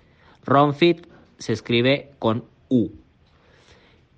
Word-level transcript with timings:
Ronfit 0.45 1.07
se 1.39 1.53
escribe 1.53 2.11
con 2.19 2.45
U. 2.69 2.89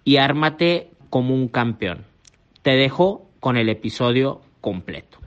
Y 0.03 0.18
ármate 0.18 0.92
como 1.09 1.34
un 1.34 1.48
campeón. 1.48 2.03
Te 2.62 2.72
dejo 2.72 3.25
con 3.40 3.56
el 3.56 3.70
episodio 3.70 4.42
completo. 4.59 5.18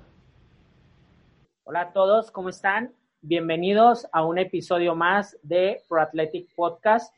Hola 1.64 1.80
a 1.80 1.92
todos, 1.94 2.30
¿cómo 2.30 2.50
están? 2.50 2.92
Bienvenidos 3.26 4.06
a 4.12 4.22
un 4.22 4.36
episodio 4.36 4.94
más 4.94 5.38
de 5.42 5.80
Pro 5.88 6.02
Athletic 6.02 6.54
Podcast. 6.54 7.10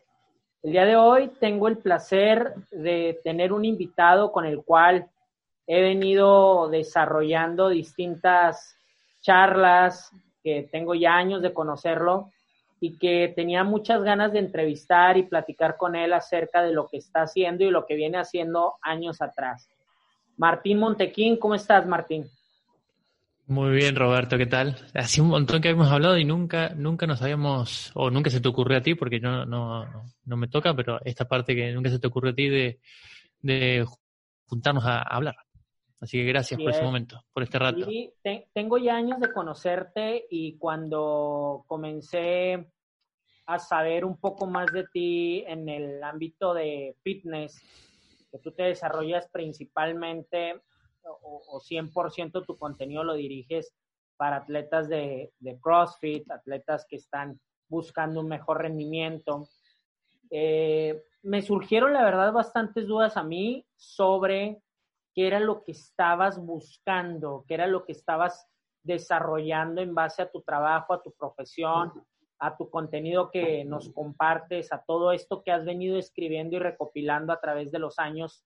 El 0.63 0.71
día 0.71 0.85
de 0.85 0.95
hoy 0.95 1.33
tengo 1.41 1.67
el 1.67 1.79
placer 1.79 2.55
de 2.71 3.19
tener 3.25 3.53
un 3.53 3.65
invitado 3.65 4.31
con 4.31 4.47
el 4.47 4.63
cual 4.63 5.11
he 5.67 5.83
venido 5.83 6.69
desarrollando 6.69 7.71
distintas 7.71 8.77
charlas, 9.21 10.13
que 10.45 10.69
tengo 10.71 10.95
ya 10.95 11.17
años 11.17 11.43
de 11.43 11.53
conocerlo 11.53 12.31
y 12.79 12.99
que 12.99 13.33
tenía 13.35 13.65
muchas 13.65 14.01
ganas 14.05 14.33
de 14.33 14.39
entrevistar 14.39 15.17
y 15.17 15.25
platicar 15.25 15.77
con 15.77 15.97
él 15.97 16.13
acerca 16.13 16.63
de 16.63 16.73
lo 16.73 16.87
que 16.87 16.99
está 16.99 17.23
haciendo 17.23 17.65
y 17.65 17.71
lo 17.71 17.85
que 17.85 17.97
viene 17.97 18.19
haciendo 18.19 18.75
años 18.81 19.21
atrás. 19.21 19.69
Martín 20.37 20.79
Montequín, 20.79 21.37
¿cómo 21.37 21.57
estás, 21.57 21.85
Martín? 21.85 22.31
Muy 23.49 23.77
bien, 23.77 23.95
Roberto, 23.95 24.37
¿qué 24.37 24.47
tal? 24.47 24.77
Hace 24.93 25.21
un 25.21 25.29
montón 25.29 25.63
que 25.63 25.69
habíamos 25.69 25.93
hablado 25.93 26.19
y 26.19 26.25
nunca, 26.25 26.71
nunca 26.71 27.07
nos 27.07 27.23
habíamos, 27.23 27.93
o 27.95 28.11
nunca 28.11 28.29
se 28.29 28.41
te 28.41 28.49
ocurrió 28.49 28.79
a 28.79 28.83
ti, 28.83 28.97
porque 28.97 29.21
yo 29.21 29.47
no, 29.47 29.87
no, 30.25 30.37
me 30.37 30.49
toca, 30.49 30.75
pero 30.75 30.99
esta 31.05 31.29
parte 31.29 31.55
que 31.55 31.73
nunca 31.73 31.89
se 31.89 32.01
te 32.01 32.09
ocurrió 32.09 32.33
a 32.33 32.35
ti 32.35 32.49
de, 32.49 32.81
de 33.43 33.87
juntarnos 34.47 34.85
a, 34.85 35.01
hablar. 35.03 35.37
Así 36.01 36.19
que 36.19 36.25
gracias 36.25 36.61
por 36.61 36.71
ese 36.71 36.83
momento, 36.83 37.23
por 37.33 37.45
este 37.45 37.59
rato. 37.61 37.87
Tengo 38.53 38.79
ya 38.79 38.97
años 38.97 39.21
de 39.21 39.33
conocerte 39.33 40.27
y 40.29 40.59
cuando 40.59 41.65
comencé 41.69 42.69
a 43.47 43.59
saber 43.61 44.05
un 44.05 44.19
poco 44.19 44.47
más 44.47 44.73
de 44.73 44.89
ti 44.93 45.45
en 45.47 45.69
el 45.69 46.03
ámbito 46.03 46.53
de 46.53 46.97
fitness, 47.05 47.63
que 48.33 48.39
tú 48.39 48.51
te 48.51 48.65
desarrollas 48.65 49.29
principalmente 49.29 50.61
o, 51.07 51.61
100% 51.61 52.45
tu 52.45 52.57
contenido 52.59 53.05
lo 53.05 53.15
diriges 53.15 53.75
para 54.17 54.37
atletas 54.37 54.89
de, 54.89 55.33
CrossFit, 55.61 56.31
atletas 56.31 56.87
que 56.89 56.97
están 56.97 57.41
buscando 57.69 58.21
un 58.21 58.29
mejor 58.29 58.63
rendimiento. 58.63 59.49
Eh, 60.31 61.03
me 61.23 61.43
surgieron, 61.43 61.93
la 61.93 62.05
verdad, 62.05 62.33
bastantes 62.33 62.87
dudas 62.87 63.17
a 63.17 63.23
mí 63.23 63.67
sobre 63.77 64.63
qué 65.15 65.27
era 65.27 65.41
lo 65.41 65.65
que 65.65 65.73
estabas 65.73 66.39
buscando, 66.39 67.45
qué 67.47 67.55
era 67.55 67.67
lo 67.67 67.85
que 67.85 67.93
estabas 67.93 68.47
desarrollando 68.83 69.81
en 69.81 69.95
base 69.95 70.23
a 70.23 70.31
tu 70.31 70.43
trabajo, 70.43 70.95
a 70.95 71.03
tu 71.03 71.13
profesión, 71.13 71.93
a 72.39 72.57
tu 72.57 72.71
contenido 72.71 73.31
que 73.31 73.65
nos 73.65 73.91
compartes, 73.93 74.73
a 74.73 74.85
todo 74.87 75.13
esto 75.13 75.43
que 75.43 75.51
has 75.51 75.65
venido 75.65 75.99
escribiendo 75.99 76.57
y 76.57 76.59
recopilando 76.61 77.33
a 77.33 77.41
través 77.41 77.73
de 77.73 77.79
los 77.79 77.99
años 77.99 78.45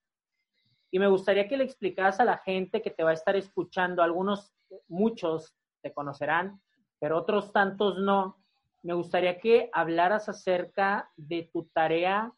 y 0.91 0.99
me 0.99 1.07
gustaría 1.07 1.47
que 1.47 1.57
le 1.57 1.63
explicaras 1.63 2.19
a 2.19 2.25
la 2.25 2.37
gente 2.37 2.81
que 2.81 2.91
te 2.91 3.03
va 3.03 3.11
a 3.11 3.13
estar 3.13 3.37
escuchando, 3.37 4.03
algunos, 4.03 4.53
muchos 4.89 5.55
te 5.81 5.93
conocerán, 5.93 6.61
pero 6.99 7.17
otros 7.17 7.53
tantos 7.53 7.97
no. 7.97 8.37
Me 8.83 8.93
gustaría 8.93 9.39
que 9.39 9.69
hablaras 9.71 10.27
acerca 10.27 11.09
de 11.15 11.49
tu 11.53 11.63
tarea 11.73 12.33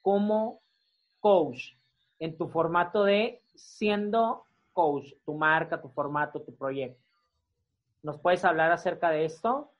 como 0.00 0.62
coach, 1.20 1.74
en 2.18 2.38
tu 2.38 2.48
formato 2.48 3.04
de 3.04 3.42
siendo 3.54 4.44
coach, 4.72 5.12
tu 5.26 5.34
marca, 5.34 5.80
tu 5.80 5.90
formato, 5.90 6.40
tu 6.40 6.56
proyecto. 6.56 7.04
¿Nos 8.02 8.18
puedes 8.18 8.44
hablar 8.44 8.72
acerca 8.72 9.10
de 9.10 9.26
esto? 9.26 9.72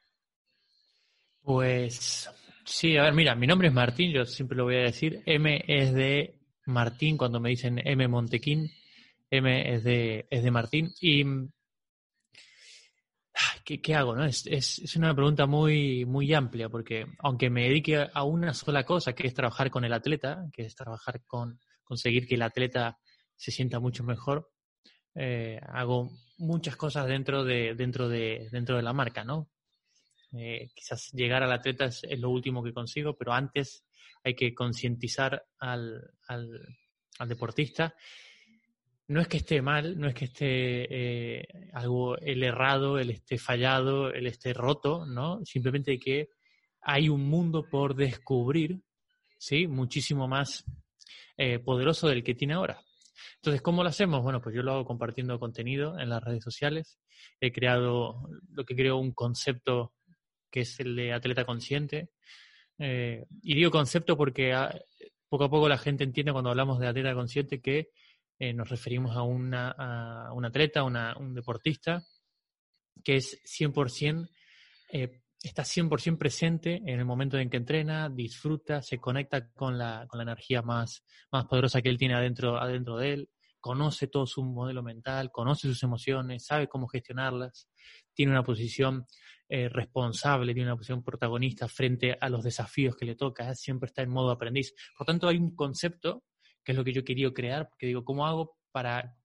Pues 1.42 2.28
sí, 2.64 2.98
a 2.98 3.04
ver, 3.04 3.14
mira, 3.14 3.34
mi 3.34 3.46
nombre 3.46 3.68
es 3.68 3.74
Martín, 3.74 4.12
yo 4.12 4.24
siempre 4.26 4.58
lo 4.58 4.64
voy 4.64 4.76
a 4.76 4.80
decir. 4.80 5.22
M 5.24 5.64
es 5.66 5.94
de 5.94 6.37
Martín 6.68 7.16
cuando 7.16 7.40
me 7.40 7.50
dicen 7.50 7.80
M 7.84 8.06
Montequín. 8.08 8.70
M 9.30 9.74
es 9.74 9.84
de, 9.84 10.26
es 10.30 10.42
de 10.42 10.50
Martín. 10.50 10.92
Y 11.00 11.24
¿qué, 13.64 13.94
hago? 13.94 14.14
No? 14.14 14.24
Es, 14.24 14.46
es, 14.46 14.96
una 14.96 15.14
pregunta 15.14 15.46
muy, 15.46 16.04
muy 16.04 16.32
amplia, 16.32 16.68
porque 16.68 17.06
aunque 17.18 17.50
me 17.50 17.64
dedique 17.64 18.08
a 18.12 18.24
una 18.24 18.54
sola 18.54 18.84
cosa, 18.84 19.14
que 19.14 19.26
es 19.26 19.34
trabajar 19.34 19.70
con 19.70 19.84
el 19.84 19.92
atleta, 19.92 20.46
que 20.52 20.62
es 20.62 20.74
trabajar 20.74 21.22
con 21.26 21.60
conseguir 21.84 22.26
que 22.26 22.36
el 22.36 22.42
atleta 22.42 22.98
se 23.36 23.50
sienta 23.50 23.80
mucho 23.80 24.04
mejor, 24.04 24.50
eh, 25.14 25.60
hago 25.68 26.10
muchas 26.38 26.76
cosas 26.76 27.06
dentro 27.06 27.44
de, 27.44 27.74
dentro 27.74 28.08
de, 28.08 28.48
dentro 28.50 28.76
de 28.76 28.82
la 28.82 28.92
marca, 28.92 29.24
¿no? 29.24 29.50
Eh, 30.32 30.70
quizás 30.74 31.10
llegar 31.12 31.42
al 31.42 31.52
atleta 31.52 31.86
es, 31.86 32.02
lo 32.18 32.30
último 32.30 32.62
que 32.62 32.72
consigo, 32.72 33.16
pero 33.16 33.32
antes 33.32 33.84
hay 34.24 34.34
que 34.34 34.54
concientizar 34.54 35.44
al, 35.58 36.10
al, 36.26 37.28
deportista. 37.28 37.94
No 39.08 39.20
es 39.20 39.28
que 39.28 39.38
esté 39.38 39.62
mal, 39.62 39.98
no 39.98 40.06
es 40.06 40.14
que 40.14 40.26
esté 40.26 40.46
eh, 40.48 41.48
algo 41.72 42.18
el 42.18 42.42
errado, 42.42 42.98
el 42.98 43.10
esté 43.10 43.38
fallado, 43.38 44.12
el 44.12 44.26
esté 44.26 44.52
roto, 44.52 45.06
¿no? 45.06 45.44
Simplemente 45.44 45.98
que 45.98 46.28
hay 46.82 47.08
un 47.08 47.24
mundo 47.28 47.66
por 47.68 47.94
descubrir, 47.94 48.80
¿sí? 49.38 49.66
Muchísimo 49.66 50.28
más 50.28 50.64
eh, 51.36 51.58
poderoso 51.58 52.08
del 52.08 52.22
que 52.22 52.34
tiene 52.34 52.54
ahora. 52.54 52.82
Entonces, 53.36 53.62
¿cómo 53.62 53.82
lo 53.82 53.88
hacemos? 53.88 54.22
Bueno, 54.22 54.40
pues 54.40 54.54
yo 54.54 54.62
lo 54.62 54.72
hago 54.72 54.84
compartiendo 54.84 55.38
contenido 55.38 55.98
en 55.98 56.08
las 56.08 56.22
redes 56.22 56.42
sociales. 56.42 56.98
He 57.40 57.52
creado 57.52 58.28
lo 58.50 58.64
que 58.64 58.76
creo 58.76 58.96
un 58.96 59.12
concepto 59.12 59.94
que 60.50 60.60
es 60.60 60.80
el 60.80 60.96
de 60.96 61.12
atleta 61.12 61.44
consciente, 61.44 62.10
eh, 62.78 63.26
y 63.42 63.54
digo 63.54 63.70
concepto 63.70 64.16
porque 64.16 64.52
ah, 64.52 64.74
poco 65.28 65.44
a 65.44 65.50
poco 65.50 65.68
la 65.68 65.78
gente 65.78 66.04
entiende 66.04 66.32
cuando 66.32 66.50
hablamos 66.50 66.78
de 66.78 66.86
atleta 66.86 67.14
consciente 67.14 67.60
que 67.60 67.90
eh, 68.38 68.52
nos 68.52 68.68
referimos 68.68 69.16
a, 69.16 69.22
una, 69.22 69.70
a 69.70 70.32
un 70.32 70.44
atleta, 70.44 70.80
a 70.80 71.16
un 71.18 71.34
deportista 71.34 72.04
que 73.04 73.16
es 73.16 73.40
100%, 73.44 74.28
eh, 74.92 75.20
está 75.42 75.62
100% 75.62 76.18
presente 76.18 76.76
en 76.76 76.98
el 76.98 77.04
momento 77.04 77.38
en 77.38 77.50
que 77.50 77.56
entrena, 77.56 78.08
disfruta, 78.08 78.82
se 78.82 78.98
conecta 78.98 79.50
con 79.50 79.78
la, 79.78 80.06
con 80.08 80.18
la 80.18 80.24
energía 80.24 80.62
más, 80.62 81.04
más 81.30 81.46
poderosa 81.46 81.82
que 81.82 81.88
él 81.88 81.98
tiene 81.98 82.14
adentro, 82.14 82.60
adentro 82.60 82.96
de 82.96 83.12
él, 83.12 83.30
conoce 83.60 84.06
todo 84.06 84.26
su 84.26 84.44
modelo 84.44 84.82
mental, 84.82 85.30
conoce 85.30 85.68
sus 85.68 85.82
emociones, 85.82 86.46
sabe 86.46 86.68
cómo 86.68 86.86
gestionarlas, 86.88 87.68
tiene 88.14 88.32
una 88.32 88.42
posición 88.42 89.06
eh, 89.50 89.68
responsable, 89.68 90.52
tiene 90.52 90.68
una 90.68 90.76
posición 90.76 91.02
protagonista 91.02 91.68
frente 91.68 92.16
a 92.20 92.28
los 92.28 92.44
desafíos 92.44 92.94
que 92.94 93.06
le 93.06 93.14
toca, 93.14 93.54
siempre 93.54 93.86
está 93.86 94.02
en 94.02 94.10
modo 94.10 94.30
aprendiz. 94.30 94.74
Por 94.96 95.06
tanto, 95.06 95.26
hay 95.26 95.38
un 95.38 95.54
concepto 95.54 96.24
que 96.62 96.72
es 96.72 96.76
lo 96.76 96.84
que 96.84 96.92
yo 96.92 97.02
quería 97.02 97.32
crear, 97.32 97.66
porque 97.68 97.86
digo, 97.86 98.04
¿cómo 98.04 98.26
hago 98.26 98.58
para 98.72 99.16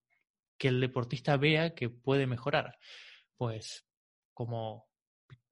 que 0.58 0.70
el 0.70 0.80
deportista 0.80 1.36
vea 1.36 1.76
que 1.76 1.90
puede 1.90 2.26
mejorar? 2.26 2.78
Pues 3.36 3.86
como 4.34 4.88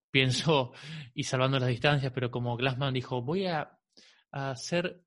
pienso, 0.10 0.72
y 1.14 1.24
salvando 1.24 1.60
las 1.60 1.70
distancias, 1.70 2.14
pero 2.14 2.32
como 2.32 2.56
Glassman 2.56 2.94
dijo, 2.94 3.22
voy 3.22 3.48
a 3.48 3.78
hacer, 4.32 5.04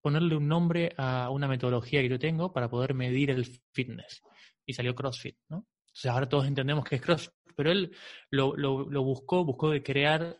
ponerle 0.00 0.36
un 0.36 0.46
nombre 0.46 0.94
a 0.96 1.30
una 1.30 1.48
metodología 1.48 2.02
que 2.02 2.08
yo 2.08 2.18
tengo 2.20 2.52
para 2.52 2.70
poder 2.70 2.94
medir 2.94 3.30
el 3.30 3.44
fitness. 3.72 4.22
Y 4.64 4.74
salió 4.74 4.94
CrossFit, 4.94 5.38
¿no? 5.48 5.66
Entonces 5.86 6.10
ahora 6.10 6.28
todos 6.28 6.46
entendemos 6.46 6.84
que 6.84 6.96
es 6.96 7.02
CrossFit, 7.02 7.32
pero 7.58 7.72
él 7.72 7.90
lo, 8.30 8.56
lo, 8.56 9.02
buscó, 9.02 9.44
buscó 9.44 9.70
de 9.70 9.82
crear 9.82 10.38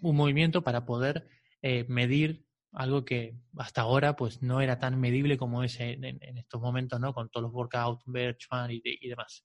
un 0.00 0.14
movimiento 0.14 0.62
para 0.62 0.86
poder 0.86 1.26
eh, 1.60 1.84
medir 1.88 2.46
algo 2.70 3.04
que 3.04 3.36
hasta 3.58 3.80
ahora 3.80 4.14
pues 4.14 4.40
no 4.40 4.60
era 4.60 4.78
tan 4.78 5.00
medible 5.00 5.36
como 5.36 5.64
es 5.64 5.80
en, 5.80 6.04
estos 6.38 6.60
momentos, 6.60 7.00
¿no? 7.00 7.12
Con 7.12 7.30
todos 7.30 7.42
los 7.42 7.52
workouts, 7.52 8.04
Birchman 8.06 8.70
y, 8.70 8.80
y 8.84 9.08
demás. 9.08 9.44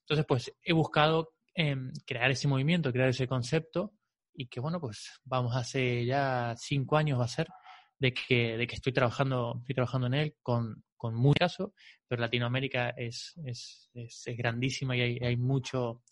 Entonces, 0.00 0.26
pues 0.26 0.52
he 0.64 0.72
buscado 0.72 1.36
em, 1.54 1.92
crear 2.04 2.32
ese 2.32 2.48
movimiento, 2.48 2.90
crear 2.90 3.10
ese 3.10 3.28
concepto 3.28 3.92
y 4.34 4.48
que, 4.48 4.58
bueno, 4.58 4.80
pues 4.80 5.12
vamos 5.22 5.54
hace 5.54 6.04
ya 6.04 6.56
cinco 6.58 6.96
años 6.96 7.20
va 7.20 7.26
a 7.26 7.28
ser 7.28 7.46
de 8.00 8.12
que, 8.12 8.56
de 8.56 8.66
que 8.66 8.74
estoy 8.74 8.92
trabajando, 8.92 9.58
estoy 9.60 9.76
trabajando 9.76 10.08
en 10.08 10.14
él 10.14 10.36
con, 10.42 10.82
con 10.98 11.14
mucho 11.14 11.38
caso, 11.38 11.72
pero 12.06 12.20
Latinoamérica 12.20 12.90
es, 12.90 13.34
es, 13.44 13.90
es, 13.94 14.24
grandísima 14.36 14.96
y 14.96 15.00
hay, 15.00 15.18
hay 15.22 15.36
mucho, 15.36 16.02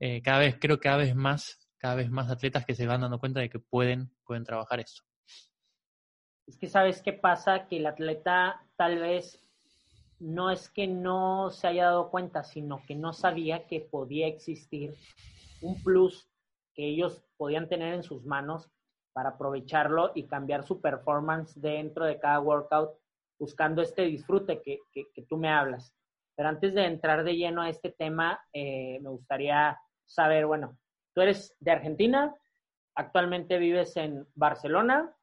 eh, 0.00 0.22
cada 0.22 0.38
vez, 0.38 0.56
creo 0.58 0.80
cada 0.80 0.96
vez 0.96 1.14
más, 1.14 1.68
cada 1.76 1.96
vez 1.96 2.10
más 2.10 2.30
atletas 2.30 2.64
que 2.64 2.74
se 2.74 2.86
van 2.86 3.02
dando 3.02 3.18
cuenta 3.18 3.40
de 3.40 3.50
que 3.50 3.58
pueden, 3.58 4.10
pueden 4.24 4.44
trabajar 4.44 4.80
esto. 4.80 5.02
Es 6.46 6.56
que 6.56 6.68
sabes 6.68 7.02
qué 7.02 7.12
pasa, 7.12 7.66
que 7.66 7.76
el 7.76 7.86
atleta 7.86 8.64
tal 8.76 9.00
vez 9.00 9.44
no 10.18 10.50
es 10.50 10.68
que 10.70 10.86
no 10.86 11.50
se 11.50 11.66
haya 11.66 11.84
dado 11.86 12.10
cuenta, 12.10 12.42
sino 12.42 12.82
que 12.86 12.94
no 12.94 13.12
sabía 13.12 13.66
que 13.66 13.80
podía 13.80 14.26
existir 14.26 14.94
un 15.60 15.80
plus 15.82 16.28
que 16.74 16.88
ellos 16.88 17.22
podían 17.36 17.68
tener 17.68 17.94
en 17.94 18.02
sus 18.02 18.24
manos 18.24 18.70
para 19.12 19.30
aprovecharlo 19.30 20.12
y 20.14 20.24
cambiar 20.24 20.64
su 20.64 20.80
performance 20.80 21.60
dentro 21.60 22.04
de 22.04 22.18
cada 22.18 22.40
workout, 22.40 22.90
buscando 23.38 23.82
este 23.82 24.02
disfrute 24.02 24.62
que, 24.62 24.80
tú 25.28 25.36
me 25.36 25.50
hablas. 25.50 25.94
Pero 26.34 26.48
antes 26.48 26.74
de 26.74 26.84
entrar 26.84 27.24
de 27.24 27.36
lleno 27.36 27.62
a 27.62 27.70
este 27.70 27.90
tema, 27.90 28.40
eh, 28.52 28.98
me 29.00 29.10
gustaría 29.10 29.78
saber, 30.06 30.46
bueno, 30.46 30.78
tú 31.14 31.22
eres 31.22 31.56
de 31.60 31.70
Argentina, 31.70 32.34
actualmente 32.94 33.58
vives 33.58 33.96
en 33.96 34.26
Barcelona, 34.34 35.14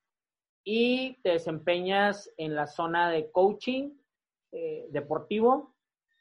y 0.65 1.21
te 1.21 1.29
desempeñas 1.29 2.29
en 2.37 2.55
la 2.55 2.65
zona 2.65 3.09
de 3.11 3.31
coaching 3.31 3.91
eh, 4.51 4.87
deportivo 4.89 5.75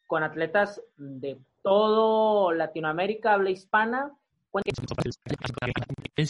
con 0.06 0.23
atletas 0.23 0.82
de 0.96 1.41
todo 1.62 2.52
Latinoamérica, 2.52 3.32
habla 3.32 3.50
hispana. 3.50 4.12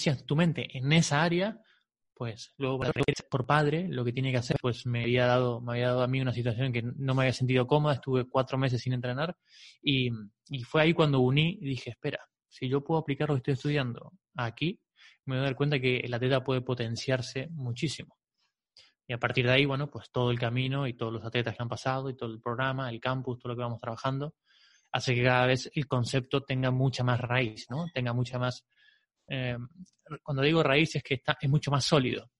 en 0.06 0.26
tu 0.26 0.36
mente 0.36 0.78
en 0.78 0.92
esa 0.92 1.22
área, 1.22 1.60
pues 2.14 2.54
luego 2.58 2.80
por 3.30 3.46
padre 3.46 3.88
lo 3.88 4.04
que 4.04 4.12
tiene 4.12 4.30
que 4.30 4.38
hacer, 4.38 4.56
pues 4.60 4.86
me 4.86 5.02
había 5.02 5.26
dado, 5.26 5.60
me 5.60 5.72
había 5.72 5.88
dado 5.88 6.02
a 6.02 6.06
mí 6.06 6.20
una 6.20 6.32
situación 6.32 6.72
que 6.72 6.82
no 6.82 7.14
me 7.14 7.22
había 7.22 7.32
sentido 7.32 7.66
cómoda, 7.66 7.94
estuve 7.94 8.28
cuatro 8.28 8.56
meses 8.56 8.80
sin 8.80 8.92
entrenar 8.92 9.36
y, 9.82 10.10
y 10.48 10.62
fue 10.62 10.82
ahí 10.82 10.94
cuando 10.94 11.20
uní 11.20 11.58
y 11.60 11.66
dije, 11.66 11.90
espera, 11.90 12.20
si 12.48 12.68
yo 12.68 12.82
puedo 12.84 13.00
aplicar 13.00 13.28
lo 13.28 13.34
que 13.34 13.38
estoy 13.38 13.54
estudiando 13.54 14.12
aquí, 14.36 14.80
me 15.26 15.36
voy 15.36 15.42
a 15.42 15.46
dar 15.46 15.56
cuenta 15.56 15.80
que 15.80 15.98
el 15.98 16.14
atleta 16.14 16.44
puede 16.44 16.60
potenciarse 16.60 17.48
muchísimo. 17.50 18.16
Y 19.06 19.12
a 19.12 19.18
partir 19.18 19.46
de 19.46 19.52
ahí, 19.52 19.64
bueno, 19.64 19.90
pues 19.90 20.10
todo 20.10 20.30
el 20.30 20.38
camino 20.38 20.86
y 20.86 20.94
todos 20.94 21.12
los 21.12 21.24
atletas 21.24 21.56
que 21.56 21.62
han 21.62 21.68
pasado 21.68 22.08
y 22.08 22.16
todo 22.16 22.30
el 22.30 22.40
programa, 22.40 22.88
el 22.88 23.00
campus, 23.00 23.38
todo 23.38 23.52
lo 23.52 23.56
que 23.56 23.62
vamos 23.62 23.80
trabajando, 23.80 24.34
hace 24.92 25.14
que 25.14 25.24
cada 25.24 25.46
vez 25.46 25.70
el 25.74 25.86
concepto 25.86 26.42
tenga 26.42 26.70
mucha 26.70 27.04
más 27.04 27.20
raíz, 27.20 27.66
¿no? 27.68 27.86
Tenga 27.92 28.12
mucha 28.12 28.38
más... 28.38 28.64
Eh, 29.28 29.56
cuando 30.22 30.42
digo 30.42 30.62
raíz 30.62 30.96
es 30.96 31.02
que 31.02 31.14
está, 31.14 31.36
es 31.40 31.48
mucho 31.48 31.70
más 31.70 31.84
sólido. 31.84 32.30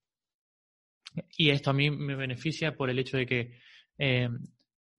Y 1.37 1.51
esto 1.51 1.71
a 1.71 1.75
mí 1.75 1.91
me 1.91 2.17
beneficia 2.17 2.77
por 2.77 2.91
el 2.91 2.99
hecho 2.99 3.17
de 3.17 3.27
que 3.27 3.59
eh, 3.99 4.29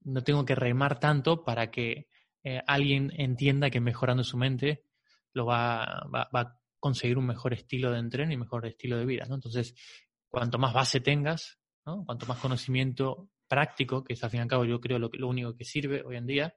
no 0.01 0.23
tengo 0.23 0.45
que 0.45 0.55
remar 0.55 0.99
tanto 0.99 1.43
para 1.43 1.69
que 1.69 2.07
eh, 2.43 2.61
alguien 2.67 3.11
entienda 3.17 3.69
que 3.69 3.81
mejorando 3.81 4.23
su 4.23 4.37
mente 4.37 4.83
lo 5.33 5.45
va, 5.45 6.07
va, 6.13 6.29
va 6.33 6.41
a 6.41 6.59
conseguir 6.79 7.17
un 7.17 7.25
mejor 7.25 7.53
estilo 7.53 7.91
de 7.91 7.99
entreno 7.99 8.31
y 8.31 8.37
mejor 8.37 8.65
estilo 8.65 8.97
de 8.97 9.05
vida. 9.05 9.25
¿no? 9.27 9.35
Entonces, 9.35 9.75
cuanto 10.29 10.57
más 10.57 10.73
base 10.73 11.01
tengas, 11.01 11.59
¿no? 11.85 12.05
cuanto 12.05 12.25
más 12.25 12.39
conocimiento 12.39 13.29
práctico, 13.47 14.03
que 14.03 14.13
es 14.13 14.23
al 14.23 14.29
fin 14.29 14.39
y 14.39 14.43
al 14.43 14.47
cabo 14.47 14.65
yo 14.65 14.79
creo 14.79 14.99
lo, 14.99 15.09
lo 15.13 15.27
único 15.27 15.55
que 15.55 15.65
sirve 15.65 16.03
hoy 16.03 16.17
en 16.17 16.27
día, 16.27 16.55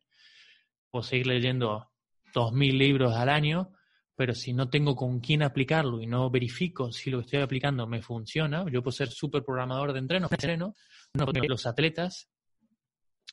puedo 0.90 1.02
seguir 1.02 1.26
leyendo 1.26 1.90
2.000 2.34 2.76
libros 2.76 3.14
al 3.14 3.28
año, 3.28 3.72
pero 4.19 4.35
si 4.35 4.53
no 4.53 4.69
tengo 4.69 4.97
con 4.97 5.20
quién 5.20 5.44
aplicarlo 5.44 6.03
y 6.03 6.06
no 6.09 6.29
verifico 6.29 6.91
si 6.91 7.09
lo 7.09 7.19
que 7.19 7.26
estoy 7.26 7.41
aplicando 7.41 7.87
me 7.87 8.03
funciona, 8.03 8.65
yo 8.69 8.82
puedo 8.82 8.91
ser 8.91 9.11
súper 9.11 9.44
programador 9.44 9.93
de 9.93 10.00
entreno, 10.00 10.26
entreno 10.29 10.75
los 11.15 11.67
atletas 11.67 12.29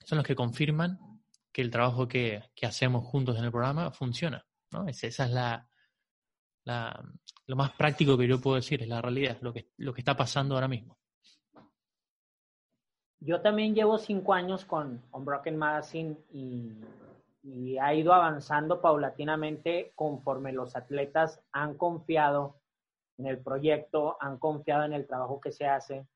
son 0.06 0.20
los 0.20 0.28
que 0.28 0.36
confirman 0.36 1.00
que 1.52 1.64
el 1.64 1.72
trabajo 1.72 2.08
que, 2.08 2.44
que 2.54 2.68
hacemos 2.68 3.04
juntos 3.04 3.36
en 3.40 3.46
el 3.46 3.52
programa 3.52 3.90
funciona. 3.90 4.46
¿no? 4.72 4.88
esa 4.88 5.08
es 5.08 5.32
la, 5.32 5.68
lo 7.48 7.56
más 7.56 7.72
práctico 7.72 8.16
que 8.16 8.28
yo 8.28 8.40
puedo 8.40 8.58
decir, 8.58 8.84
es 8.84 8.88
la 8.88 9.02
realidad, 9.02 9.40
lo 9.42 9.54
que, 9.54 9.72
lo 9.78 9.92
que 9.92 10.02
está 10.02 10.16
pasando 10.16 10.54
ahora 10.54 10.68
mismo. 10.68 11.00
Yo 13.22 13.42
también 13.42 13.74
llevo 13.74 13.98
cinco 13.98 14.36
años 14.36 14.66
con 14.66 15.02
Broken 15.12 15.58
Magazine 15.58 16.16
y, 16.32 16.74
y 17.46 17.78
ha 17.78 17.94
ido 17.94 18.12
avanzando 18.12 18.82
paulatinamente 18.82 19.94
conforme 19.96 20.52
los 20.52 20.76
atletas 20.76 21.40
han 21.52 21.78
confiado 21.78 22.60
en 23.18 23.28
el 23.28 23.40
proyecto, 23.40 24.18
han 24.20 24.40
confiado 24.40 24.84
en 24.84 24.94
el 24.94 25.06
trabajo 25.06 25.40
que 25.40 25.52
se 25.52 25.68
hace 25.68 26.08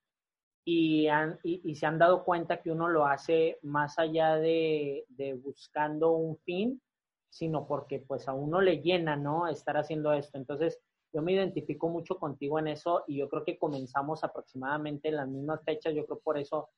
y, 0.65 1.07
han, 1.07 1.39
y, 1.43 1.75
se 1.75 1.85
han 1.85 1.99
dado 1.99 2.23
cuenta 2.23 2.61
que 2.61 2.71
uno 2.71 2.89
lo 2.89 3.05
hace 3.05 3.59
más 3.61 3.97
allá 3.99 4.35
de, 4.35 5.05
de, 5.09 5.33
buscando 5.35 6.11
un 6.11 6.37
fin, 6.39 6.81
sino 7.29 7.65
porque 7.67 7.99
pues 7.99 8.27
a 8.27 8.33
uno 8.33 8.59
le 8.59 8.81
llena, 8.81 9.15
¿no? 9.15 9.47
Estar 9.47 9.77
haciendo 9.77 10.13
esto. 10.13 10.37
Entonces, 10.37 10.79
yo 11.13 11.21
me 11.21 11.33
identifico 11.33 11.89
mucho 11.89 12.17
contigo 12.17 12.59
en 12.59 12.67
eso 12.67 13.03
y 13.07 13.17
yo 13.17 13.29
creo 13.29 13.45
que 13.45 13.57
comenzamos 13.57 14.23
aproximadamente 14.23 15.07
en 15.07 15.15
las 15.15 15.27
mismas 15.27 15.63
fechas, 15.63 15.93
yo 15.95 16.05
creo 16.05 16.19
por 16.19 16.37
eso 16.37 16.69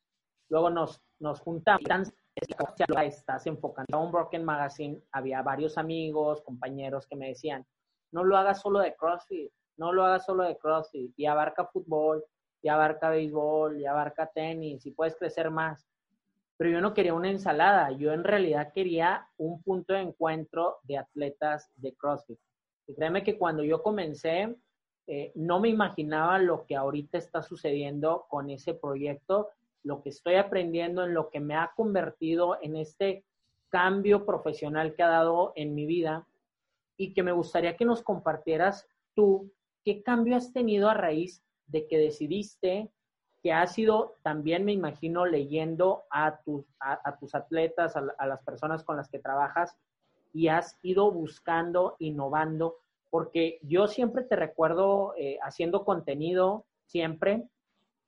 luego 0.49 0.69
nos, 0.69 1.01
nos 1.19 1.39
juntamos. 1.39 2.13
Estás 2.35 3.45
enfocando 3.47 3.97
a 3.97 3.99
un 4.01 4.11
Broken 4.11 4.43
Magazine, 4.43 5.01
había 5.11 5.41
varios 5.41 5.77
amigos, 5.77 6.41
compañeros 6.41 7.05
que 7.07 7.15
me 7.15 7.29
decían, 7.29 7.65
no 8.11 8.23
lo 8.23 8.37
hagas 8.37 8.61
solo 8.61 8.79
de 8.79 8.95
CrossFit, 8.95 9.51
no 9.77 9.91
lo 9.91 10.05
hagas 10.05 10.25
solo 10.25 10.43
de 10.43 10.57
CrossFit, 10.57 11.13
y 11.17 11.25
abarca 11.25 11.65
fútbol, 11.65 12.23
y 12.61 12.69
abarca 12.69 13.09
béisbol, 13.09 13.79
y 13.79 13.85
abarca 13.85 14.27
tenis, 14.27 14.85
y 14.85 14.91
puedes 14.91 15.15
crecer 15.15 15.51
más 15.51 15.85
pero 16.61 16.73
yo 16.73 16.81
no 16.81 16.93
quería 16.93 17.15
una 17.15 17.31
ensalada, 17.31 17.89
yo 17.89 18.13
en 18.13 18.23
realidad 18.23 18.71
quería 18.71 19.27
un 19.37 19.63
punto 19.63 19.93
de 19.93 20.01
encuentro 20.01 20.77
de 20.83 20.99
atletas 20.99 21.71
de 21.75 21.95
CrossFit. 21.95 22.37
Y 22.85 22.93
créeme 22.93 23.23
que 23.23 23.35
cuando 23.35 23.63
yo 23.63 23.81
comencé, 23.81 24.55
eh, 25.07 25.31
no 25.33 25.59
me 25.59 25.69
imaginaba 25.69 26.37
lo 26.37 26.67
que 26.67 26.75
ahorita 26.75 27.17
está 27.17 27.41
sucediendo 27.41 28.27
con 28.29 28.51
ese 28.51 28.75
proyecto, 28.75 29.49
lo 29.83 30.01
que 30.01 30.09
estoy 30.09 30.35
aprendiendo, 30.35 31.03
en 31.03 31.13
lo 31.13 31.29
que 31.29 31.39
me 31.39 31.55
ha 31.55 31.71
convertido 31.75 32.57
en 32.61 32.75
este 32.75 33.25
cambio 33.69 34.25
profesional 34.25 34.95
que 34.95 35.03
ha 35.03 35.07
dado 35.07 35.53
en 35.55 35.73
mi 35.73 35.85
vida 35.85 36.27
y 36.97 37.13
que 37.13 37.23
me 37.23 37.31
gustaría 37.31 37.77
que 37.77 37.85
nos 37.85 38.03
compartieras 38.03 38.87
tú 39.15 39.51
qué 39.83 40.03
cambio 40.03 40.35
has 40.35 40.53
tenido 40.53 40.89
a 40.89 40.93
raíz 40.93 41.43
de 41.67 41.87
que 41.87 41.97
decidiste 41.97 42.91
que 43.41 43.51
has 43.51 43.77
ido 43.77 44.17
también, 44.21 44.65
me 44.65 44.71
imagino, 44.71 45.25
leyendo 45.25 46.03
a 46.11 46.41
tus, 46.41 46.63
a, 46.79 47.17
tus 47.17 47.33
atletas, 47.33 47.95
a, 47.95 48.27
las 48.27 48.43
personas 48.43 48.83
con 48.83 48.97
las 48.97 49.09
que 49.09 49.19
trabajas 49.19 49.75
y 50.31 50.47
has 50.47 50.77
ido 50.83 51.11
buscando, 51.11 51.95
innovando, 51.99 52.77
porque 53.09 53.59
yo 53.63 53.87
siempre 53.87 54.23
te 54.23 54.35
recuerdo 54.35 55.15
eh, 55.17 55.39
haciendo 55.41 55.83
contenido, 55.83 56.65
siempre, 56.85 57.47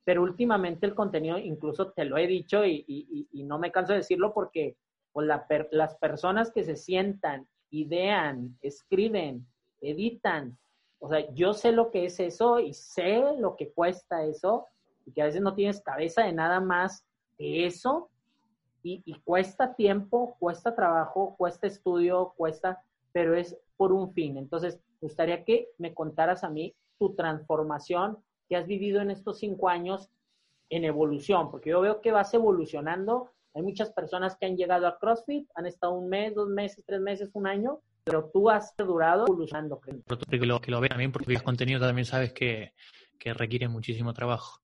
pero 0.04 0.22
últimamente 0.22 0.86
el 0.86 0.94
contenido, 0.94 1.38
incluso 1.38 1.92
te 1.92 2.04
lo 2.04 2.16
he 2.18 2.26
dicho 2.26 2.64
y, 2.64 3.28
no 3.32 3.58
me 3.58 3.72
canso 3.72 3.92
de 3.92 3.98
decirlo 3.98 4.32
porque 4.32 4.76
las 5.14 5.96
personas 5.96 6.50
que 6.52 6.64
se 6.64 6.76
sientan, 6.76 7.46
idean, 7.70 8.56
escriben, 8.60 9.46
editan, 9.80 10.56
o 10.98 11.08
sea, 11.08 11.30
yo 11.32 11.52
sé 11.52 11.72
lo 11.72 11.90
que 11.90 12.06
es 12.06 12.18
eso 12.20 12.60
y 12.60 12.72
sé 12.72 13.22
lo 13.38 13.56
que 13.56 13.70
cuesta 13.70 14.24
eso 14.24 14.66
y 15.04 15.12
que 15.12 15.22
a 15.22 15.26
veces 15.26 15.42
no 15.42 15.54
tienes 15.54 15.82
cabeza 15.82 16.22
de 16.24 16.32
nada 16.32 16.60
más 16.60 17.04
que 17.36 17.66
eso 17.66 18.08
y, 18.82 19.14
cuesta 19.24 19.74
tiempo, 19.74 20.36
cuesta 20.38 20.74
trabajo, 20.74 21.34
cuesta 21.38 21.66
estudio, 21.66 22.34
cuesta, 22.36 22.82
pero 23.12 23.34
es 23.34 23.56
por 23.78 23.92
un 23.92 24.12
fin. 24.12 24.36
Entonces, 24.36 24.78
gustaría 25.00 25.44
que 25.44 25.68
me 25.78 25.94
contaras 25.94 26.44
a 26.44 26.50
mí 26.50 26.74
tu 26.98 27.14
transformación 27.14 28.18
que 28.54 28.58
has 28.60 28.66
vivido 28.68 29.00
en 29.00 29.10
estos 29.10 29.40
cinco 29.40 29.68
años 29.68 30.08
en 30.70 30.84
evolución, 30.84 31.50
porque 31.50 31.70
yo 31.70 31.80
veo 31.80 32.00
que 32.00 32.12
vas 32.12 32.32
evolucionando. 32.34 33.32
Hay 33.52 33.62
muchas 33.62 33.90
personas 33.90 34.36
que 34.36 34.46
han 34.46 34.56
llegado 34.56 34.86
a 34.86 34.96
CrossFit, 34.98 35.48
han 35.56 35.66
estado 35.66 35.94
un 35.94 36.08
mes, 36.08 36.34
dos 36.34 36.48
meses, 36.48 36.84
tres 36.86 37.00
meses, 37.00 37.30
un 37.34 37.46
año, 37.46 37.80
pero 38.04 38.30
tú 38.32 38.48
has 38.48 38.74
durado 38.76 39.26
evolucionando. 39.26 39.80
Que 39.80 40.38
lo, 40.38 40.60
que 40.60 40.70
lo 40.70 40.80
ve 40.80 40.88
también 40.88 41.10
porque 41.10 41.32
ves 41.32 41.42
contenido 41.42 41.80
también 41.80 42.04
sabes 42.04 42.32
que 42.32 42.72
que 43.18 43.34
requieren 43.34 43.70
muchísimo 43.70 44.12
trabajo. 44.12 44.60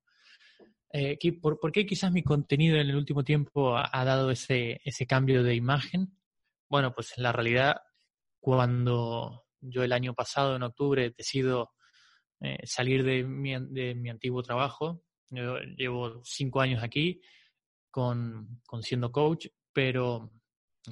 Eh, 0.93 1.19
¿por, 1.41 1.73
qué 1.73 1.87
quizás 1.87 2.13
mi 2.13 2.23
contenido 2.23 2.77
en 2.77 2.91
el 2.91 2.97
último 2.97 3.25
tiempo 3.25 3.77
ha, 3.77 4.05
dado 4.05 4.31
ese, 4.31 4.81
ese 4.85 5.07
cambio 5.07 5.43
de 5.43 5.55
imagen? 5.55 6.19
Bueno, 6.69 6.93
pues 6.93 7.17
en 7.17 7.23
la 7.23 7.33
realidad, 7.33 7.77
cuando 8.41 9.45
yo 9.61 9.83
el 9.83 9.93
año 9.93 10.15
pasado, 10.15 10.57
en 10.57 10.63
octubre, 10.63 11.15
decido 11.17 11.71
eh, 12.41 12.59
salir 12.65 13.05
de 13.05 13.25
mi, 13.25 13.53
de 13.53 13.95
mi, 13.95 14.11
antiguo 14.11 14.43
trabajo, 14.43 15.03
llevo 15.77 16.23
cinco 16.25 16.61
años 16.61 16.83
aquí 16.83 17.21
con, 17.91 18.61
con 18.67 18.83
siendo 18.83 19.13
coach, 19.13 19.49
pero 19.73 20.31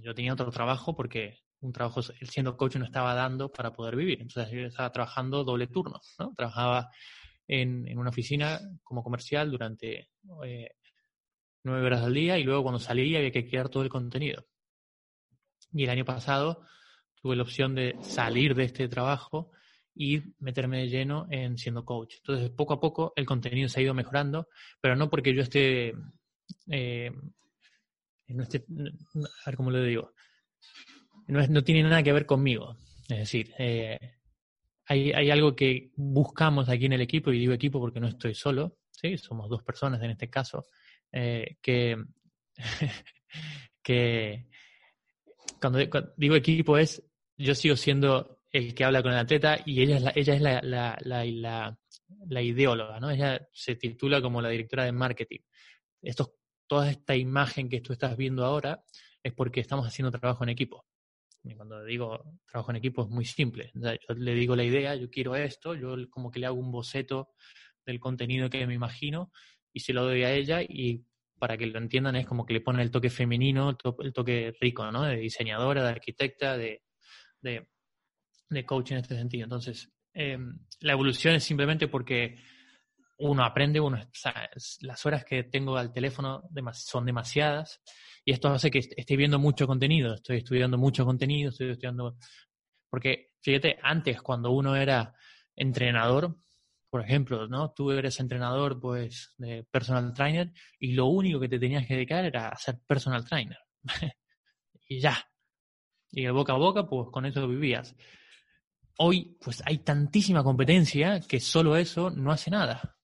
yo 0.03 0.15
tenía 0.15 0.35
otro 0.35 0.51
trabajo 0.51 0.95
porque 0.95 1.39
un 1.61 1.73
trabajo 1.73 2.03
siendo 2.03 2.57
coach 2.57 2.77
no 2.77 2.85
estaba 2.85 3.15
dando 3.15 3.51
para 3.51 3.73
poder 3.73 3.97
vivir. 3.97 4.21
Entonces 4.21 4.53
yo 4.53 4.67
estaba 4.67 4.93
trabajando 4.93 5.45
doble 5.45 5.67
turno, 5.67 6.01
¿no? 6.19 6.33
Trabajaba 6.37 6.91
en, 7.47 7.89
en 7.89 7.99
una 7.99 8.11
oficina 8.11 8.61
como 8.83 9.03
comercial 9.03 9.51
durante 9.51 10.11
eh, 10.45 10.71
nueve 11.65 11.87
horas 11.87 12.03
al 12.03 12.15
día 12.15 12.39
y 12.39 12.45
luego 12.45 12.63
cuando 12.63 12.79
salía 12.79 13.19
había 13.19 13.31
que 13.31 13.49
crear 13.49 13.69
todo 13.69 13.83
el 13.83 13.89
contenido. 13.89 14.47
Y 15.73 15.85
el 15.85 15.91
año 15.91 16.05
pasado 16.05 16.63
tuve 17.21 17.37
la 17.37 17.43
opción 17.43 17.75
de 17.75 17.97
salir 18.03 18.55
de 18.55 18.65
este 18.65 18.89
trabajo 18.89 19.51
y 20.01 20.23
meterme 20.39 20.79
de 20.79 20.89
lleno 20.89 21.27
en 21.29 21.59
siendo 21.59 21.85
coach. 21.85 22.15
Entonces, 22.19 22.51
poco 22.51 22.75
a 22.75 22.81
poco 22.81 23.13
el 23.17 23.27
contenido 23.27 23.69
se 23.69 23.81
ha 23.81 23.83
ido 23.83 23.95
mejorando, 23.95 24.49
pero 24.81 24.95
no 24.95 25.11
porque 25.11 25.35
yo 25.35 25.43
esté, 25.43 25.93
eh, 26.71 27.11
no 28.29 28.43
esté 28.45 28.65
a 29.45 29.51
ver 29.51 29.57
cómo 29.57 29.73
lo 29.73 29.83
digo, 29.83 30.15
no, 31.27 31.45
no, 31.49 31.65
tiene 31.65 31.83
nada 31.83 32.05
que 32.05 32.13
ver 32.13 32.27
conmigo. 32.27 32.79
Es 33.09 33.19
decir, 33.19 33.53
eh, 33.59 33.99
hay, 34.87 35.11
hay, 35.11 35.31
algo 35.31 35.57
que 35.57 35.91
buscamos 35.97 36.69
aquí 36.69 36.87
en 36.87 36.93
el 36.93 37.01
equipo, 37.01 37.33
y 37.33 37.41
digo 37.41 37.53
equipo 37.53 37.81
porque 37.81 37.99
no 37.99 38.07
estoy 38.07 38.37
solo, 38.37 38.79
¿sí? 38.93 39.19
somos 39.19 39.51
dos 39.51 39.65
personas 39.65 40.01
en 40.03 40.13
este 40.13 40.31
caso, 40.31 40.67
eh, 41.11 41.57
que, 41.61 41.97
que 43.83 44.47
cuando, 45.61 45.81
digo 46.17 46.37
equipo 46.37 46.79
es, 46.79 47.03
yo 47.37 47.57
sigo 47.57 47.75
siendo 47.75 48.38
el 48.51 48.75
que 48.75 48.85
habla 48.85 49.03
con 49.03 49.13
el 49.13 49.19
atleta 49.19 49.59
y 49.65 49.83
ella 49.83 49.97
es 49.97 50.03
la, 50.03 50.13
ella 50.15 50.35
es 50.35 50.41
la, 50.41 50.61
la, 50.63 51.77
la, 52.27 52.43
ideóloga, 52.43 52.99
¿no? 53.01 53.11
Ella 53.11 53.47
se 53.53 53.77
titula 53.77 54.23
como 54.23 54.41
la 54.41 54.49
directora 54.49 54.85
de 54.85 54.93
marketing. 54.93 55.41
Esto, 56.03 56.35
toda 56.67 56.91
esta 56.91 57.17
imagen 57.17 57.69
que 57.69 57.81
tú 57.81 57.93
estás 57.93 58.17
viendo 58.17 58.45
ahora 58.45 58.83
es 59.23 59.33
porque 59.33 59.61
estamos 59.61 59.87
haciendo 59.87 60.11
trabajo 60.11 60.45
en 60.45 60.51
equipo. 60.51 60.87
Y 61.45 61.55
cuando 61.55 61.85
digo 61.85 62.25
trabajo 62.47 62.71
en 62.71 62.77
equipo 62.77 63.03
es 63.03 63.09
muy 63.09 63.25
simple. 63.25 63.71
yo 63.75 64.15
le 64.15 64.35
digo 64.35 64.57
la 64.57 64.65
idea, 64.65 64.95
yo 64.95 65.11
quiero 65.11 65.37
esto, 65.37 65.75
yo 65.75 65.97
como 66.11 66.31
que 66.31 66.41
le 66.41 66.47
hago 66.47 66.59
un 66.59 66.73
boceto 66.73 67.31
del 67.87 68.01
contenido 68.01 68.51
que 68.51 68.67
me 68.67 68.75
imagino 68.75 69.31
y 69.73 69.81
se 69.81 69.93
lo 69.93 70.05
doy 70.05 70.25
a 70.25 70.33
ella 70.33 70.63
y 70.63 71.05
para 71.39 71.57
que 71.57 71.67
lo 71.67 71.79
entiendan 71.79 72.17
es 72.17 72.27
como 72.27 72.45
que 72.45 72.53
le 72.53 72.61
ponen 72.61 72.83
el 72.83 72.91
toque 72.91 73.11
femenino, 73.11 73.77
el, 74.01 74.13
toque 74.13 74.55
rico, 74.61 74.91
¿no? 74.91 75.05
De 75.05 75.17
diseñadora, 75.17 75.85
de 75.85 75.91
arquitecta, 75.91 76.59
de, 76.59 76.83
de, 77.41 77.69
de 78.49 78.65
coach 78.65 78.93
en 78.93 78.99
este 78.99 79.17
sentido. 79.17 79.45
Entonces, 79.45 79.91
em, 80.13 80.59
la 80.81 80.93
evolución 80.93 81.35
es 81.35 81.45
simplemente 81.45 81.89
porque 81.89 82.39
uno 83.19 83.45
aprende, 83.45 83.81
uno, 83.81 83.99
las 84.81 85.07
horas 85.07 85.25
que 85.25 85.45
tengo 85.45 85.77
al 85.77 85.93
teléfono 85.93 86.43
son 86.73 87.05
demasiadas 87.05 87.83
y 88.25 88.33
esto 88.33 88.49
hace 88.49 88.71
que 88.71 88.79
esté 88.79 89.17
viendo 89.17 89.39
mucho 89.39 89.67
contenido, 89.67 90.15
estoy 90.15 90.39
estudiando 90.39 90.79
mucho 90.79 91.05
contenido, 91.05 91.51
estoy 91.51 91.71
estudiando, 91.71 92.17
porque 92.89 93.33
fíjate, 93.41 93.79
antes 93.83 94.23
cuando 94.23 94.53
uno 94.53 94.77
era 94.77 95.15
entrenador, 95.57 96.37
por 96.91 97.03
ejemplo, 97.03 97.49
¿no? 97.49 97.73
Tú 97.73 97.91
eres 97.91 98.19
entrenador, 98.21 98.81
pues, 98.81 99.35
de 99.37 99.65
personal 99.65 100.13
trainer 100.15 100.53
y 100.79 100.93
lo 100.93 101.07
único 101.07 101.41
que 101.41 101.49
te 101.49 101.59
tenías 101.59 101.87
que 101.87 101.95
dedicar 101.95 102.25
era 102.25 102.49
a 102.49 102.57
ser 102.57 102.79
personal 102.87 103.25
trainer. 103.25 103.59
y 104.89 105.01
ya. 105.01 105.17
Y 106.11 106.23
de 106.23 106.31
boca 106.31 106.55
a 106.55 106.57
boca, 106.57 106.87
pues, 106.87 107.09
con 107.11 107.27
eso 107.27 107.47
vivías. 107.47 107.95
Hoy, 109.01 109.37
pues, 109.41 109.63
hay 109.65 109.79
tantísima 109.79 110.43
competencia 110.43 111.21
que 111.21 111.39
solo 111.39 111.77
eso 111.77 112.11
no 112.11 112.33
hace 112.33 112.51
nada. 112.51 112.97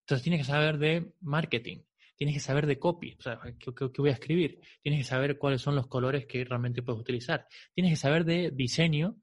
Entonces 0.00 0.22
tienes 0.22 0.40
que 0.40 0.52
saber 0.52 0.78
de 0.78 1.14
marketing, 1.20 1.78
tienes 2.16 2.34
que 2.34 2.40
saber 2.40 2.66
de 2.66 2.78
copy, 2.78 3.16
o 3.18 3.22
sea, 3.22 3.40
¿qué, 3.58 3.88
voy 3.98 4.10
a 4.10 4.12
escribir? 4.12 4.60
Tienes 4.82 5.00
que 5.00 5.08
saber 5.08 5.38
cuáles 5.38 5.62
son 5.62 5.74
los 5.74 5.86
colores 5.86 6.26
que 6.26 6.44
realmente 6.44 6.82
puedes 6.82 7.00
utilizar. 7.00 7.46
Tienes 7.74 7.92
que 7.92 7.96
saber 7.96 8.24
de 8.24 8.50
diseño, 8.50 9.16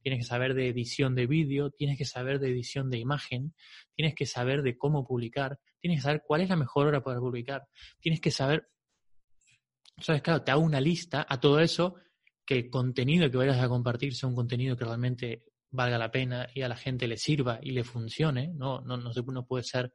tienes 0.00 0.20
que 0.20 0.24
saber 0.24 0.54
de 0.54 0.68
edición 0.68 1.14
de 1.14 1.26
vídeo, 1.26 1.70
tienes 1.70 1.98
que 1.98 2.04
saber 2.04 2.38
de 2.38 2.48
edición 2.48 2.88
de 2.88 2.98
imagen, 2.98 3.54
tienes 3.94 4.14
que 4.14 4.24
saber 4.24 4.62
de 4.62 4.78
cómo 4.78 5.06
publicar, 5.06 5.58
tienes 5.80 5.98
que 5.98 6.02
saber 6.02 6.22
cuál 6.26 6.40
es 6.40 6.48
la 6.48 6.56
mejor 6.56 6.86
hora 6.86 7.02
para 7.02 7.20
publicar, 7.20 7.66
tienes 8.00 8.20
que 8.20 8.30
saber, 8.30 8.68
sabes, 9.98 10.22
claro, 10.22 10.42
te 10.42 10.50
hago 10.50 10.62
una 10.62 10.80
lista 10.80 11.26
a 11.28 11.38
todo 11.38 11.60
eso, 11.60 11.96
que 12.44 12.54
el 12.54 12.70
contenido 12.70 13.30
que 13.30 13.36
vayas 13.36 13.60
a 13.60 13.68
compartir 13.68 14.14
sea 14.14 14.28
un 14.28 14.34
contenido 14.34 14.76
que 14.76 14.84
realmente 14.84 15.44
valga 15.70 15.98
la 15.98 16.10
pena 16.10 16.48
y 16.54 16.62
a 16.62 16.68
la 16.68 16.76
gente 16.76 17.06
le 17.06 17.16
sirva 17.16 17.58
y 17.62 17.72
le 17.72 17.84
funcione, 17.84 18.52
no, 18.54 18.80
no, 18.80 18.96
no, 18.96 19.10
no 19.12 19.46
puede 19.46 19.64
ser 19.64 19.92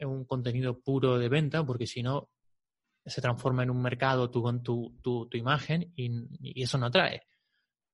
un 0.00 0.24
contenido 0.24 0.80
puro 0.80 1.18
de 1.18 1.28
venta, 1.28 1.64
porque 1.64 1.86
si 1.86 2.02
no, 2.02 2.30
se 3.04 3.20
transforma 3.20 3.62
en 3.62 3.70
un 3.70 3.82
mercado 3.82 4.30
tú 4.30 4.42
con 4.42 4.62
tu, 4.62 4.98
tu, 5.02 5.28
imagen 5.34 5.92
y, 5.94 6.62
eso 6.62 6.78
no 6.78 6.86
atrae. 6.86 7.22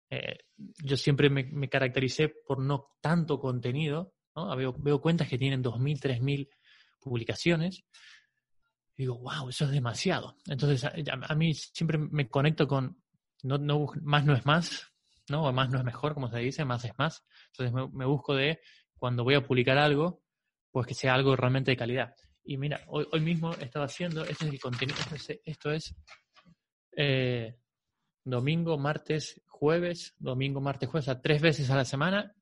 Eh, 0.09 0.39
yo 0.83 0.97
siempre 0.97 1.31
me, 1.31 1.69
caractericé 1.69 2.29
por 2.29 2.61
no 2.61 2.97
tanto 3.01 3.39
contenido, 3.39 4.15
¿no? 4.35 4.57
Veo, 4.57 5.01
cuentas 5.01 5.29
que 5.29 5.39
tienen 5.39 5.63
2.000, 5.63 6.01
3.000 6.01 6.49
publicaciones. 7.01 7.85
Y 8.97 9.03
digo, 9.05 9.19
wow, 9.19 9.49
eso 9.49 9.65
es 9.65 9.71
demasiado. 9.71 10.37
Entonces, 10.47 10.85
a, 10.85 11.35
mí 11.35 11.55
siempre 11.55 11.99
me 11.99 12.29
conecto 12.29 12.69
con, 12.69 13.00
no, 13.45 13.59
no, 13.59 13.87
más 14.03 14.25
no 14.25 14.35
es 14.35 14.45
más, 14.47 14.93
¿no? 15.29 15.45
O 15.45 15.53
más 15.53 15.71
no 15.71 15.79
es 15.79 15.85
mejor, 15.85 16.15
como 16.15 16.29
se 16.29 16.39
dice, 16.39 16.65
más 16.65 16.85
es 16.85 16.93
más. 16.99 17.25
Entonces 17.53 17.91
me, 17.93 18.05
busco 18.05 18.35
de, 18.35 18.61
cuando 18.97 19.25
voy 19.25 19.35
a 19.35 19.43
publicar 19.43 19.79
algo, 19.79 20.23
pues 20.71 20.87
que 20.87 20.95
sea 20.95 21.15
algo 21.15 21.37
realmente 21.37 21.71
de 21.71 21.77
calidad. 21.77 22.15
Y 22.45 22.57
mira, 22.57 22.81
hoy, 22.89 23.07
hoy 23.13 23.21
mismo 23.21 23.53
estaba 23.55 23.87
haciendo, 23.87 24.25
este 24.25 24.47
es 24.47 24.53
el 24.53 24.61
contenido, 24.61 24.99
esto 25.45 25.71
es, 25.71 25.95
eh, 26.97 27.57
domingo, 28.25 28.79
martes, 28.79 29.43
jueves, 29.47 30.15
domingo, 30.19 30.61
martes, 30.61 30.89
jueves, 30.89 31.09
o 31.09 31.13
sea, 31.13 31.21
tres 31.21 31.41
veces 31.41 31.71
a 31.71 31.77
la 31.77 31.85
semana 31.85 32.35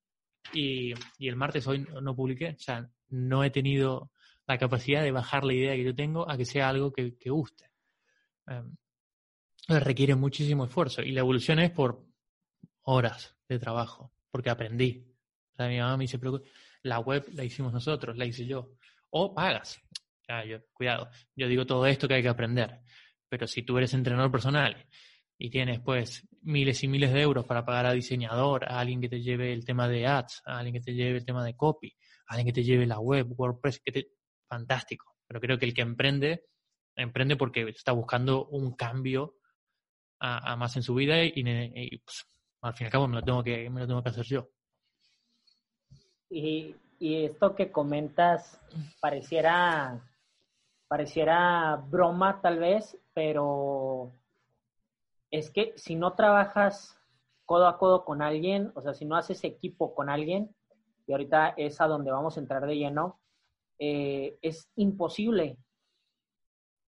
y, 0.52 0.92
y 1.18 1.28
el 1.28 1.36
martes 1.36 1.66
hoy 1.66 1.86
no 2.00 2.14
publiqué, 2.14 2.50
o 2.50 2.58
sea, 2.58 2.88
no 3.08 3.44
he 3.44 3.50
tenido 3.50 4.10
la 4.46 4.58
capacidad 4.58 5.02
de 5.02 5.12
bajar 5.12 5.44
la 5.44 5.54
idea 5.54 5.74
que 5.74 5.84
yo 5.84 5.94
tengo 5.94 6.28
a 6.28 6.36
que 6.36 6.44
sea 6.44 6.68
algo 6.68 6.92
que, 6.92 7.16
que 7.18 7.30
guste. 7.30 7.70
Em, 8.46 8.74
requiere 9.68 10.14
muchísimo 10.14 10.64
esfuerzo 10.64 11.02
y 11.02 11.12
la 11.12 11.20
evolución 11.20 11.58
es 11.58 11.70
por 11.70 12.04
horas 12.82 13.36
de 13.48 13.58
trabajo, 13.58 14.12
porque 14.30 14.50
aprendí. 14.50 15.06
O 15.52 15.56
sea, 15.56 15.68
mi 15.68 15.78
mamá 15.78 15.96
me 15.96 16.04
dice, 16.04 16.18
pero 16.18 16.40
la 16.82 17.00
web 17.00 17.26
la 17.34 17.44
hicimos 17.44 17.72
nosotros, 17.72 18.16
la 18.16 18.24
hice 18.24 18.46
yo. 18.46 18.70
O 19.10 19.34
pagas. 19.34 19.80
yo, 20.46 20.58
cuidado, 20.72 21.10
yo 21.36 21.48
digo 21.48 21.66
todo 21.66 21.86
esto 21.86 22.08
que 22.08 22.14
hay 22.14 22.22
que 22.22 22.28
aprender. 22.28 22.80
Pero 23.28 23.46
si 23.46 23.62
tú 23.62 23.76
eres 23.76 23.92
entrenador 23.92 24.30
personal 24.30 24.86
y 25.36 25.50
tienes 25.50 25.80
pues 25.80 26.26
miles 26.42 26.82
y 26.82 26.88
miles 26.88 27.12
de 27.12 27.20
euros 27.20 27.44
para 27.44 27.64
pagar 27.64 27.86
a 27.86 27.92
diseñador, 27.92 28.64
a 28.64 28.80
alguien 28.80 29.00
que 29.00 29.08
te 29.08 29.20
lleve 29.20 29.52
el 29.52 29.64
tema 29.64 29.86
de 29.86 30.06
ads, 30.06 30.42
a 30.46 30.58
alguien 30.58 30.74
que 30.74 30.80
te 30.80 30.94
lleve 30.94 31.18
el 31.18 31.26
tema 31.26 31.44
de 31.44 31.56
copy, 31.56 31.94
a 32.26 32.34
alguien 32.34 32.46
que 32.46 32.60
te 32.60 32.64
lleve 32.64 32.86
la 32.86 33.00
web, 33.00 33.26
WordPress, 33.36 33.80
que 33.84 33.92
te... 33.92 34.08
fantástico. 34.48 35.16
Pero 35.26 35.40
creo 35.40 35.58
que 35.58 35.66
el 35.66 35.74
que 35.74 35.82
emprende, 35.82 36.46
emprende 36.96 37.36
porque 37.36 37.68
está 37.68 37.92
buscando 37.92 38.46
un 38.46 38.74
cambio 38.74 39.37
a, 40.20 40.56
más 40.56 40.76
en 40.76 40.82
su 40.82 40.94
vida 40.94 41.22
y, 41.22 41.98
pues, 41.98 42.26
al 42.62 42.74
fin 42.74 42.84
y 42.84 42.86
al 42.86 42.92
cabo 42.92 43.08
me 43.08 43.16
lo 43.16 43.22
tengo 43.22 43.42
que, 43.42 43.70
me 43.70 43.80
lo 43.80 43.86
tengo 43.86 44.02
que 44.02 44.08
hacer 44.08 44.24
yo. 44.26 44.48
Y, 46.30 46.76
esto 47.00 47.54
que 47.54 47.70
comentas 47.70 48.60
pareciera, 49.00 50.04
pareciera 50.88 51.76
broma 51.76 52.40
tal 52.40 52.58
vez, 52.58 52.98
pero 53.14 54.12
es 55.30 55.50
que 55.50 55.72
si 55.76 55.94
no 55.94 56.14
trabajas 56.14 56.98
codo 57.44 57.68
a 57.68 57.78
codo 57.78 58.04
con 58.04 58.20
alguien, 58.20 58.72
o 58.74 58.82
sea, 58.82 58.94
si 58.94 59.04
no 59.04 59.16
haces 59.16 59.44
equipo 59.44 59.94
con 59.94 60.10
alguien, 60.10 60.54
y 61.06 61.12
ahorita 61.12 61.54
es 61.56 61.80
a 61.80 61.86
donde 61.86 62.10
vamos 62.10 62.36
a 62.36 62.40
entrar 62.40 62.66
de 62.66 62.76
lleno, 62.76 63.20
eh, 63.78 64.36
es 64.42 64.68
imposible. 64.74 65.56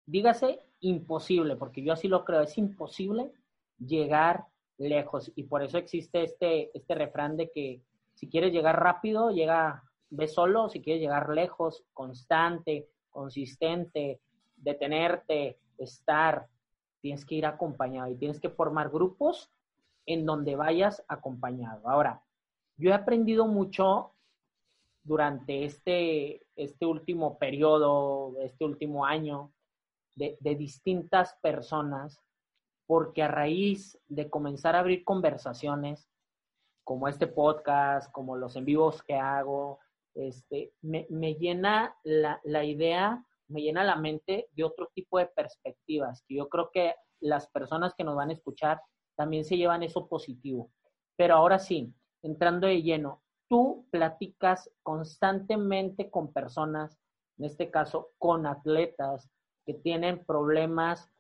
Dígase 0.07 0.61
imposible, 0.87 1.57
porque 1.57 1.83
yo 1.83 1.93
así 1.93 2.09
lo 2.09 2.25
creo, 2.25 2.43
es 2.43 2.57
imposible 2.59 3.33
llegar 3.79 4.47
lejos. 4.79 5.33
Y 5.35 5.45
por 5.45 5.63
eso 5.63 5.79
existe 5.79 6.23
este, 6.23 6.77
este 6.77 6.95
refrán 6.95 7.37
de 7.37 7.51
que 7.51 7.83
si 8.15 8.29
quieres 8.29 8.53
llegar 8.53 8.81
rápido, 8.81 9.31
llega, 9.31 9.83
ve 10.11 10.29
solo, 10.29 10.69
si 10.69 10.81
quieres 10.81 11.03
llegar 11.03 11.29
lejos, 11.31 11.85
constante, 11.93 12.89
consistente, 13.11 14.21
detenerte, 14.57 15.59
estar, 15.79 16.47
tienes 17.01 17.25
que 17.25 17.35
ir 17.35 17.47
acompañado 17.47 18.11
y 18.11 18.17
tienes 18.17 18.41
que 18.41 18.49
formar 18.49 18.91
grupos 18.91 19.51
en 20.07 20.25
donde 20.25 20.57
vayas 20.57 21.05
acompañado. 21.09 21.89
Ahora, 21.89 22.23
yo 22.77 22.91
he 22.91 22.95
aprendido 22.95 23.47
mucho 23.47 24.13
durante 25.03 25.65
este, 25.65 26.43
este 26.57 26.87
último 26.87 27.39
periodo, 27.39 28.35
este 28.41 28.65
último 28.65 29.05
año, 29.05 29.53
de, 30.17 30.37
distintas 30.57 31.37
personas, 31.43 32.21
porque 32.87 33.23
a 33.23 33.29
raíz 33.29 33.99
de 34.09 34.29
comenzar 34.29 34.75
a 34.75 34.81
abrir 34.81 35.05
conversaciones, 35.05 36.09
como 36.85 37.09
este 37.09 37.27
podcast, 37.27 38.11
como 38.13 38.37
los 38.37 38.57
en 38.57 38.65
vivos 38.65 39.03
que 39.03 39.15
hago, 39.15 39.79
este, 40.15 40.73
me, 40.83 41.07
me 41.11 41.35
llena 41.35 41.95
la, 42.05 42.41
la, 42.45 42.65
idea, 42.65 43.25
me 43.49 43.61
llena 43.61 43.85
la 43.85 43.97
mente 43.97 44.49
de 44.53 44.65
otro 44.65 44.89
tipo 44.95 45.19
de 45.19 45.27
perspectivas, 45.27 46.23
que 46.27 46.37
yo 46.37 46.49
creo 46.49 46.71
que 46.73 46.95
las 47.21 47.49
personas 47.49 47.95
que 47.95 48.05
nos 48.05 48.17
van 48.17 48.31
a 48.31 48.35
escuchar 48.35 48.81
también 49.17 49.45
se 49.45 49.57
llevan 49.57 49.83
eso 49.83 50.09
positivo. 50.09 50.71
Pero 51.17 51.35
ahora 51.35 51.59
sí, 51.59 51.93
entrando 52.23 52.67
de 52.67 52.83
lleno, 52.83 53.23
tú 53.49 53.87
platicas 53.91 54.71
constantemente 54.83 56.11
con 56.11 56.33
personas, 56.33 56.99
en 57.39 57.47
este 57.47 57.71
caso 57.71 58.13
con 58.19 58.47
atletas 58.47 59.31
que 59.67 59.75
tienen 59.75 60.25
problemas 60.25 61.11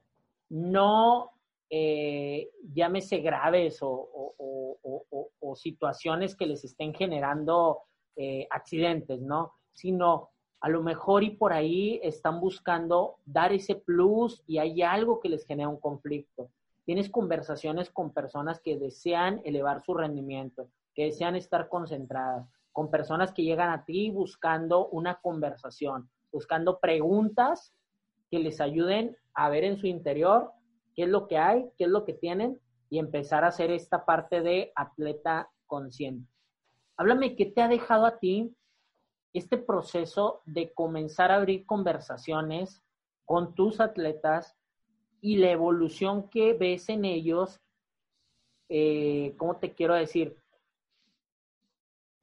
no 0.48 1.32
eh, 1.68 2.50
llámese 2.74 3.18
graves 3.18 3.78
o, 3.82 4.04
situaciones 5.54 6.36
que 6.36 6.46
les 6.46 6.64
estén 6.64 6.92
generando 6.92 7.78
eh, 8.14 8.46
accidentes, 8.50 9.22
¿no? 9.22 9.54
Sino 9.72 10.28
a 10.60 10.68
lo 10.68 10.82
mejor 10.82 11.24
y 11.24 11.30
por 11.30 11.54
ahí 11.54 11.98
están 12.02 12.40
buscando 12.40 13.16
dar 13.24 13.54
ese 13.54 13.74
plus 13.74 14.42
y 14.46 14.58
hay 14.58 14.82
algo 14.82 15.18
que 15.18 15.30
les 15.30 15.46
genera 15.46 15.70
un 15.70 15.80
conflicto. 15.80 16.50
Tienes 16.84 17.08
conversaciones 17.08 17.88
con 17.88 18.12
personas 18.12 18.60
que 18.60 18.76
desean 18.76 19.40
elevar 19.44 19.82
su 19.82 19.94
rendimiento, 19.94 20.68
que 20.94 21.04
desean 21.04 21.36
estar 21.36 21.70
concentradas, 21.70 22.46
con 22.70 22.90
personas 22.90 23.32
que 23.32 23.44
llegan 23.44 23.70
a 23.70 23.86
ti 23.86 24.10
buscando 24.10 24.88
una 24.88 25.20
conversación, 25.22 26.10
buscando 26.30 26.80
preguntas 26.80 27.72
que 28.30 28.38
les 28.38 28.60
ayuden 28.60 29.16
a 29.34 29.48
ver 29.48 29.64
en 29.64 29.76
su 29.76 29.86
interior 29.86 30.52
qué 30.94 31.04
es 31.04 31.08
lo 31.08 31.28
que 31.28 31.38
hay, 31.38 31.70
qué 31.76 31.84
es 31.84 31.90
lo 31.90 32.04
que 32.04 32.14
tienen 32.14 32.60
y 32.88 32.98
empezar 32.98 33.44
a 33.44 33.48
hacer 33.48 33.70
esta 33.70 34.04
parte 34.04 34.40
de 34.40 34.72
atleta 34.74 35.50
consciente. 35.66 36.30
Háblame, 36.96 37.36
¿qué 37.36 37.46
te 37.46 37.60
ha 37.60 37.68
dejado 37.68 38.06
a 38.06 38.18
ti 38.18 38.56
este 39.32 39.58
proceso 39.58 40.40
de 40.46 40.72
comenzar 40.72 41.30
a 41.30 41.36
abrir 41.36 41.66
conversaciones 41.66 42.82
con 43.26 43.54
tus 43.54 43.80
atletas 43.80 44.56
y 45.20 45.36
la 45.36 45.50
evolución 45.50 46.30
que 46.30 46.54
ves 46.54 46.88
en 46.88 47.04
ellos? 47.04 47.60
Eh, 48.68 49.34
¿Cómo 49.36 49.56
te 49.56 49.74
quiero 49.74 49.94
decir? 49.94 50.38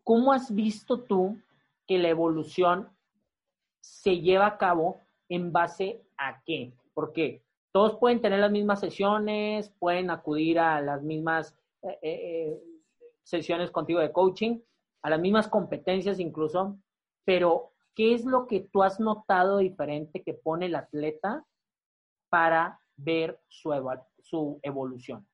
¿Cómo 0.04 0.34
has 0.34 0.54
visto 0.54 1.02
tú 1.02 1.40
que 1.88 2.00
la 2.00 2.10
evolución 2.10 2.90
se 3.80 4.22
lleva 4.22 4.48
a 4.48 4.58
cabo 4.58 5.03
en 5.30 5.52
base 5.52 6.02
a 6.18 6.42
qué? 6.46 6.74
Porque 6.94 7.44
todos 7.72 7.98
pueden 7.98 8.22
tener 8.22 8.40
las 8.40 8.52
mismas 8.52 8.80
sesiones, 8.80 9.70
pueden 9.80 10.12
acudir 10.12 10.60
a 10.60 10.80
las 10.80 11.02
mismas 11.02 11.58
eh, 11.82 11.98
eh, 12.02 12.48
eh, 12.48 12.60
sesiones 13.24 13.72
contigo 13.72 14.00
de 14.00 14.12
coaching, 14.12 14.60
a 15.02 15.10
las 15.10 15.20
mismas 15.20 15.48
competencias 15.48 16.20
incluso, 16.20 16.78
pero 17.26 17.74
¿qué 17.96 18.14
es 18.14 18.26
lo 18.26 18.48
que 18.48 18.62
tú 18.62 18.84
has 18.84 19.00
notado 19.00 19.58
diferente 19.58 20.24
que 20.24 20.34
pone 20.34 20.68
el 20.68 20.76
atleta 20.76 21.44
para 22.30 22.80
ver 22.96 23.40
su, 23.48 24.60
evolución? 24.62 25.28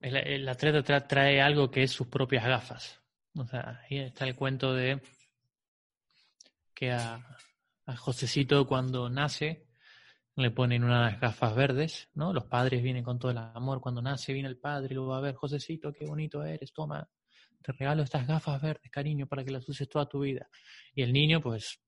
El, 0.00 0.48
atleta 0.48 1.06
trae 1.06 1.40
algo 1.40 1.70
que 1.70 1.82
es 1.82 1.90
sus 1.90 2.06
propias 2.06 2.46
gafas. 2.46 3.02
O 3.36 3.44
sea, 3.44 3.80
ahí 3.82 3.98
está 3.98 4.26
el 4.26 4.36
cuento 4.36 4.74
de 4.74 5.00
que 6.78 6.92
a, 6.92 7.20
Josecito 7.96 8.66
cuando 8.66 9.08
nace 9.08 9.66
le 10.36 10.50
ponen 10.52 10.84
unas 10.84 11.18
gafas 11.18 11.56
verdes, 11.56 12.08
¿no? 12.14 12.32
Los 12.32 12.44
padres 12.44 12.82
vienen 12.82 13.02
con 13.02 13.18
todo 13.18 13.32
el 13.32 13.38
amor. 13.38 13.80
Cuando 13.80 14.00
nace 14.00 14.32
viene 14.32 14.48
el 14.48 14.58
padre 14.58 14.92
y 14.92 14.94
lo 14.94 15.08
va 15.08 15.16
a 15.16 15.20
ver, 15.20 15.34
Josecito, 15.34 15.92
qué 15.92 16.04
bonito 16.04 16.44
eres, 16.44 16.72
toma, 16.72 17.08
te 17.62 17.72
regalo 17.72 18.02
estas 18.04 18.26
gafas 18.28 18.62
verdes, 18.62 18.92
cariño, 18.92 19.26
para 19.26 19.42
que 19.42 19.50
las 19.50 19.68
uses 19.68 19.88
toda 19.88 20.06
tu 20.06 20.20
vida. 20.20 20.48
Y 20.94 21.02
el 21.02 21.12
niño, 21.12 21.40
pues, 21.40 21.80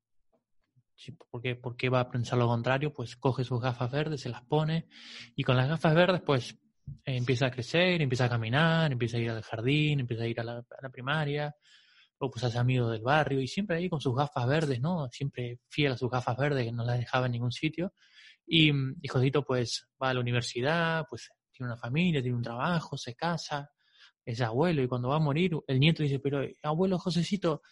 ¿por 1.30 1.40
qué, 1.40 1.54
¿por 1.54 1.76
qué 1.76 1.88
va 1.88 2.00
a 2.00 2.10
pensar 2.10 2.38
lo 2.38 2.48
contrario? 2.48 2.92
Pues 2.92 3.14
coge 3.14 3.44
sus 3.44 3.60
gafas 3.60 3.92
verdes, 3.92 4.22
se 4.22 4.30
las 4.30 4.42
pone 4.42 4.88
y 5.36 5.44
con 5.44 5.56
las 5.56 5.68
gafas 5.68 5.94
verdes, 5.94 6.22
pues, 6.22 6.58
empieza 7.04 7.46
a 7.46 7.50
crecer, 7.52 8.02
empieza 8.02 8.24
a 8.24 8.30
caminar, 8.30 8.90
empieza 8.90 9.18
a 9.18 9.20
ir 9.20 9.30
al 9.30 9.42
jardín, 9.42 10.00
empieza 10.00 10.24
a 10.24 10.26
ir 10.26 10.40
a 10.40 10.44
la 10.44 10.90
primaria, 10.90 11.54
o 12.22 12.30
pues 12.30 12.44
hace 12.44 12.58
amigo 12.58 12.90
del 12.90 13.00
barrio 13.00 13.40
y 13.40 13.48
siempre 13.48 13.78
ahí 13.78 13.88
con 13.88 14.00
sus 14.00 14.14
gafas 14.14 14.46
verdes, 14.46 14.80
¿no? 14.80 15.08
Siempre 15.10 15.58
fiel 15.68 15.92
a 15.92 15.96
sus 15.96 16.10
gafas 16.10 16.36
verdes 16.36 16.66
que 16.66 16.72
no 16.72 16.84
las 16.84 16.98
dejaba 16.98 17.26
en 17.26 17.32
ningún 17.32 17.50
sitio 17.50 17.94
y, 18.46 18.70
y 19.00 19.08
Josito 19.08 19.42
pues 19.42 19.88
va 20.00 20.10
a 20.10 20.14
la 20.14 20.20
universidad, 20.20 21.06
pues 21.08 21.30
tiene 21.50 21.72
una 21.72 21.80
familia, 21.80 22.20
tiene 22.20 22.36
un 22.36 22.42
trabajo, 22.42 22.98
se 22.98 23.14
casa, 23.14 23.70
es 24.24 24.40
abuelo 24.42 24.82
y 24.82 24.88
cuando 24.88 25.08
va 25.08 25.16
a 25.16 25.20
morir 25.20 25.56
el 25.66 25.80
nieto 25.80 26.02
dice, 26.02 26.18
pero 26.18 26.46
abuelo 26.62 26.98
Josecito, 26.98 27.62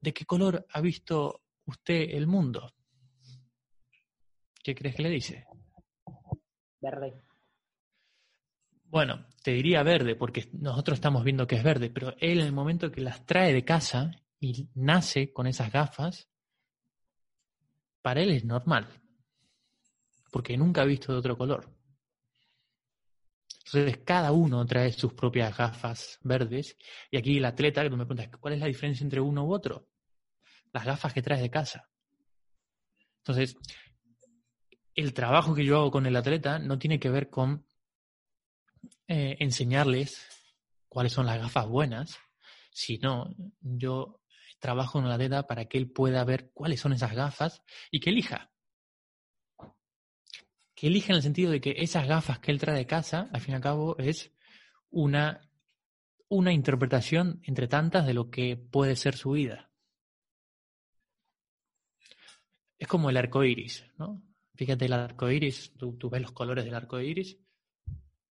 ¿de 0.00 0.12
qué 0.12 0.24
color 0.24 0.66
ha 0.72 0.80
visto 0.80 1.42
usted 1.66 2.10
el 2.10 2.26
mundo? 2.26 2.74
¿Qué 4.64 4.74
crees 4.74 4.96
que 4.96 5.02
le 5.02 5.10
dice? 5.10 5.46
Verde. 6.80 7.22
Bueno, 8.94 9.26
te 9.42 9.50
diría 9.50 9.82
verde, 9.82 10.14
porque 10.14 10.48
nosotros 10.52 10.98
estamos 10.98 11.24
viendo 11.24 11.48
que 11.48 11.56
es 11.56 11.64
verde, 11.64 11.90
pero 11.90 12.14
él 12.20 12.38
en 12.38 12.46
el 12.46 12.52
momento 12.52 12.92
que 12.92 13.00
las 13.00 13.26
trae 13.26 13.52
de 13.52 13.64
casa 13.64 14.12
y 14.38 14.68
nace 14.76 15.32
con 15.32 15.48
esas 15.48 15.72
gafas, 15.72 16.28
para 18.02 18.22
él 18.22 18.30
es 18.30 18.44
normal 18.44 18.86
porque 20.30 20.56
nunca 20.56 20.82
ha 20.82 20.84
visto 20.84 21.12
de 21.12 21.18
otro 21.18 21.36
color. 21.36 21.68
Entonces, 23.66 23.98
cada 24.04 24.30
uno 24.30 24.64
trae 24.64 24.92
sus 24.92 25.12
propias 25.12 25.56
gafas 25.56 26.20
verdes. 26.22 26.76
Y 27.10 27.16
aquí 27.16 27.38
el 27.38 27.44
atleta, 27.44 27.82
que 27.82 27.90
tú 27.90 27.96
me 27.96 28.06
preguntas, 28.06 28.38
¿cuál 28.38 28.54
es 28.54 28.60
la 28.60 28.66
diferencia 28.66 29.02
entre 29.02 29.20
uno 29.20 29.44
u 29.44 29.52
otro? 29.52 29.88
Las 30.72 30.84
gafas 30.84 31.12
que 31.12 31.22
traes 31.22 31.42
de 31.42 31.50
casa. 31.50 31.88
Entonces, 33.18 33.56
el 34.94 35.12
trabajo 35.14 35.52
que 35.52 35.64
yo 35.64 35.78
hago 35.78 35.90
con 35.90 36.06
el 36.06 36.14
atleta 36.14 36.60
no 36.60 36.78
tiene 36.78 37.00
que 37.00 37.10
ver 37.10 37.28
con 37.28 37.66
eh, 39.08 39.36
enseñarles 39.40 40.26
cuáles 40.88 41.12
son 41.12 41.26
las 41.26 41.38
gafas 41.38 41.66
buenas, 41.66 42.18
sino 42.72 43.34
yo 43.60 44.20
trabajo 44.58 44.92
con 44.92 45.06
el 45.06 45.12
atleta 45.12 45.46
para 45.46 45.66
que 45.66 45.78
él 45.78 45.90
pueda 45.90 46.24
ver 46.24 46.50
cuáles 46.52 46.80
son 46.80 46.92
esas 46.92 47.14
gafas 47.14 47.62
y 47.90 48.00
que 48.00 48.10
elija 48.10 48.50
que 50.74 50.88
elige 50.88 51.12
en 51.12 51.16
el 51.16 51.22
sentido 51.22 51.50
de 51.50 51.60
que 51.60 51.76
esas 51.78 52.06
gafas 52.06 52.38
que 52.40 52.50
él 52.50 52.58
trae 52.58 52.76
de 52.76 52.86
casa, 52.86 53.28
al 53.32 53.40
fin 53.40 53.52
y 53.52 53.54
al 53.56 53.62
cabo, 53.62 53.96
es 53.98 54.32
una, 54.90 55.48
una 56.28 56.52
interpretación 56.52 57.40
entre 57.44 57.68
tantas 57.68 58.06
de 58.06 58.14
lo 58.14 58.30
que 58.30 58.56
puede 58.56 58.96
ser 58.96 59.16
su 59.16 59.32
vida. 59.32 59.70
Es 62.78 62.88
como 62.88 63.08
el 63.08 63.16
arco 63.16 63.44
iris, 63.44 63.86
¿no? 63.98 64.22
Fíjate 64.56 64.84
el 64.86 64.92
arco 64.92 65.30
iris, 65.30 65.72
tú, 65.76 65.96
ves 66.10 66.22
los 66.22 66.32
colores 66.32 66.64
del 66.64 66.74
arco 66.74 67.00
iris. 67.00 67.38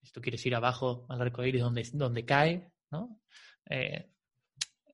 Si 0.03 0.11
tú 0.11 0.21
quieres 0.21 0.45
ir 0.45 0.55
abajo 0.55 1.05
al 1.09 1.21
arco 1.21 1.43
iris 1.43 1.61
donde, 1.61 1.87
donde 1.93 2.25
cae, 2.25 2.71
¿no? 2.91 3.21
Eh, 3.69 4.09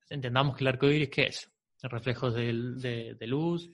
entendamos 0.08 0.56
que 0.56 0.64
el 0.64 0.68
arco 0.68 0.86
iris, 0.86 1.10
¿qué 1.10 1.22
es? 1.24 1.50
Reflejos 1.82 2.34
de, 2.34 3.16
de 3.18 3.26
luz, 3.26 3.70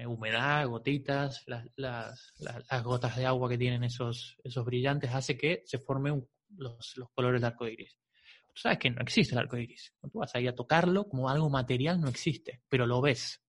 eh, 0.00 0.06
humedad, 0.06 0.66
gotitas, 0.66 1.42
las, 1.46 1.68
las, 1.76 2.32
las, 2.38 2.82
gotas 2.82 3.16
de 3.16 3.26
agua 3.26 3.50
que 3.50 3.58
tienen 3.58 3.84
esos, 3.84 4.36
esos 4.42 4.64
brillantes, 4.64 5.12
hace 5.12 5.36
que 5.36 5.62
se 5.66 5.78
formen 5.78 6.26
los, 6.56 6.96
los, 6.96 7.10
colores 7.10 7.42
del 7.42 7.50
arco 7.50 7.68
iris. 7.68 7.98
Tú 8.46 8.54
sabes 8.56 8.78
que 8.78 8.88
no 8.88 9.02
existe 9.02 9.34
el 9.34 9.40
arco 9.40 9.58
iris. 9.58 9.92
Tú 10.10 10.20
vas 10.20 10.34
a 10.34 10.40
ir 10.40 10.48
a 10.48 10.54
tocarlo 10.54 11.06
como 11.06 11.28
algo 11.28 11.50
material, 11.50 12.00
no 12.00 12.08
existe, 12.08 12.62
pero 12.68 12.86
lo 12.86 13.02
ves. 13.02 13.42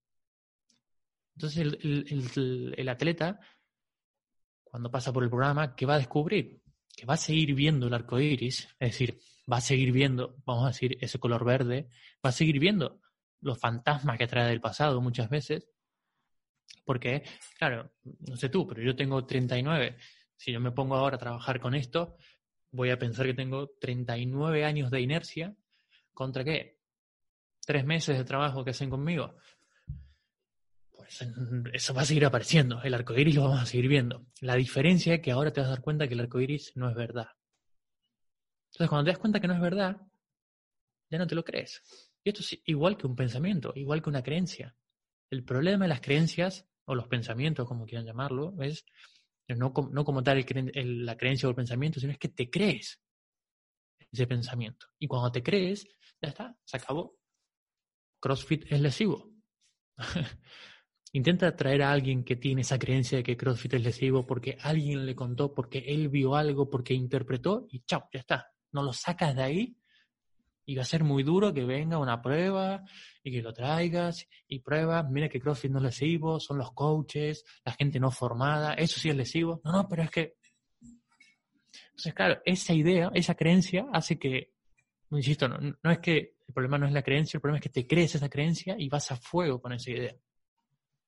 Entonces, 1.36 1.60
el, 1.60 2.06
el, 2.10 2.76
el, 2.78 2.90
atleta, 2.90 3.40
cuando 4.64 4.92
pasa 4.92 5.14
por 5.14 5.24
el 5.24 5.30
programa, 5.30 5.74
¿qué 5.74 5.86
va 5.86 5.96
a 5.96 6.00
descubrir? 6.00 6.62
Que 7.02 7.08
va 7.08 7.16
a 7.16 7.18
seguir 7.18 7.56
viendo 7.56 7.88
el 7.88 7.96
arco 7.96 8.20
iris, 8.20 8.70
es 8.80 8.92
decir, 8.92 9.20
va 9.52 9.58
a 9.58 9.62
seguir 9.62 9.92
viendo, 9.92 10.36
vamos 10.46 10.66
a 10.66 10.68
decir, 10.68 11.00
ese 11.02 11.18
color 11.18 11.44
verde, 11.44 11.90
va 12.24 12.30
a 12.30 12.32
seguir 12.32 12.60
viendo 12.60 13.02
los 13.40 13.58
fantasmas 13.58 14.20
que 14.20 14.28
trae 14.28 14.48
del 14.48 14.62
pasado 14.62 15.02
muchas 15.02 15.28
veces, 15.28 15.68
porque, 16.86 17.24
claro, 17.58 17.92
no 18.04 18.38
sé 18.38 18.50
tú, 18.50 18.68
pero 18.68 18.84
yo 18.84 18.96
tengo 18.96 19.26
39. 19.26 19.98
Si 20.38 20.52
yo 20.52 20.60
me 20.60 20.70
pongo 20.70 20.96
ahora 20.96 21.16
a 21.16 21.20
trabajar 21.20 21.60
con 21.60 21.74
esto, 21.74 22.18
voy 22.70 22.92
a 22.92 23.00
pensar 23.00 23.26
que 23.26 23.34
tengo 23.34 23.72
39 23.80 24.64
años 24.64 24.92
de 24.92 25.02
inercia. 25.02 25.56
¿Contra 26.14 26.44
qué? 26.44 26.82
¿Tres 27.66 27.84
meses 27.84 28.16
de 28.16 28.26
trabajo 28.26 28.64
que 28.64 28.70
hacen 28.70 28.92
conmigo? 28.92 29.38
Eso 31.74 31.94
va 31.94 32.02
a 32.02 32.06
seguir 32.06 32.26
apareciendo. 32.26 32.82
El 32.84 32.94
arco 32.94 33.14
iris 33.14 33.36
lo 33.36 33.44
vamos 33.44 33.62
a 33.62 33.66
seguir 33.66 33.88
viendo. 33.88 34.26
La 34.40 34.56
diferencia 34.56 35.16
es 35.16 35.22
que 35.22 35.32
ahora 35.32 35.52
te 35.52 35.60
vas 35.62 35.68
a 35.68 35.72
dar 35.72 35.82
cuenta 35.82 36.08
que 36.08 36.14
el 36.14 36.22
arco 36.22 36.40
iris 36.40 36.72
no 36.76 36.90
es 36.90 36.96
verdad. 36.96 37.28
Entonces, 38.72 38.90
cuando 38.90 39.06
te 39.06 39.12
das 39.12 39.20
cuenta 39.20 39.40
que 39.40 39.48
no 39.48 39.54
es 39.54 39.62
verdad, 39.62 39.98
ya 41.10 41.18
no 41.18 41.28
te 41.28 41.36
lo 41.36 41.44
crees. 41.44 41.82
Y 42.24 42.30
esto 42.30 42.42
es 42.42 42.62
igual 42.66 42.98
que 42.98 43.08
un 43.08 43.16
pensamiento, 43.16 43.74
igual 43.76 44.02
que 44.02 44.10
una 44.10 44.24
creencia. 44.24 44.76
El 45.30 45.44
problema 45.44 45.86
de 45.86 45.90
las 45.90 46.02
creencias, 46.02 46.66
o 46.86 46.96
los 46.96 47.08
pensamientos, 47.08 47.68
como 47.68 47.86
quieran 47.86 48.06
llamarlo, 48.06 48.56
es 48.62 48.86
no, 49.50 49.74
no 49.92 50.06
como 50.06 50.24
tal 50.24 50.46
la 50.74 51.18
creencia 51.18 51.48
o 51.48 51.50
el 51.50 51.56
pensamiento, 51.56 52.00
sino 52.00 52.14
es 52.14 52.18
que 52.18 52.30
te 52.30 52.50
crees 52.50 53.02
ese 54.12 54.28
pensamiento. 54.28 54.88
Y 55.00 55.08
cuando 55.08 55.32
te 55.32 55.44
crees, 55.44 55.86
ya 56.22 56.30
está, 56.30 56.58
se 56.64 56.78
acabó. 56.78 57.18
CrossFit 58.20 58.72
es 58.72 58.82
lesivo. 58.82 59.32
Intenta 61.14 61.56
traer 61.56 61.84
a 61.84 61.92
alguien 61.92 62.24
que 62.24 62.38
tiene 62.38 62.62
esa 62.62 62.80
creencia 62.80 63.18
de 63.18 63.24
que 63.24 63.36
CrossFit 63.36 63.74
es 63.74 63.84
lesivo 63.84 64.26
porque 64.26 64.58
alguien 64.62 65.06
le 65.06 65.14
contó, 65.14 65.54
porque 65.54 65.80
él 65.80 66.08
vio 66.08 66.36
algo, 66.36 66.70
porque 66.70 66.94
interpretó 66.94 67.68
y 67.70 67.82
chao, 67.82 68.08
ya 68.14 68.20
está. 68.22 68.48
No 68.72 68.82
lo 68.82 68.94
sacas 68.94 69.36
de 69.36 69.44
ahí 69.44 69.78
y 70.66 70.76
va 70.76 70.84
a 70.84 70.86
ser 70.86 71.04
muy 71.04 71.24
duro 71.24 71.54
que 71.54 71.66
venga 71.66 71.98
una 71.98 72.22
prueba 72.22 72.86
y 73.24 73.32
que 73.32 73.42
lo 73.42 73.54
traigas 73.54 74.26
y 74.48 74.60
pruebas. 74.60 75.10
Mira 75.10 75.28
que 75.28 75.42
CrossFit 75.42 75.72
no 75.72 75.80
es 75.80 75.84
lesivo, 75.84 76.40
son 76.40 76.58
los 76.58 76.72
coaches, 76.72 77.44
la 77.66 77.74
gente 77.74 78.00
no 78.00 78.10
formada, 78.10 78.74
eso 78.76 78.98
sí 78.98 79.10
es 79.10 79.16
lesivo. 79.16 79.60
No, 79.66 79.74
no, 79.74 79.90
pero 79.90 80.04
es 80.04 80.12
que. 80.12 80.36
Entonces, 81.90 82.14
claro, 82.14 82.42
esa 82.46 82.74
idea, 82.74 83.12
esa 83.14 83.36
creencia 83.36 83.88
hace 83.92 84.18
que, 84.18 84.54
insisto, 85.12 85.50
no, 85.50 85.58
no 85.84 85.92
es 85.92 86.00
que 86.00 86.36
el 86.48 86.54
problema 86.54 86.78
no 86.78 86.88
es 86.88 86.94
la 86.94 87.04
creencia, 87.04 87.38
el 87.38 87.42
problema 87.42 87.58
es 87.58 87.64
que 87.64 87.82
te 87.82 87.86
crees 87.86 88.16
esa 88.16 88.30
creencia 88.30 88.76
y 88.78 88.88
vas 88.88 89.12
a 89.12 89.18
fuego 89.18 89.62
con 89.62 89.74
esa 89.74 89.92
idea. 89.92 90.16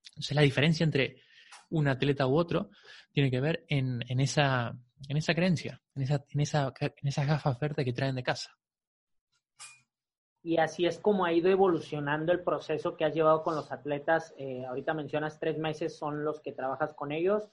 Entonces 0.10 0.36
la 0.36 0.42
diferencia 0.42 0.84
entre 0.84 1.22
un 1.70 1.88
atleta 1.88 2.28
u 2.28 2.38
otro 2.38 2.70
tiene 3.12 3.32
que 3.32 3.42
ver 3.42 3.66
en, 3.68 4.02
esa, 4.20 4.74
en 5.08 5.18
esa 5.18 5.34
creencia, 5.34 5.82
en, 5.96 6.04
esa, 6.04 6.24
en, 6.30 6.42
esa, 6.42 6.74
en 6.80 7.08
esas 7.08 7.28
gafas 7.28 7.60
verdes 7.60 7.86
que 7.86 7.94
traen 7.94 8.16
de 8.16 8.24
casa. 8.24 8.52
Y 10.46 10.58
así 10.58 10.86
es 10.86 11.00
como 11.00 11.24
ha 11.24 11.32
ido 11.32 11.50
evolucionando 11.50 12.34
el 12.34 12.44
proceso 12.44 12.98
que 12.98 13.06
has 13.06 13.14
llevado 13.14 13.44
con 13.44 13.56
los 13.56 13.72
atletas. 13.72 14.34
Eh, 14.38 14.66
ahorita 14.66 14.94
mencionas 14.94 15.40
tres 15.40 15.58
meses 15.58 15.98
son 15.98 16.26
los 16.26 16.42
que 16.42 16.52
trabajas 16.52 16.94
con 16.94 17.14
ellos 17.14 17.50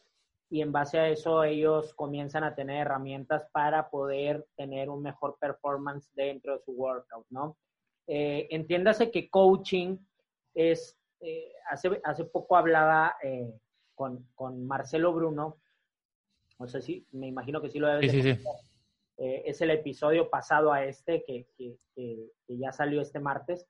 y 0.51 0.61
en 0.61 0.73
base 0.73 0.99
a 0.99 1.09
eso 1.09 1.45
ellos 1.45 1.95
comienzan 1.95 2.43
a 2.43 2.57
tener 2.57 2.79
herramientas 2.79 3.49
para 3.53 3.89
poder 3.89 4.45
tener 4.57 4.91
un 4.91 5.03
mejor 5.03 5.39
performance 5.41 6.11
dentro 6.15 6.55
de 6.55 6.65
su 6.65 6.73
workout, 6.73 7.27
¿no? 7.31 7.57
Eh, 8.09 8.49
entiéndase 8.51 9.13
que 9.13 9.31
coaching 9.31 9.99
es 10.53 11.00
eh, 11.21 11.53
hace, 11.71 12.01
hace 12.03 12.25
poco 12.25 12.57
hablaba 12.57 13.17
eh, 13.23 13.53
con, 13.95 14.27
con, 14.35 14.67
Marcelo 14.67 15.13
Bruno, 15.13 15.59
no 16.59 16.67
sé 16.67 16.81
si, 16.81 17.07
me 17.13 17.27
imagino 17.27 17.61
que 17.61 17.69
sí 17.69 17.79
lo 17.79 17.89
debes 17.89 18.11
sí, 18.11 18.39
eh, 19.19 19.43
es 19.45 19.61
el 19.61 19.71
episodio 19.71 20.31
pasado 20.31 20.73
a 20.73 20.85
este 20.85 21.23
que, 21.25 21.47
que, 21.59 21.77
que, 21.95 22.31
ya 22.49 22.73
salió 22.73 23.03
este 23.03 23.21
martes, 23.21 23.67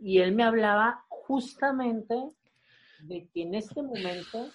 y 0.00 0.18
él 0.18 0.34
me 0.34 0.42
hablaba 0.42 1.04
justamente 1.08 2.32
de 3.00 3.28
que 3.28 3.42
en 3.42 3.54
este 3.54 3.80
momento 3.80 4.48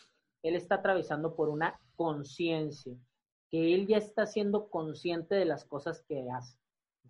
él 0.43 0.55
está 0.55 0.75
atravesando 0.75 1.33
por 1.33 1.47
una 1.47 1.79
conciencia, 1.95 2.93
que 3.49 3.73
él 3.73 3.87
ya 3.87 3.97
está 3.97 4.25
siendo 4.25 4.69
consciente 4.69 5.35
de 5.35 5.45
las 5.45 5.63
cosas 5.63 6.01
que 6.01 6.29
hace. 6.29 6.57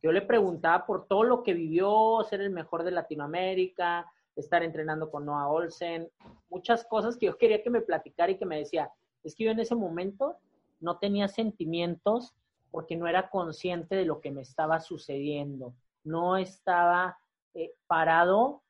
Yo 0.04 0.12
le 0.12 0.22
preguntaba 0.22 0.86
por 0.86 1.08
todo 1.08 1.24
lo 1.24 1.42
que 1.42 1.54
vivió, 1.54 2.24
ser 2.30 2.42
el 2.42 2.52
mejor 2.52 2.84
de 2.84 2.92
Latinoamérica, 2.92 4.12
estar 4.36 4.63
entrenando 4.63 5.12
con 5.12 5.26
Noah 5.26 5.50
Olsen, 5.50 6.10
muchas 6.50 6.86
cosas 6.86 7.17
que 7.17 7.28
yo 7.28 7.38
quería 7.38 7.63
que 7.63 7.70
me 7.70 7.82
platicara 7.82 8.32
y 8.32 8.38
que 8.38 8.46
me 8.46 8.58
decía, 8.58 8.91
es 9.24 9.36
que 9.36 9.46
yo 9.46 9.52
en 9.52 9.60
ese 9.60 9.76
momento 9.76 10.38
no 10.80 10.98
tenía 10.98 11.28
sentimientos 11.28 12.34
porque 12.72 12.96
no 12.96 13.08
era 13.08 13.30
consciente 13.30 13.96
de 13.96 14.06
lo 14.06 14.22
que 14.22 14.32
me 14.32 14.41
estaba 14.41 14.80
sucediendo, 14.80 15.74
no 16.04 16.38
estaba 16.38 17.17
eh, 17.54 17.74
parado 17.88 18.63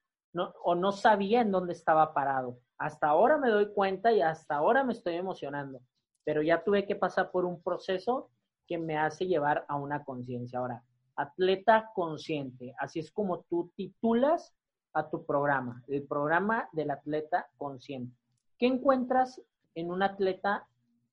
o 0.64 0.76
no 0.76 0.92
sabía 0.92 1.42
en 1.42 1.52
dónde 1.52 1.74
estaba 1.74 2.14
parado. 2.14 2.58
Hasta 2.78 3.08
ahora 3.08 3.38
me 3.38 3.50
doy 3.50 3.72
cuenta 3.74 4.12
y 4.12 4.22
hasta 4.22 4.56
ahora 4.56 4.84
me 4.84 4.94
estoy 4.94 5.16
emocionando, 5.16 5.82
pero 6.24 6.42
ya 6.42 6.64
tuve 6.64 6.88
que 6.88 6.96
pasar 6.96 7.32
por 7.32 7.46
un 7.46 7.62
proceso 7.62 8.30
que 8.68 8.78
me 8.78 8.98
hace 8.98 9.28
llevar 9.28 9.66
a 9.68 9.76
una 9.76 10.04
conciencia. 10.04 10.60
Ahora, 10.60 10.84
atleta 11.16 11.92
consciente, 11.94 12.74
así 12.80 13.00
es 13.00 13.12
como 13.12 13.42
tú 13.42 13.72
titulas 13.76 14.54
a 14.94 15.10
tu 15.10 15.26
programa, 15.26 15.84
el 15.88 16.04
programa 16.04 16.70
del 16.74 16.92
atleta 16.92 17.48
consciente. 17.58 18.16
¿Qué 18.58 18.68
encuentras 18.68 19.42
en 19.76 19.90
un 19.90 20.04
atleta 20.04 20.68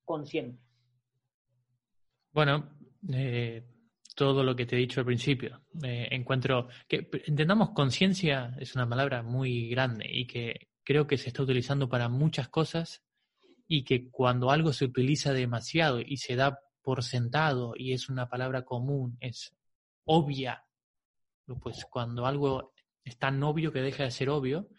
consciente? 0.05 0.59
Bueno, 2.31 2.69
eh, 3.11 3.63
todo 4.15 4.43
lo 4.43 4.55
que 4.55 4.65
te 4.65 4.75
he 4.75 4.79
dicho 4.79 4.99
al 4.99 5.05
principio. 5.05 5.61
Encuentro 5.81 6.67
que 6.87 7.09
entendamos 7.25 7.71
conciencia 7.71 8.53
es 8.59 8.75
una 8.75 8.87
palabra 8.87 9.23
muy 9.23 9.69
grande 9.69 10.05
y 10.09 10.27
que 10.27 10.67
creo 10.83 11.07
que 11.07 11.17
se 11.17 11.29
está 11.29 11.43
utilizando 11.43 11.87
para 11.87 12.09
muchas 12.09 12.49
cosas 12.49 13.03
y 13.67 13.83
que 13.83 14.09
cuando 14.09 14.51
algo 14.51 14.73
se 14.73 14.85
utiliza 14.85 15.31
demasiado 15.31 16.01
y 16.01 16.17
se 16.17 16.35
da 16.35 16.59
por 16.81 17.03
sentado 17.03 17.73
y 17.77 17.93
es 17.93 18.09
una 18.09 18.27
palabra 18.27 18.65
común, 18.65 19.17
es 19.21 19.55
obvia, 20.05 20.65
pues 21.61 21.85
cuando 21.85 22.25
algo 22.25 22.73
es 23.09 23.19
tan 23.19 23.41
obvio 23.43 23.71
que 23.71 23.81
deja 23.81 24.03
de 24.03 24.11
ser 24.11 24.29
obvio, 24.29 24.69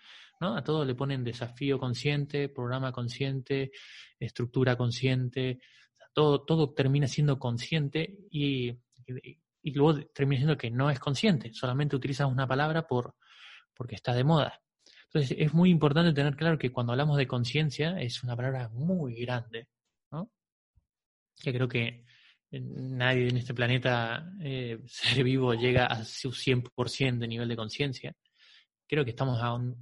¿no? 0.41 0.57
A 0.57 0.65
todo 0.65 0.85
le 0.85 0.95
ponen 0.95 1.23
desafío 1.23 1.79
consciente, 1.79 2.49
programa 2.49 2.93
consciente, 2.93 3.73
estructura 4.19 4.77
consciente, 4.77 5.61
todo, 6.13 6.45
todo 6.45 6.73
termina 6.73 7.07
siendo 7.07 7.39
consciente 7.39 8.17
y, 8.31 8.71
y, 9.07 9.73
luego 9.75 10.01
termina 10.15 10.41
siendo 10.41 10.57
que 10.57 10.71
no 10.71 10.91
es 10.91 10.99
consciente, 10.99 11.53
solamente 11.53 11.97
utilizas 11.97 12.31
una 12.31 12.47
palabra 12.47 12.87
por, 12.87 13.15
porque 13.75 13.95
está 13.95 14.15
de 14.15 14.25
moda. 14.25 14.61
Entonces 15.13 15.37
es 15.39 15.53
muy 15.53 15.71
importante 15.71 16.13
tener 16.13 16.37
claro 16.37 16.59
que 16.59 16.73
cuando 16.73 16.93
hablamos 16.93 17.17
de 17.17 17.27
conciencia 17.27 18.01
es 18.01 18.23
una 18.23 18.37
palabra 18.37 18.69
muy 18.71 19.15
grande, 19.17 19.69
¿no? 20.11 20.31
Que 21.37 21.53
creo 21.53 21.69
que 21.69 22.05
nadie 22.53 23.29
en 23.29 23.37
este 23.37 23.55
planeta, 23.55 24.33
eh, 24.41 24.79
ser 24.87 25.23
vivo, 25.25 25.55
llega 25.55 25.87
a 25.87 26.05
su 26.05 26.33
100% 26.33 27.19
de 27.19 27.29
nivel 27.29 27.49
de 27.49 27.57
conciencia. 27.57 28.15
Creo 28.87 29.05
que 29.05 29.11
estamos 29.11 29.41
a 29.41 29.55
un 29.55 29.77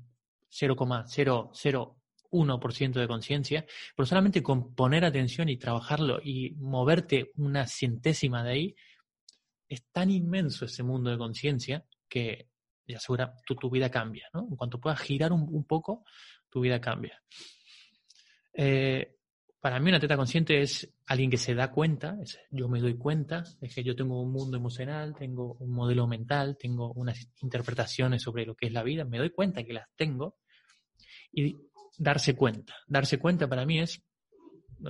0,001% 0.50 2.92
de 2.92 3.08
conciencia, 3.08 3.64
pero 3.96 4.06
solamente 4.06 4.42
con 4.42 4.74
poner 4.74 5.04
atención 5.04 5.48
y 5.48 5.56
trabajarlo 5.56 6.20
y 6.22 6.50
moverte 6.56 7.32
una 7.36 7.66
centésima 7.66 8.44
de 8.44 8.50
ahí, 8.50 8.76
es 9.68 9.84
tan 9.92 10.10
inmenso 10.10 10.64
ese 10.64 10.82
mundo 10.82 11.10
de 11.10 11.18
conciencia 11.18 11.84
que 12.08 12.48
ya 12.86 12.96
asegura 12.96 13.34
tu, 13.44 13.54
tu 13.54 13.70
vida 13.70 13.90
cambia, 13.90 14.28
¿no? 14.32 14.46
En 14.48 14.56
cuanto 14.56 14.80
puedas 14.80 14.98
girar 15.00 15.32
un, 15.32 15.42
un 15.42 15.64
poco, 15.64 16.04
tu 16.48 16.60
vida 16.60 16.80
cambia. 16.80 17.22
Eh, 18.54 19.17
para 19.60 19.80
mí 19.80 19.88
una 19.88 19.98
teta 19.98 20.16
consciente 20.16 20.60
es 20.60 20.88
alguien 21.06 21.30
que 21.30 21.36
se 21.36 21.54
da 21.54 21.72
cuenta, 21.72 22.16
yo 22.50 22.68
me 22.68 22.80
doy 22.80 22.96
cuenta, 22.96 23.42
es 23.60 23.74
que 23.74 23.82
yo 23.82 23.96
tengo 23.96 24.22
un 24.22 24.32
mundo 24.32 24.56
emocional, 24.56 25.16
tengo 25.16 25.54
un 25.54 25.72
modelo 25.72 26.06
mental, 26.06 26.56
tengo 26.58 26.92
unas 26.92 27.28
interpretaciones 27.42 28.22
sobre 28.22 28.46
lo 28.46 28.54
que 28.54 28.66
es 28.66 28.72
la 28.72 28.84
vida, 28.84 29.04
me 29.04 29.18
doy 29.18 29.30
cuenta 29.30 29.64
que 29.64 29.72
las 29.72 29.88
tengo 29.96 30.38
y 31.32 31.56
darse 31.98 32.36
cuenta. 32.36 32.76
Darse 32.86 33.18
cuenta 33.18 33.48
para 33.48 33.66
mí 33.66 33.80
es, 33.80 34.00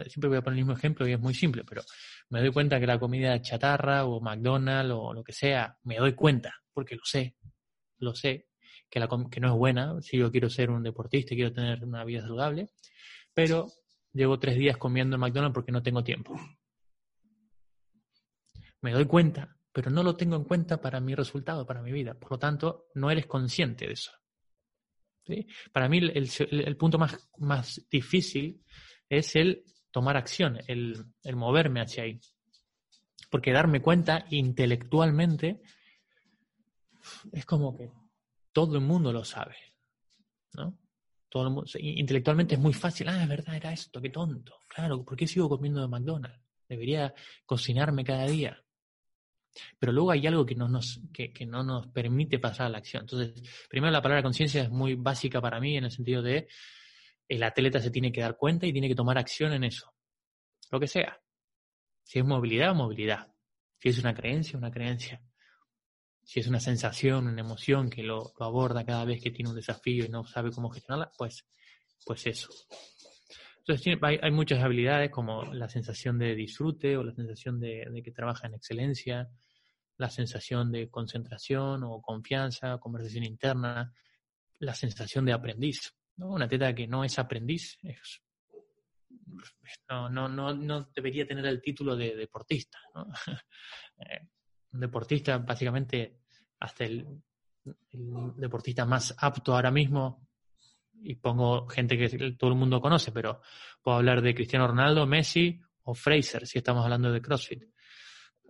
siempre 0.08 0.28
voy 0.28 0.36
a 0.36 0.42
poner 0.42 0.58
el 0.58 0.64
mismo 0.66 0.76
ejemplo 0.76 1.08
y 1.08 1.12
es 1.12 1.20
muy 1.20 1.32
simple, 1.32 1.64
pero 1.64 1.82
me 2.28 2.40
doy 2.40 2.52
cuenta 2.52 2.78
que 2.78 2.86
la 2.86 2.98
comida 2.98 3.40
chatarra 3.40 4.04
o 4.04 4.20
McDonald's 4.20 4.92
o 4.94 5.14
lo 5.14 5.24
que 5.24 5.32
sea, 5.32 5.78
me 5.84 5.96
doy 5.96 6.12
cuenta 6.12 6.54
porque 6.74 6.94
lo 6.94 7.04
sé, 7.04 7.36
lo 7.98 8.14
sé, 8.14 8.48
que, 8.90 9.00
que 9.30 9.40
no 9.40 9.48
es 9.48 9.58
buena, 9.58 10.00
si 10.02 10.18
yo 10.18 10.30
quiero 10.30 10.50
ser 10.50 10.70
un 10.70 10.82
deportista, 10.82 11.34
quiero 11.34 11.52
tener 11.52 11.82
una 11.84 12.04
vida 12.04 12.20
saludable, 12.20 12.68
pero 13.32 13.66
Llevo 14.18 14.36
tres 14.40 14.58
días 14.58 14.76
comiendo 14.76 15.14
en 15.14 15.20
McDonald's 15.20 15.54
porque 15.54 15.70
no 15.70 15.80
tengo 15.80 16.02
tiempo. 16.02 16.34
Me 18.80 18.90
doy 18.90 19.04
cuenta, 19.04 19.56
pero 19.70 19.92
no 19.92 20.02
lo 20.02 20.16
tengo 20.16 20.34
en 20.34 20.42
cuenta 20.42 20.80
para 20.80 20.98
mi 20.98 21.14
resultado, 21.14 21.64
para 21.64 21.82
mi 21.82 21.92
vida. 21.92 22.14
Por 22.14 22.32
lo 22.32 22.38
tanto, 22.40 22.88
no 22.94 23.12
eres 23.12 23.26
consciente 23.26 23.86
de 23.86 23.92
eso. 23.92 24.10
Para 25.72 25.88
mí 25.88 25.98
el, 25.98 26.76
punto 26.76 26.98
más, 26.98 27.30
más, 27.38 27.86
difícil 27.88 28.60
es 29.08 29.36
el 29.36 29.62
tomar 29.92 30.16
acción, 30.16 30.58
el, 30.66 30.96
el 31.22 31.36
moverme 31.36 31.80
hacia 31.80 32.02
ahí. 32.02 32.18
Porque 33.30 33.52
darme 33.52 33.80
cuenta 33.80 34.26
intelectualmente 34.30 35.62
es 37.30 37.46
como 37.46 37.76
que 37.76 37.92
todo 38.50 38.74
el 38.74 38.80
mundo 38.80 39.12
lo 39.12 39.24
sabe. 39.24 39.54
¿no? 40.54 40.76
Todo 41.28 41.64
intelectualmente 41.78 42.54
es 42.54 42.60
muy 42.60 42.72
fácil. 42.72 43.08
Ah, 43.08 43.22
es 43.22 43.28
verdad, 43.28 43.56
era 43.56 43.72
esto, 43.72 44.00
qué 44.00 44.10
tonto. 44.10 44.60
Claro, 44.68 45.04
¿por 45.04 45.16
qué 45.16 45.26
sigo 45.26 45.48
comiendo 45.48 45.80
de 45.80 45.88
McDonald's? 45.88 46.40
Debería 46.68 47.14
cocinarme 47.44 48.04
cada 48.04 48.26
día. 48.26 48.62
Pero 49.78 49.92
luego 49.92 50.10
hay 50.10 50.26
algo 50.26 50.46
que 50.46 50.54
no 50.54 50.68
nos, 50.68 51.00
que, 51.12 51.32
no 51.46 51.62
nos 51.62 51.88
permite 51.88 52.38
pasar 52.38 52.66
a 52.66 52.70
la 52.70 52.78
acción. 52.78 53.02
Entonces, 53.02 53.42
primero 53.68 53.90
la 53.90 54.02
palabra 54.02 54.22
conciencia 54.22 54.62
es 54.62 54.70
muy 54.70 54.94
básica 54.94 55.40
para 55.40 55.60
mí 55.60 55.76
en 55.76 55.84
el 55.84 55.90
sentido 55.90 56.22
de 56.22 56.48
el 57.28 57.42
atleta 57.42 57.80
se 57.80 57.90
tiene 57.90 58.12
que 58.12 58.20
dar 58.20 58.36
cuenta 58.36 58.66
y 58.66 58.72
tiene 58.72 58.88
que 58.88 58.94
tomar 58.94 59.18
acción 59.18 59.52
en 59.52 59.64
eso. 59.64 59.92
Lo 60.70 60.80
que 60.80 60.86
sea. 60.86 61.20
Si 62.02 62.18
es 62.18 62.24
movilidad, 62.24 62.74
movilidad. 62.74 63.32
Si 63.78 63.90
es 63.90 63.98
una 63.98 64.14
creencia, 64.14 64.58
una 64.58 64.70
creencia. 64.70 65.20
Si 66.28 66.40
es 66.40 66.46
una 66.46 66.60
sensación, 66.60 67.26
una 67.26 67.40
emoción 67.40 67.88
que 67.88 68.02
lo, 68.02 68.34
aborda 68.38 68.84
cada 68.84 69.06
vez 69.06 69.18
que 69.22 69.30
tiene 69.30 69.48
un 69.48 69.56
desafío 69.56 70.04
y 70.04 70.10
no 70.10 70.26
sabe 70.26 70.50
cómo 70.50 70.68
gestionarla, 70.68 71.10
pues, 71.16 71.46
pues 72.04 72.26
eso. 72.26 72.50
Entonces 73.60 73.96
hay, 74.02 74.30
muchas 74.30 74.62
habilidades 74.62 75.10
como 75.10 75.44
la 75.54 75.70
sensación 75.70 76.18
de 76.18 76.34
disfrute 76.34 76.98
o 76.98 77.02
la 77.02 77.14
sensación 77.14 77.58
de, 77.58 78.02
que 78.04 78.12
trabaja 78.12 78.46
en 78.46 78.56
excelencia, 78.56 79.30
la 79.96 80.10
sensación 80.10 80.70
de 80.70 80.90
concentración 80.90 81.82
o 81.84 82.02
confianza, 82.02 82.76
conversación 82.76 83.24
interna, 83.24 83.90
la 84.58 84.74
sensación 84.74 85.24
de 85.24 85.32
aprendiz. 85.32 85.94
¿no? 86.16 86.28
Una 86.28 86.46
teta 86.46 86.74
que 86.74 86.86
no 86.86 87.04
es 87.04 87.18
aprendiz 87.18 87.78
no, 89.88 90.10
no, 90.10 90.28
no, 90.28 90.52
no 90.52 90.90
debería 90.94 91.26
tener 91.26 91.46
el 91.46 91.62
título 91.62 91.96
de 91.96 92.14
deportista. 92.14 92.78
¿no? 92.94 93.06
Un 94.72 94.80
deportista, 94.80 95.38
básicamente, 95.38 96.20
hasta 96.60 96.84
el, 96.84 97.06
deportista 98.36 98.84
más 98.84 99.14
apto 99.18 99.54
ahora 99.54 99.70
mismo, 99.70 100.26
y 101.00 101.14
pongo 101.16 101.66
gente 101.68 101.96
que 101.96 102.32
todo 102.32 102.50
el 102.50 102.56
mundo 102.56 102.80
conoce, 102.80 103.12
pero 103.12 103.40
puedo 103.82 103.98
hablar 103.98 104.20
de 104.20 104.34
Cristiano 104.34 104.66
Ronaldo, 104.66 105.06
Messi 105.06 105.60
o 105.84 105.94
Fraser, 105.94 106.46
si 106.46 106.58
estamos 106.58 106.84
hablando 106.84 107.12
de 107.12 107.20
CrossFit. 107.20 107.64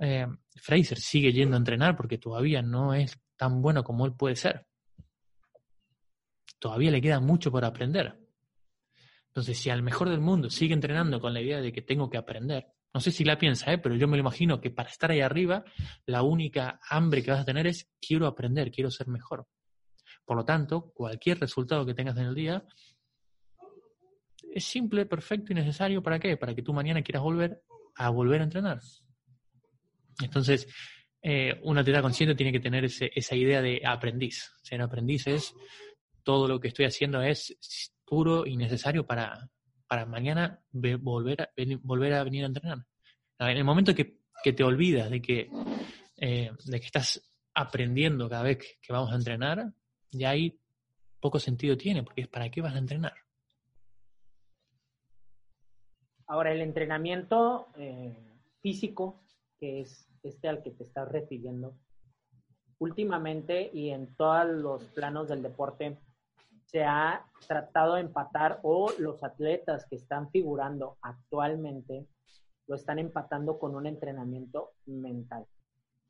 Eh, 0.01 0.27
Fraser 0.57 0.99
sigue 0.99 1.33
yendo 1.33 1.57
a 1.57 1.59
entrenar 1.59 1.97
porque 1.97 2.19
todavía 2.19 2.63
no 2.63 2.95
es 2.95 3.19
tan 3.37 3.61
bueno 3.61 3.85
como 3.85 4.07
él 4.07 4.15
puede 4.15 4.37
ser. 4.37 4.67
Todavía 6.59 6.91
le 6.91 7.01
queda 7.01 7.21
mucho 7.21 7.51
por 7.51 7.65
aprender. 7.65 8.19
Entonces, 9.29 9.59
si 9.59 9.71
al 9.71 9.83
mejor 9.83 10.09
del 10.09 10.21
mundo 10.21 10.51
sigue 10.51 10.75
entrenando 10.75 11.21
con 11.21 11.33
la 11.33 11.41
idea 11.41 11.61
de 11.61 11.73
que 11.73 11.83
tengo 11.83 12.09
que 12.11 12.19
aprender, 12.19 12.73
no 12.95 13.01
sé 13.01 13.11
si 13.11 13.25
la 13.25 13.39
piensa, 13.39 13.73
¿eh? 13.73 13.79
pero 13.79 13.95
yo 13.95 14.09
me 14.09 14.17
lo 14.17 14.23
imagino 14.23 14.61
que 14.61 14.71
para 14.71 14.89
estar 14.89 15.11
ahí 15.11 15.21
arriba, 15.21 15.65
la 16.07 16.23
única 16.23 16.81
hambre 16.89 17.23
que 17.23 17.31
vas 17.31 17.41
a 17.41 17.45
tener 17.45 17.67
es 17.67 17.91
quiero 18.01 18.27
aprender, 18.27 18.71
quiero 18.71 18.91
ser 18.91 19.09
mejor. 19.09 19.47
Por 20.25 20.37
lo 20.37 20.45
tanto, 20.45 20.91
cualquier 20.93 21.39
resultado 21.39 21.85
que 21.85 21.95
tengas 21.95 22.17
en 22.17 22.27
el 22.27 22.35
día 22.35 22.65
es 24.53 24.65
simple, 24.65 25.07
perfecto 25.07 25.53
y 25.53 25.55
necesario. 25.55 26.03
¿Para 26.03 26.19
qué? 26.19 26.37
Para 26.37 26.55
que 26.55 26.63
tú 26.63 26.73
mañana 26.73 27.03
quieras 27.03 27.23
volver 27.23 27.63
a 27.97 28.11
volver 28.11 28.41
a 28.41 28.45
entrenar. 28.45 28.81
Entonces, 30.23 30.67
eh, 31.23 31.61
una 31.65 31.83
atleta 31.83 32.03
consciente 32.03 32.35
tiene 32.35 32.53
que 32.53 32.61
tener 32.61 32.85
esa 32.85 33.37
idea 33.37 33.61
de 33.61 33.83
aprendiz. 33.85 34.51
Ser 34.63 34.81
aprendiz 34.81 35.27
es 35.27 35.55
todo 36.23 36.49
lo 36.49 36.61
que 36.61 36.69
estoy 36.69 36.87
haciendo 36.87 37.23
es 37.23 37.57
puro 38.05 38.47
y 38.47 38.57
necesario 38.57 39.07
para, 39.07 39.51
para 39.89 40.07
mañana 40.07 40.61
volver, 40.71 41.43
a, 41.43 41.51
volver 41.83 42.13
a 42.13 42.25
venir 42.25 42.45
a 42.45 42.49
entrenar. 42.49 42.79
En 43.39 43.57
el 43.57 43.65
momento 43.65 43.95
que, 43.95 44.19
te 44.53 44.65
olvidas 44.65 45.11
de 45.11 45.21
que, 45.21 45.51
eh, 46.17 46.51
de 46.65 46.81
que 46.81 46.87
estás 46.87 47.23
aprendiendo 47.55 48.29
cada 48.29 48.45
vez 48.45 48.59
que 48.59 48.93
vamos 48.93 49.11
a 49.13 49.17
entrenar, 49.17 49.73
ya 50.13 50.31
ahí 50.31 50.59
poco 51.21 51.39
sentido 51.39 51.77
tiene, 51.77 52.03
porque 52.03 52.23
es 52.23 52.29
para 52.29 52.51
qué 52.51 52.61
vas 52.61 52.75
a 52.75 52.79
entrenar. 52.79 53.15
Ahora, 56.27 56.53
el 56.53 56.61
entrenamiento 56.61 57.69
eh, 57.77 58.15
físico, 58.61 59.23
que 59.59 59.81
es 59.81 60.09
este 60.23 60.49
al 60.49 60.63
que 60.63 60.71
te 60.71 60.85
estás 60.85 61.09
refiriendo, 61.09 61.75
últimamente 62.79 63.71
y 63.73 63.91
en 63.91 64.15
todos 64.15 64.47
los 64.47 64.85
planos 64.89 65.29
del 65.29 65.43
deporte, 65.43 65.99
se 66.71 66.85
ha 66.85 67.25
tratado 67.47 67.95
de 67.95 68.03
empatar 68.03 68.61
o 68.63 68.93
los 68.99 69.25
atletas 69.25 69.87
que 69.87 69.97
están 69.97 70.31
figurando 70.31 70.99
actualmente 71.01 72.07
lo 72.67 72.75
están 72.75 72.99
empatando 72.99 73.59
con 73.59 73.75
un 73.75 73.87
entrenamiento 73.87 74.73
mental. 74.85 75.47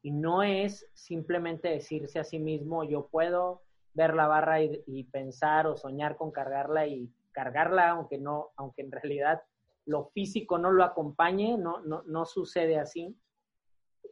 Y 0.03 0.11
no 0.11 0.43
es 0.43 0.91
simplemente 0.95 1.69
decirse 1.69 2.19
a 2.19 2.25
sí 2.25 2.41
mismo, 2.41 2.83
yo 2.83 3.07
puedo 3.07 3.63
ver 3.95 4.15
la 4.15 4.27
barra 4.27 4.61
y, 4.61 5.05
pensar 5.05 5.69
o 5.69 5.77
soñar 5.77 6.17
con 6.17 6.33
cargarla 6.33 6.89
y 6.89 7.09
cargarla, 7.31 7.91
aunque 7.91 8.19
no, 8.19 8.51
aunque 8.57 8.83
en 8.83 8.91
realidad 8.91 9.43
lo 9.87 10.07
físico 10.07 10.59
no 10.59 10.73
lo 10.73 10.83
acompañe, 10.83 11.57
no, 11.57 11.81
no, 11.83 12.03
no 12.03 12.27
sucede 12.27 12.79
así. 12.79 13.17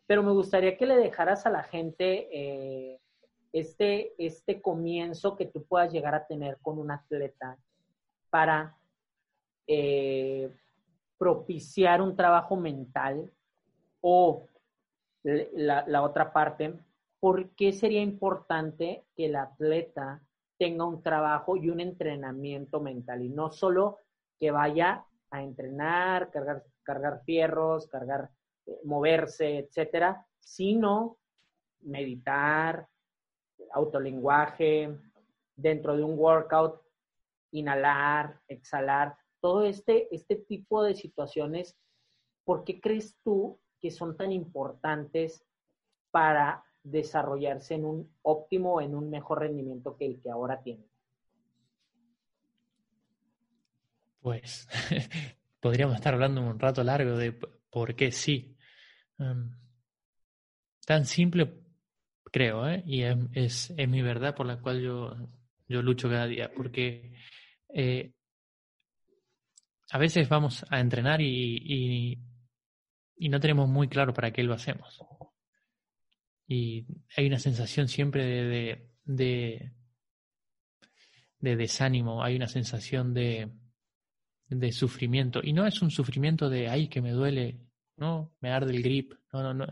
Pero 0.06 0.22
me 0.22 0.30
gustaría 0.30 0.76
que 0.76 0.86
le 0.86 0.96
dejaras 0.96 1.44
a 1.44 1.50
la 1.50 1.64
gente 1.64 2.28
eh, 2.30 3.00
este, 3.58 4.12
este 4.18 4.60
comienzo 4.60 5.34
que 5.34 5.46
tú 5.46 5.64
puedas 5.64 5.90
llegar 5.90 6.14
a 6.14 6.26
tener 6.26 6.58
con 6.60 6.78
un 6.78 6.90
atleta 6.90 7.56
para 8.28 8.76
eh, 9.66 10.50
propiciar 11.16 12.02
un 12.02 12.14
trabajo 12.14 12.56
mental 12.56 13.32
o 14.02 14.46
la, 15.22 15.86
la, 15.86 16.02
otra 16.02 16.34
parte, 16.34 16.74
¿por 17.18 17.48
qué 17.56 17.72
sería 17.72 18.02
importante 18.02 19.06
que 19.16 19.24
el 19.24 19.36
atleta 19.36 20.20
tenga 20.58 20.84
un 20.84 21.02
trabajo 21.02 21.56
y 21.56 21.70
un 21.70 21.80
entrenamiento 21.80 22.80
mental 22.80 23.22
y 23.22 23.30
no 23.30 23.50
solo 23.50 24.00
que 24.38 24.50
vaya 24.50 25.06
a 25.30 25.42
entrenar, 25.42 26.30
cargar, 26.30 26.62
cargar 26.82 27.22
fierros, 27.24 27.86
cargar, 27.86 28.30
eh, 28.66 28.78
moverse, 28.84 29.60
etcétera, 29.60 30.26
sino 30.38 31.16
meditar, 31.80 32.86
autolenguaje, 33.72 34.96
dentro 35.56 35.96
de 35.96 36.02
un 36.02 36.18
workout, 36.18 36.80
inhalar, 37.50 38.40
exhalar, 38.48 39.16
todo 39.40 39.64
este, 39.64 40.14
este 40.14 40.36
tipo 40.36 40.82
de 40.82 40.94
situaciones, 40.94 41.76
¿por 42.44 42.64
qué 42.64 42.80
crees 42.80 43.16
tú 43.22 43.58
que 43.80 43.90
son 43.90 44.16
tan 44.16 44.32
importantes 44.32 45.44
para 46.10 46.64
desarrollarse 46.82 47.74
en 47.74 47.84
un 47.84 48.16
óptimo, 48.22 48.80
en 48.80 48.94
un 48.94 49.10
mejor 49.10 49.40
rendimiento 49.40 49.96
que 49.96 50.06
el 50.06 50.20
que 50.20 50.30
ahora 50.30 50.62
tiene? 50.62 50.84
Pues 54.20 54.68
podríamos 55.60 55.96
estar 55.96 56.14
hablando 56.14 56.40
un 56.42 56.58
rato 56.58 56.82
largo 56.82 57.16
de 57.16 57.32
por 57.70 57.94
qué 57.94 58.10
sí. 58.12 58.56
Tan 59.16 61.04
simple 61.04 61.65
creo, 62.32 62.68
¿eh? 62.68 62.82
y 62.86 63.02
es, 63.02 63.70
es, 63.76 63.88
mi 63.88 64.02
verdad 64.02 64.34
por 64.34 64.46
la 64.46 64.60
cual 64.60 64.82
yo, 64.82 65.16
yo 65.68 65.82
lucho 65.82 66.08
cada 66.08 66.26
día, 66.26 66.50
porque 66.54 67.12
eh, 67.72 68.12
a 69.90 69.98
veces 69.98 70.28
vamos 70.28 70.64
a 70.68 70.80
entrenar 70.80 71.20
y, 71.20 72.18
y, 73.18 73.28
no 73.28 73.40
tenemos 73.40 73.68
muy 73.68 73.88
claro 73.88 74.12
para 74.12 74.32
qué 74.32 74.42
lo 74.42 74.54
hacemos. 74.54 75.00
Y 76.48 76.86
hay 77.16 77.26
una 77.26 77.38
sensación 77.38 77.88
siempre 77.88 78.24
de, 78.24 78.90
de, 79.04 79.72
de, 81.40 81.56
desánimo, 81.56 82.22
hay 82.22 82.36
una 82.36 82.48
sensación 82.48 83.14
de, 83.14 83.50
de 84.48 84.72
sufrimiento. 84.72 85.40
Y 85.42 85.52
no 85.52 85.66
es 85.66 85.82
un 85.82 85.90
sufrimiento 85.90 86.48
de, 86.48 86.68
ay, 86.68 86.88
que 86.88 87.00
me 87.00 87.12
duele, 87.12 87.60
no, 87.96 88.34
me 88.40 88.50
arde 88.50 88.74
el 88.76 88.82
grip, 88.82 89.14
no, 89.32 89.42
no, 89.42 89.54
no. 89.54 89.66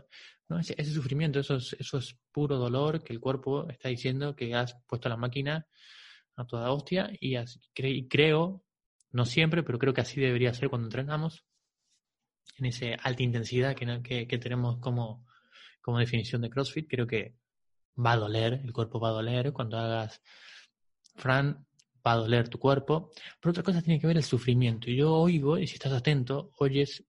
No, 0.47 0.59
ese, 0.59 0.83
sufrimiento, 0.85 1.39
eso 1.39 1.55
es, 1.55 1.75
eso 1.79 1.97
es 1.97 2.17
puro 2.31 2.57
dolor 2.57 3.03
que 3.03 3.13
el 3.13 3.19
cuerpo 3.19 3.67
está 3.69 3.89
diciendo 3.89 4.35
que 4.35 4.53
has 4.53 4.77
puesto 4.87 5.09
la 5.09 5.17
máquina 5.17 5.67
a 6.35 6.45
toda 6.45 6.71
hostia 6.71 7.11
y, 7.19 7.35
creo, 8.07 8.63
no 9.11 9.25
siempre, 9.25 9.63
pero 9.63 9.79
creo 9.79 9.93
que 9.93 10.01
así 10.01 10.21
debería 10.21 10.53
ser 10.53 10.69
cuando 10.69 10.87
entrenamos, 10.87 11.45
en 12.57 12.65
esa 12.67 12.93
alta 13.01 13.23
intensidad 13.23 13.75
que, 13.75 14.37
tenemos 14.39 14.77
como, 14.79 15.25
como 15.81 15.99
definición 15.99 16.41
de 16.41 16.49
CrossFit, 16.49 16.87
creo 16.89 17.07
que 17.07 17.35
va 17.97 18.13
a 18.13 18.17
doler, 18.17 18.61
el 18.63 18.71
cuerpo 18.71 18.99
va 18.99 19.09
a 19.09 19.13
doler. 19.13 19.51
Cuando 19.51 19.77
hagas 19.77 20.21
Fran, 21.15 21.65
va 22.05 22.13
a 22.13 22.17
doler 22.17 22.49
tu 22.49 22.59
cuerpo, 22.59 23.11
pero 23.41 23.51
otra 23.51 23.63
cosa 23.63 23.81
tiene 23.81 23.99
que 23.99 24.07
ver 24.07 24.17
el 24.17 24.23
sufrimiento. 24.23 24.91
Yo 24.91 25.13
oigo, 25.13 25.57
y 25.57 25.67
si 25.67 25.73
estás 25.73 25.93
atento, 25.93 26.51
oyes 26.59 27.03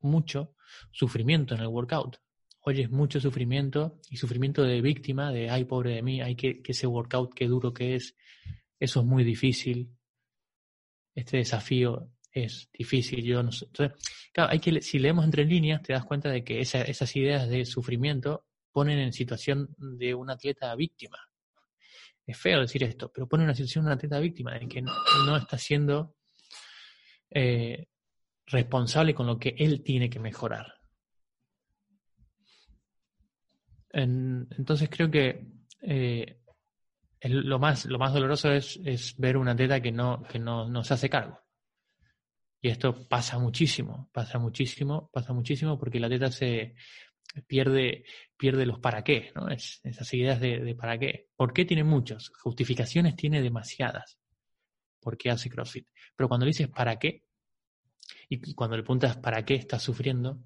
mucho 0.00 0.54
sufrimiento 0.92 1.54
en 1.54 1.60
el 1.60 1.66
workout 1.66 2.16
oyes 2.62 2.90
mucho 2.90 3.20
sufrimiento 3.20 4.00
y 4.10 4.16
sufrimiento 4.16 4.62
de 4.62 4.80
víctima, 4.80 5.32
de 5.32 5.50
ay, 5.50 5.64
pobre 5.64 5.94
de 5.94 6.02
mí, 6.02 6.20
ay, 6.20 6.36
que, 6.36 6.60
ese 6.64 6.86
workout, 6.86 7.34
qué 7.34 7.46
duro 7.46 7.72
que 7.72 7.94
es, 7.94 8.16
eso 8.78 9.00
es 9.00 9.06
muy 9.06 9.24
difícil, 9.24 9.90
este 11.14 11.38
desafío 11.38 12.10
es 12.32 12.70
difícil, 12.72 13.24
yo 13.24 13.42
no 13.42 13.50
sé. 13.50 13.66
Claro, 14.32 14.52
hay 14.52 14.60
que, 14.60 14.80
si 14.82 14.98
leemos 14.98 15.24
entre 15.24 15.44
líneas, 15.44 15.82
te 15.82 15.92
das 15.92 16.04
cuenta 16.04 16.30
de 16.30 16.44
que 16.44 16.60
esas 16.60 17.16
ideas 17.16 17.48
de 17.48 17.64
sufrimiento 17.64 18.46
ponen 18.70 18.98
en 18.98 19.12
situación 19.12 19.74
de 19.78 20.14
un 20.14 20.30
atleta 20.30 20.74
víctima. 20.76 21.18
Es 22.24 22.38
feo 22.38 22.60
decir 22.60 22.84
esto, 22.84 23.10
pero 23.12 23.26
pone 23.26 23.42
en 23.42 23.48
una 23.48 23.56
situación 23.56 23.84
de 23.84 23.90
un 23.90 23.96
atleta 23.96 24.20
víctima, 24.20 24.56
en 24.56 24.68
que 24.68 24.82
no, 24.82 25.36
está 25.36 25.58
siendo 25.58 26.14
eh, 27.30 27.88
responsable 28.46 29.14
con 29.14 29.26
lo 29.26 29.38
que 29.38 29.56
él 29.58 29.82
tiene 29.82 30.08
que 30.08 30.20
mejorar 30.20 30.79
entonces 33.92 34.88
creo 34.90 35.10
que 35.10 35.46
eh, 35.82 36.40
lo, 37.22 37.58
más, 37.58 37.86
lo 37.86 37.98
más 37.98 38.12
doloroso 38.12 38.52
es, 38.52 38.80
es 38.84 39.16
ver 39.16 39.36
una 39.36 39.52
atleta 39.52 39.80
que, 39.80 39.92
no, 39.92 40.22
que 40.22 40.38
no, 40.38 40.68
no, 40.68 40.84
se 40.84 40.94
hace 40.94 41.10
cargo. 41.10 41.40
Y 42.62 42.68
esto 42.68 43.08
pasa 43.08 43.38
muchísimo, 43.38 44.10
pasa 44.12 44.38
muchísimo, 44.38 45.10
pasa 45.12 45.32
muchísimo 45.32 45.78
porque 45.78 45.98
la 45.98 46.06
atleta 46.06 46.30
se, 46.30 46.74
pierde, 47.46 48.04
pierde 48.36 48.66
los 48.66 48.80
para 48.80 49.02
qué, 49.02 49.32
¿no? 49.34 49.48
Es, 49.48 49.80
esas 49.82 50.12
ideas 50.14 50.40
de, 50.40 50.60
de, 50.60 50.74
para 50.74 50.98
qué. 50.98 51.28
¿Por 51.36 51.52
qué 51.52 51.64
tiene 51.64 51.84
muchos? 51.84 52.30
Justificaciones 52.42 53.16
tiene 53.16 53.40
demasiadas. 53.40 54.18
¿Por 55.00 55.16
qué 55.16 55.30
hace 55.30 55.48
CrossFit? 55.48 55.88
Pero 56.14 56.28
cuando 56.28 56.44
le 56.44 56.50
dices 56.50 56.68
para 56.68 56.98
qué, 56.98 57.24
y 58.28 58.54
cuando 58.54 58.76
le 58.76 58.82
preguntas 58.82 59.16
para 59.16 59.44
qué 59.44 59.54
estás 59.54 59.82
sufriendo, 59.82 60.42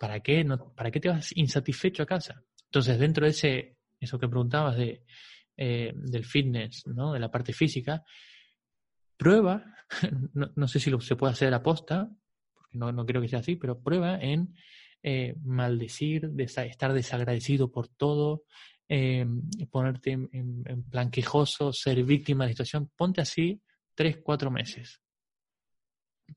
¿para 0.00 0.20
qué, 0.20 0.44
no, 0.44 0.72
¿para 0.74 0.90
qué 0.90 1.00
te 1.00 1.08
vas 1.08 1.36
insatisfecho 1.36 2.02
a 2.02 2.06
casa? 2.06 2.42
Entonces, 2.72 2.98
dentro 2.98 3.26
de 3.26 3.32
ese, 3.32 3.76
eso 4.00 4.18
que 4.18 4.28
preguntabas 4.28 4.78
de, 4.78 5.04
eh, 5.58 5.92
del 5.94 6.24
fitness, 6.24 6.86
¿no? 6.86 7.12
de 7.12 7.20
la 7.20 7.30
parte 7.30 7.52
física, 7.52 8.02
prueba, 9.18 9.62
no, 10.32 10.50
no 10.56 10.66
sé 10.66 10.80
si 10.80 10.90
se 11.00 11.16
puede 11.16 11.34
hacer 11.34 11.52
a 11.52 11.62
posta, 11.62 12.08
porque 12.54 12.78
no, 12.78 12.90
no 12.90 13.04
creo 13.04 13.20
que 13.20 13.28
sea 13.28 13.40
así, 13.40 13.56
pero 13.56 13.82
prueba 13.82 14.18
en 14.18 14.54
eh, 15.02 15.34
maldecir, 15.42 16.32
estar 16.38 16.94
desagradecido 16.94 17.70
por 17.70 17.88
todo, 17.88 18.44
eh, 18.88 19.26
ponerte 19.70 20.12
en, 20.12 20.30
en, 20.32 20.82
plan 20.84 21.10
quejoso, 21.10 21.74
ser 21.74 22.02
víctima 22.04 22.44
de 22.44 22.52
situación, 22.52 22.90
ponte 22.96 23.20
así 23.20 23.60
tres, 23.94 24.16
cuatro 24.22 24.50
meses. 24.50 25.02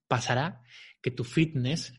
Pasará 0.05 0.61
que 1.01 1.11
tu 1.11 1.23
fitness 1.23 1.93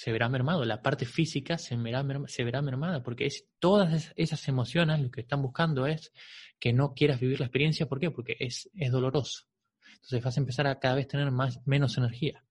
se 0.00 0.12
verá 0.12 0.30
mermado, 0.30 0.64
la 0.64 0.80
parte 0.80 1.04
física 1.04 1.58
se 1.58 1.76
verá, 1.76 2.02
se 2.26 2.42
verá 2.42 2.62
mermada, 2.62 3.02
porque 3.02 3.26
es, 3.26 3.50
todas 3.58 4.14
esas 4.16 4.48
emociones 4.48 4.98
lo 4.98 5.10
que 5.10 5.20
están 5.20 5.42
buscando 5.42 5.86
es 5.86 6.10
que 6.58 6.72
no 6.72 6.94
quieras 6.94 7.20
vivir 7.20 7.38
la 7.38 7.44
experiencia. 7.44 7.86
¿Por 7.86 8.00
qué? 8.00 8.10
Porque 8.10 8.34
es, 8.40 8.70
es 8.72 8.90
doloroso. 8.90 9.44
Entonces 9.92 10.22
vas 10.22 10.38
a 10.38 10.40
empezar 10.40 10.66
a 10.66 10.78
cada 10.78 10.94
vez 10.94 11.06
tener 11.06 11.30
más, 11.30 11.60
menos 11.66 11.98
energía. 11.98 12.42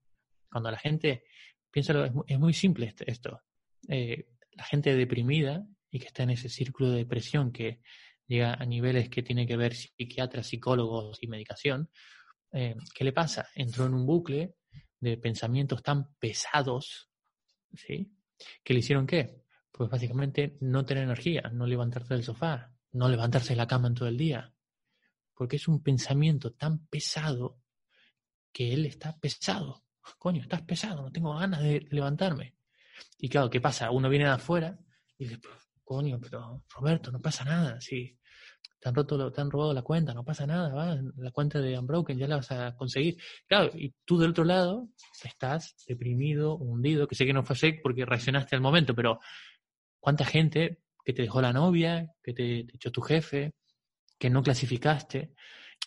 Cuando 0.48 0.70
la 0.70 0.78
gente, 0.78 1.24
piénsalo, 1.72 2.04
es, 2.04 2.12
es 2.28 2.38
muy 2.38 2.52
simple 2.52 2.94
esto. 3.04 3.42
Eh, 3.88 4.28
la 4.52 4.62
gente 4.62 4.94
deprimida 4.94 5.66
y 5.90 5.98
que 5.98 6.06
está 6.06 6.22
en 6.22 6.30
ese 6.30 6.48
círculo 6.48 6.90
de 6.90 6.98
depresión 6.98 7.50
que 7.50 7.80
llega 8.28 8.54
a 8.54 8.64
niveles 8.64 9.08
que 9.08 9.24
tiene 9.24 9.44
que 9.44 9.56
ver 9.56 9.74
psiquiatras, 9.74 10.46
psicólogos 10.46 11.20
y 11.20 11.26
medicación, 11.26 11.90
eh, 12.52 12.76
¿qué 12.94 13.02
le 13.02 13.12
pasa? 13.12 13.48
Entró 13.56 13.86
en 13.86 13.94
un 13.94 14.06
bucle 14.06 14.54
de 15.00 15.16
pensamientos 15.16 15.82
tan 15.82 16.14
pesados, 16.20 17.09
¿sí? 17.74 18.12
¿Que 18.62 18.74
le 18.74 18.80
hicieron 18.80 19.06
qué? 19.06 19.42
Pues 19.70 19.90
básicamente 19.90 20.56
no 20.60 20.84
tener 20.84 21.04
energía, 21.04 21.42
no 21.52 21.66
levantarse 21.66 22.14
del 22.14 22.24
sofá, 22.24 22.72
no 22.92 23.08
levantarse 23.08 23.50
de 23.50 23.56
la 23.56 23.66
cama 23.66 23.88
en 23.88 23.94
todo 23.94 24.08
el 24.08 24.16
día, 24.16 24.52
porque 25.34 25.56
es 25.56 25.68
un 25.68 25.82
pensamiento 25.82 26.52
tan 26.52 26.86
pesado 26.86 27.60
que 28.52 28.72
él 28.72 28.86
está 28.86 29.18
pesado. 29.18 29.84
Coño, 30.18 30.42
estás 30.42 30.62
pesado, 30.62 31.02
no 31.02 31.12
tengo 31.12 31.34
ganas 31.34 31.62
de 31.62 31.86
levantarme. 31.90 32.56
Y 33.18 33.28
claro, 33.28 33.48
¿qué 33.48 33.60
pasa? 33.60 33.90
Uno 33.90 34.08
viene 34.08 34.24
de 34.26 34.32
afuera 34.32 34.78
y 35.16 35.24
dice, 35.24 35.40
coño, 35.84 36.18
pero 36.20 36.64
Roberto, 36.68 37.10
no 37.10 37.20
pasa 37.20 37.44
nada, 37.44 37.80
sí. 37.80 38.18
Te 38.80 38.88
han, 38.88 38.94
roto, 38.94 39.30
te 39.30 39.44
robado 39.44 39.74
la 39.74 39.82
cuenta, 39.82 40.14
no 40.14 40.24
pasa 40.24 40.46
nada, 40.46 40.72
va, 40.72 40.98
la 41.16 41.30
cuenta 41.32 41.60
de 41.60 41.78
Unbroken 41.78 42.16
ya 42.16 42.26
la 42.26 42.36
vas 42.36 42.50
a 42.50 42.74
conseguir. 42.76 43.18
Claro, 43.46 43.70
y 43.74 43.94
tú 44.06 44.18
del 44.18 44.30
otro 44.30 44.44
lado 44.44 44.88
estás 45.22 45.76
deprimido, 45.86 46.56
hundido, 46.56 47.06
que 47.06 47.14
sé 47.14 47.26
que 47.26 47.34
no 47.34 47.44
fue 47.44 47.54
así 47.54 47.74
porque 47.82 48.06
reaccionaste 48.06 48.56
al 48.56 48.62
momento, 48.62 48.94
pero 48.94 49.20
¿cuánta 50.00 50.24
gente 50.24 50.78
que 51.04 51.12
te 51.12 51.22
dejó 51.22 51.42
la 51.42 51.52
novia, 51.52 52.10
que 52.22 52.32
te, 52.32 52.60
echó 52.60 52.90
tu 52.90 53.02
jefe, 53.02 53.52
que 54.18 54.30
no 54.30 54.42
clasificaste? 54.42 55.34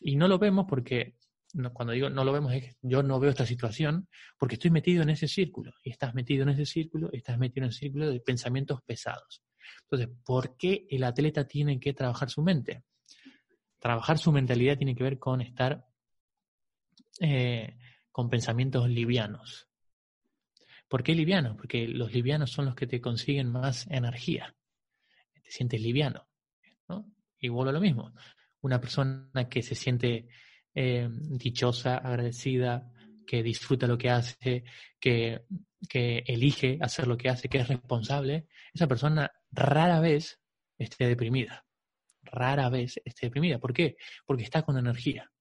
Y 0.01 0.15
no 0.15 0.27
lo 0.27 0.37
vemos 0.37 0.65
porque 0.69 1.15
cuando 1.73 1.93
digo 1.93 2.09
no 2.09 2.23
lo 2.23 2.31
vemos 2.31 2.51
es 2.53 2.63
que 2.63 2.75
yo 2.81 3.03
no 3.03 3.19
veo 3.19 3.29
esta 3.29 3.45
situación 3.45 4.07
porque 4.39 4.55
estoy 4.55 4.71
metido 4.71 5.03
en 5.03 5.11
ese 5.11 5.27
círculo 5.27 5.71
y 5.83 5.91
estás 5.91 6.15
metido 6.15 6.41
en 6.41 6.49
ese 6.49 6.65
círculo 6.65 7.11
estás 7.11 7.37
metido 7.37 7.65
en 7.65 7.69
el 7.69 7.73
círculo 7.73 8.09
de 8.09 8.19
pensamientos 8.19 8.81
pesados. 8.81 9.43
Entonces, 9.83 10.09
¿por 10.25 10.57
qué 10.57 10.85
el 10.89 11.03
atleta 11.03 11.47
tiene 11.47 11.79
que 11.79 11.93
trabajar 11.93 12.29
su 12.29 12.41
mente? 12.41 12.83
Trabajar 13.79 14.17
su 14.17 14.31
mentalidad 14.31 14.77
tiene 14.77 14.95
que 14.95 15.03
ver 15.03 15.19
con 15.19 15.41
estar 15.41 15.85
eh, 17.19 17.77
con 18.11 18.29
pensamientos 18.29 18.89
livianos. 18.89 19.67
¿Por 20.87 21.03
qué 21.03 21.15
livianos? 21.15 21.57
Porque 21.57 21.87
los 21.87 22.13
livianos 22.13 22.51
son 22.51 22.65
los 22.65 22.75
que 22.75 22.87
te 22.87 23.01
consiguen 23.01 23.51
más 23.51 23.87
energía. 23.89 24.55
Te 25.41 25.51
sientes 25.51 25.81
liviano. 25.81 26.27
¿no? 26.87 27.11
Y 27.39 27.47
a 27.47 27.71
lo 27.71 27.81
mismo. 27.81 28.13
Una 28.61 28.79
persona 28.79 29.49
que 29.49 29.63
se 29.63 29.75
siente 29.75 30.27
eh, 30.73 31.09
dichosa, 31.09 31.97
agradecida, 31.97 32.91
que 33.25 33.41
disfruta 33.41 33.87
lo 33.87 33.97
que 33.97 34.09
hace, 34.09 34.63
que, 34.99 35.45
que 35.89 36.23
elige 36.27 36.77
hacer 36.81 37.07
lo 37.07 37.17
que 37.17 37.29
hace, 37.29 37.49
que 37.49 37.59
es 37.59 37.67
responsable, 37.67 38.47
esa 38.73 38.87
persona 38.87 39.31
rara 39.53 39.99
vez 39.99 40.39
esté 40.77 41.07
deprimida. 41.07 41.65
Rara 42.23 42.69
vez 42.69 42.99
esté 43.05 43.27
deprimida. 43.27 43.59
¿Por 43.59 43.73
qué? 43.73 43.97
Porque 44.25 44.43
está 44.43 44.63
con 44.63 44.77
energía. 44.77 45.31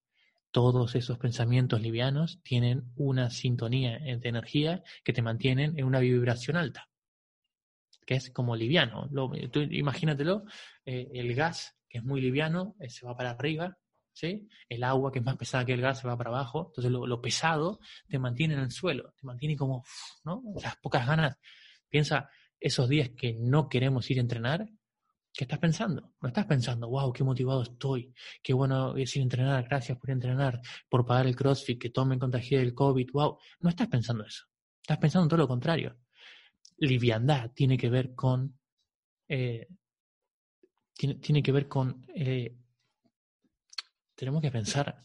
Todos 0.51 0.95
esos 0.95 1.19
pensamientos 1.19 1.81
livianos 1.81 2.41
tienen 2.43 2.93
una 2.97 3.31
sintonía 3.31 3.99
de 3.99 4.29
energía 4.29 4.83
que 5.03 5.13
te 5.13 5.23
mantienen 5.23 5.79
en 5.79 5.87
una 5.87 6.01
vibración 6.01 6.57
alta, 6.57 6.91
que 8.05 8.17
es 8.17 8.31
como 8.31 8.55
liviano. 8.55 9.09
Lo, 9.11 9.31
tú 9.51 9.61
imagínatelo, 9.61 10.45
eh, 10.85 11.09
el 11.15 11.35
gas, 11.35 11.79
que 11.89 11.99
es 11.99 12.05
muy 12.05 12.21
liviano, 12.21 12.77
eh, 12.81 12.91
se 12.91 13.07
va 13.07 13.17
para 13.17 13.31
arriba, 13.31 13.79
¿sí? 14.13 14.47
El 14.69 14.85
agua, 14.85 15.11
que 15.11 15.21
es 15.21 15.25
más 15.25 15.39
pesada 15.39 15.65
que 15.65 15.73
el 15.73 15.81
gas, 15.81 16.01
se 16.01 16.07
va 16.07 16.19
para 16.19 16.29
abajo. 16.29 16.67
Entonces 16.69 16.93
lo, 16.93 17.23
pesado 17.23 17.81
te 18.09 18.19
mantiene 18.19 18.53
en 18.53 18.61
el 18.61 18.71
suelo, 18.71 19.15
te 19.19 19.27
mantiene 19.27 19.57
como, 19.57 19.85
¿no? 20.25 20.43
Las 20.63 20.77
pocas 20.77 21.07
ganas. 21.07 21.39
Piensa 21.89 22.29
esos 22.63 22.89
días 22.89 23.11
que 23.11 23.35
no 23.35 23.69
queremos 23.69 24.09
ir 24.11 24.19
a 24.19 24.21
entrenar, 24.21 24.69
¿qué 25.33 25.45
estás 25.45 25.59
pensando? 25.59 26.13
No 26.21 26.29
estás 26.29 26.47
pensando, 26.47 26.89
wow, 26.89 27.13
qué 27.13 27.25
motivado 27.25 27.63
estoy, 27.63 28.15
qué 28.43 28.53
bueno 28.53 28.97
es 28.97 29.15
ir 29.17 29.21
a 29.21 29.25
entrenar, 29.25 29.65
gracias 29.69 29.99
por 29.99 30.11
entrenar, 30.11 30.61
por 30.89 31.05
pagar 31.05 31.27
el 31.27 31.35
CrossFit, 31.35 31.81
que 31.81 31.91
tomen 31.91 32.19
contagio 32.19 32.59
del 32.59 32.73
COVID, 32.73 33.11
wow. 33.13 33.39
No 33.61 33.71
estás 33.71 33.89
pensando 33.89 34.25
eso. 34.25 34.45
Estás 34.81 34.99
pensando 34.99 35.29
todo 35.29 35.39
lo 35.39 35.49
contrario. 35.49 35.99
Liviandad 36.79 37.51
tiene 37.53 37.77
que 37.77 37.91
ver 37.91 38.15
con 38.15 38.59
eh, 39.29 39.67
tiene, 40.95 41.43
que 41.43 41.53
ver 41.53 41.67
con 41.67 42.07
eh, 42.15 42.55
tenemos 44.15 44.41
que 44.41 44.51
pensar. 44.51 45.05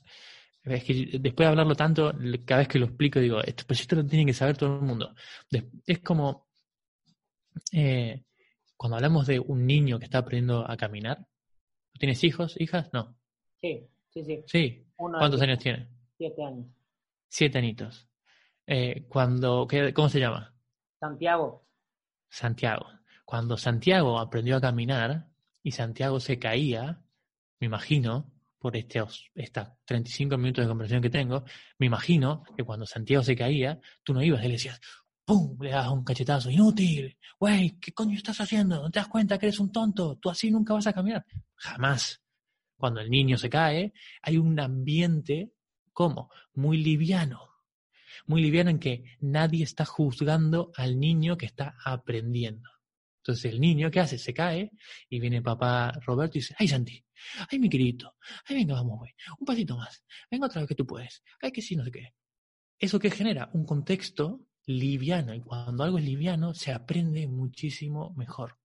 Es 0.63 0.83
que 0.83 1.17
después 1.19 1.45
de 1.45 1.49
hablarlo 1.49 1.75
tanto, 1.75 2.13
cada 2.45 2.59
vez 2.59 2.67
que 2.67 2.77
lo 2.77 2.87
explico, 2.87 3.19
digo, 3.19 3.41
esto, 3.41 3.63
esto 3.69 3.95
lo 3.95 4.05
tiene 4.05 4.25
que 4.25 4.33
saber 4.33 4.57
todo 4.57 4.75
el 4.75 4.81
mundo. 4.81 5.15
Es 5.85 5.99
como 5.99 6.46
eh, 7.71 8.23
cuando 8.75 8.97
hablamos 8.97 9.27
de 9.27 9.39
un 9.39 9.65
niño 9.65 9.99
que 9.99 10.05
está 10.05 10.19
aprendiendo 10.19 10.69
a 10.69 10.77
caminar. 10.77 11.27
¿Tienes 11.99 12.23
hijos, 12.23 12.59
hijas? 12.59 12.89
No. 12.93 13.17
Sí, 13.59 13.87
sí, 14.09 14.23
sí. 14.23 14.43
Sí. 14.45 14.87
¿Cuántos 14.95 15.41
años 15.41 15.59
tiene? 15.59 15.87
Siete 16.17 16.43
años. 16.43 16.67
Siete 17.27 17.57
añitos. 17.57 18.07
Eh, 18.65 19.05
cuando, 19.07 19.67
¿qué, 19.67 19.93
¿Cómo 19.93 20.09
se 20.09 20.19
llama? 20.19 20.53
Santiago. 20.99 21.65
Santiago. 22.29 22.87
Cuando 23.25 23.57
Santiago 23.57 24.19
aprendió 24.19 24.57
a 24.57 24.61
caminar 24.61 25.27
y 25.63 25.71
Santiago 25.71 26.19
se 26.19 26.39
caía, 26.39 27.01
me 27.59 27.67
imagino 27.67 28.31
por 28.59 28.75
estos, 28.75 29.29
estas 29.35 29.73
35 29.85 30.37
minutos 30.37 30.65
de 30.65 30.69
conversación 30.69 31.01
que 31.01 31.09
tengo, 31.09 31.43
me 31.77 31.85
imagino 31.85 32.43
que 32.55 32.63
cuando 32.63 32.85
Santiago 32.85 33.23
se 33.23 33.35
caía, 33.35 33.79
tú 34.03 34.13
no 34.13 34.23
ibas 34.23 34.43
y 34.43 34.47
le 34.47 34.53
decías, 34.53 34.79
¡pum! 35.27 35.57
Le 35.59 35.71
das 35.71 35.89
un 35.89 36.05
cachetazo, 36.05 36.49
inútil, 36.49 37.17
güey, 37.37 37.77
¿qué 37.81 37.91
coño 37.91 38.15
estás 38.15 38.39
haciendo? 38.39 38.81
¿No 38.81 38.89
te 38.89 38.99
das 38.99 39.09
cuenta 39.09 39.37
que 39.37 39.47
eres 39.47 39.59
un 39.59 39.73
tonto? 39.73 40.15
Tú 40.15 40.29
así 40.29 40.49
nunca 40.49 40.73
vas 40.73 40.87
a 40.87 40.93
caminar. 40.93 41.25
Jamás. 41.55 42.21
Cuando 42.77 43.01
el 43.01 43.09
niño 43.09 43.37
se 43.37 43.49
cae, 43.49 43.91
hay 44.21 44.37
un 44.37 44.57
ambiente, 44.57 45.51
¿cómo? 45.91 46.31
Muy 46.53 46.77
liviano. 46.77 47.41
Muy 48.25 48.41
liviano 48.41 48.69
en 48.69 48.79
que 48.79 49.17
nadie 49.19 49.63
está 49.63 49.83
juzgando 49.83 50.71
al 50.75 50.97
niño 50.97 51.37
que 51.37 51.47
está 51.47 51.75
aprendiendo. 51.83 52.69
Entonces 53.17 53.51
el 53.51 53.59
niño, 53.59 53.91
¿qué 53.91 53.99
hace? 53.99 54.17
Se 54.17 54.33
cae 54.33 54.71
y 55.09 55.19
viene 55.19 55.41
papá 55.41 55.91
Roberto 56.05 56.37
y 56.37 56.41
dice, 56.41 56.55
ay 56.57 56.69
Santi, 56.69 57.03
ay 57.49 57.59
mi 57.59 57.67
querido, 57.67 58.15
ay 58.45 58.55
venga, 58.55 58.75
vamos, 58.75 58.99
güey, 58.99 59.11
un 59.39 59.45
pasito 59.45 59.75
más, 59.75 60.05
venga 60.31 60.45
otra 60.45 60.61
vez 60.61 60.69
que 60.69 60.75
tú 60.75 60.87
puedes, 60.87 61.21
ay 61.41 61.51
que 61.51 61.61
sí, 61.61 61.75
no 61.75 61.83
sé 61.83 61.91
qué. 61.91 62.13
Eso 62.79 62.99
que 62.99 63.11
genera 63.11 63.49
un 63.53 63.65
contexto 63.65 64.46
y 64.67 65.41
cuando 65.41 65.83
algo 65.83 65.97
es 65.97 66.03
liviano 66.03 66.53
se 66.53 66.73
aprende 66.73 67.25
muchísimo 67.27 68.13
mejor. 68.15 68.57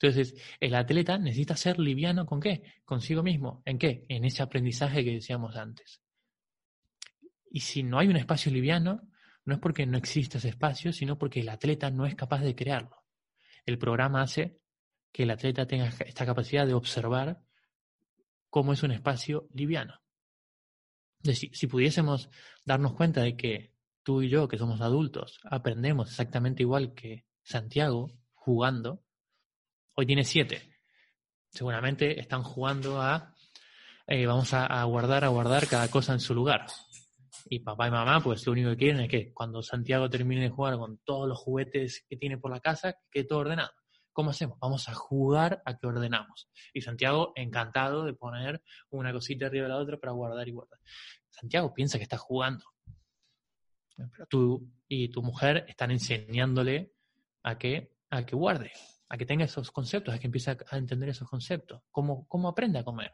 Entonces, 0.00 0.34
el 0.58 0.74
atleta 0.74 1.16
necesita 1.16 1.56
ser 1.56 1.78
liviano 1.78 2.26
con 2.26 2.40
qué? 2.40 2.64
Consigo 2.84 3.22
mismo. 3.22 3.62
¿En 3.64 3.78
qué? 3.78 4.04
En 4.08 4.24
ese 4.24 4.42
aprendizaje 4.42 5.04
que 5.04 5.12
decíamos 5.12 5.56
antes. 5.56 6.02
Y 7.52 7.60
si 7.60 7.84
no 7.84 8.00
hay 8.00 8.08
un 8.08 8.16
espacio 8.16 8.50
liviano, 8.50 9.08
no 9.44 9.54
es 9.54 9.60
porque 9.60 9.86
no 9.86 9.96
exista 9.96 10.38
ese 10.38 10.48
espacio, 10.48 10.92
sino 10.92 11.18
porque 11.18 11.40
el 11.40 11.48
atleta 11.48 11.90
no 11.90 12.04
es 12.04 12.16
capaz 12.16 12.40
de 12.40 12.56
crearlo. 12.56 13.04
El 13.64 13.78
programa 13.78 14.22
hace 14.22 14.58
que 15.12 15.22
el 15.22 15.30
atleta 15.30 15.66
tenga 15.66 15.86
esta 15.86 16.26
capacidad 16.26 16.66
de 16.66 16.74
observar 16.74 17.40
cómo 18.50 18.72
es 18.72 18.82
un 18.82 18.90
espacio 18.90 19.46
liviano. 19.54 20.00
si 21.22 21.66
pudiésemos 21.68 22.28
darnos 22.64 22.94
cuenta 22.94 23.22
de 23.22 23.36
que 23.36 23.71
tú 24.02 24.22
y 24.22 24.28
yo, 24.28 24.48
que 24.48 24.58
somos 24.58 24.80
adultos, 24.80 25.40
aprendemos 25.44 26.10
exactamente 26.10 26.62
igual 26.62 26.94
que 26.94 27.26
Santiago 27.42 28.12
jugando, 28.34 29.02
hoy 29.94 30.06
tiene 30.06 30.24
siete. 30.24 30.78
Seguramente 31.50 32.18
están 32.18 32.42
jugando 32.42 33.00
a, 33.00 33.34
eh, 34.06 34.26
vamos 34.26 34.52
a, 34.54 34.82
guardar, 34.84 35.24
a 35.24 35.28
guardar 35.28 35.66
cada 35.68 35.88
cosa 35.88 36.12
en 36.12 36.20
su 36.20 36.34
lugar. 36.34 36.66
Y 37.46 37.60
papá 37.60 37.88
y 37.88 37.90
mamá, 37.90 38.20
pues 38.22 38.46
lo 38.46 38.52
único 38.52 38.70
que 38.70 38.76
quieren 38.76 39.00
es 39.00 39.08
que 39.10 39.32
cuando 39.32 39.62
Santiago 39.62 40.08
termine 40.08 40.42
de 40.42 40.50
jugar 40.50 40.76
con 40.76 40.98
todos 41.04 41.28
los 41.28 41.38
juguetes 41.38 42.04
que 42.08 42.16
tiene 42.16 42.38
por 42.38 42.50
la 42.50 42.60
casa, 42.60 42.96
que 43.10 43.24
todo 43.24 43.40
ordenado. 43.40 43.70
¿Cómo 44.12 44.30
hacemos? 44.30 44.58
Vamos 44.60 44.88
a 44.88 44.94
jugar 44.94 45.62
a 45.64 45.78
que 45.78 45.86
ordenamos. 45.86 46.48
Y 46.74 46.82
Santiago, 46.82 47.32
encantado 47.34 48.04
de 48.04 48.12
poner 48.12 48.62
una 48.90 49.12
cosita 49.12 49.46
arriba 49.46 49.64
de 49.64 49.68
la 49.70 49.78
otra 49.78 49.98
para 49.98 50.12
guardar 50.12 50.48
y 50.48 50.52
guardar. 50.52 50.78
Santiago 51.30 51.72
piensa 51.72 51.98
que 51.98 52.04
está 52.04 52.18
jugando. 52.18 52.64
Pero 53.96 54.26
tú 54.26 54.70
y 54.88 55.08
tu 55.08 55.22
mujer 55.22 55.64
están 55.68 55.90
enseñándole 55.90 56.92
a 57.42 57.58
que, 57.58 57.92
a 58.10 58.24
que 58.24 58.36
guarde, 58.36 58.72
a 59.08 59.16
que 59.16 59.26
tenga 59.26 59.44
esos 59.44 59.70
conceptos, 59.70 60.14
a 60.14 60.18
que 60.18 60.26
empiece 60.26 60.50
a 60.50 60.76
entender 60.76 61.08
esos 61.08 61.28
conceptos. 61.28 61.82
¿Cómo, 61.90 62.26
cómo 62.26 62.48
aprende 62.48 62.78
a 62.78 62.84
comer? 62.84 63.12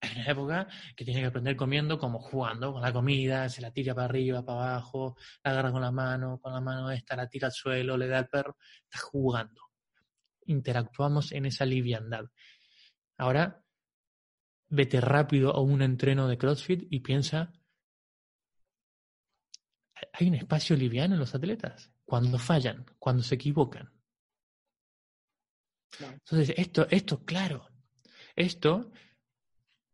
Hay 0.00 0.10
una 0.16 0.26
época 0.26 0.68
que 0.94 1.04
tiene 1.04 1.20
que 1.20 1.26
aprender 1.26 1.56
comiendo 1.56 1.98
como 1.98 2.18
jugando 2.18 2.72
con 2.72 2.82
la 2.82 2.92
comida, 2.92 3.48
se 3.48 3.62
la 3.62 3.70
tira 3.70 3.94
para 3.94 4.04
arriba, 4.06 4.44
para 4.44 4.74
abajo, 4.74 5.16
la 5.42 5.52
agarra 5.52 5.72
con 5.72 5.80
la 5.80 5.90
mano, 5.90 6.38
con 6.40 6.52
la 6.52 6.60
mano 6.60 6.90
esta, 6.90 7.16
la 7.16 7.28
tira 7.28 7.46
al 7.46 7.52
suelo, 7.52 7.96
le 7.96 8.06
da 8.06 8.18
al 8.18 8.28
perro, 8.28 8.56
está 8.82 8.98
jugando. 8.98 9.62
Interactuamos 10.46 11.32
en 11.32 11.46
esa 11.46 11.64
liviandad. 11.64 12.26
Ahora, 13.16 13.62
vete 14.68 15.00
rápido 15.00 15.54
a 15.54 15.60
un 15.60 15.80
entreno 15.80 16.28
de 16.28 16.36
CrossFit 16.36 16.86
y 16.90 17.00
piensa, 17.00 17.52
hay 20.16 20.28
un 20.28 20.34
espacio 20.34 20.76
liviano 20.76 21.14
en 21.14 21.20
los 21.20 21.34
atletas, 21.34 21.90
cuando 22.04 22.38
fallan, 22.38 22.86
cuando 23.00 23.22
se 23.24 23.34
equivocan. 23.34 23.92
Entonces, 25.98 26.54
esto, 26.56 26.86
esto, 26.88 27.24
claro, 27.24 27.68
esto 28.36 28.92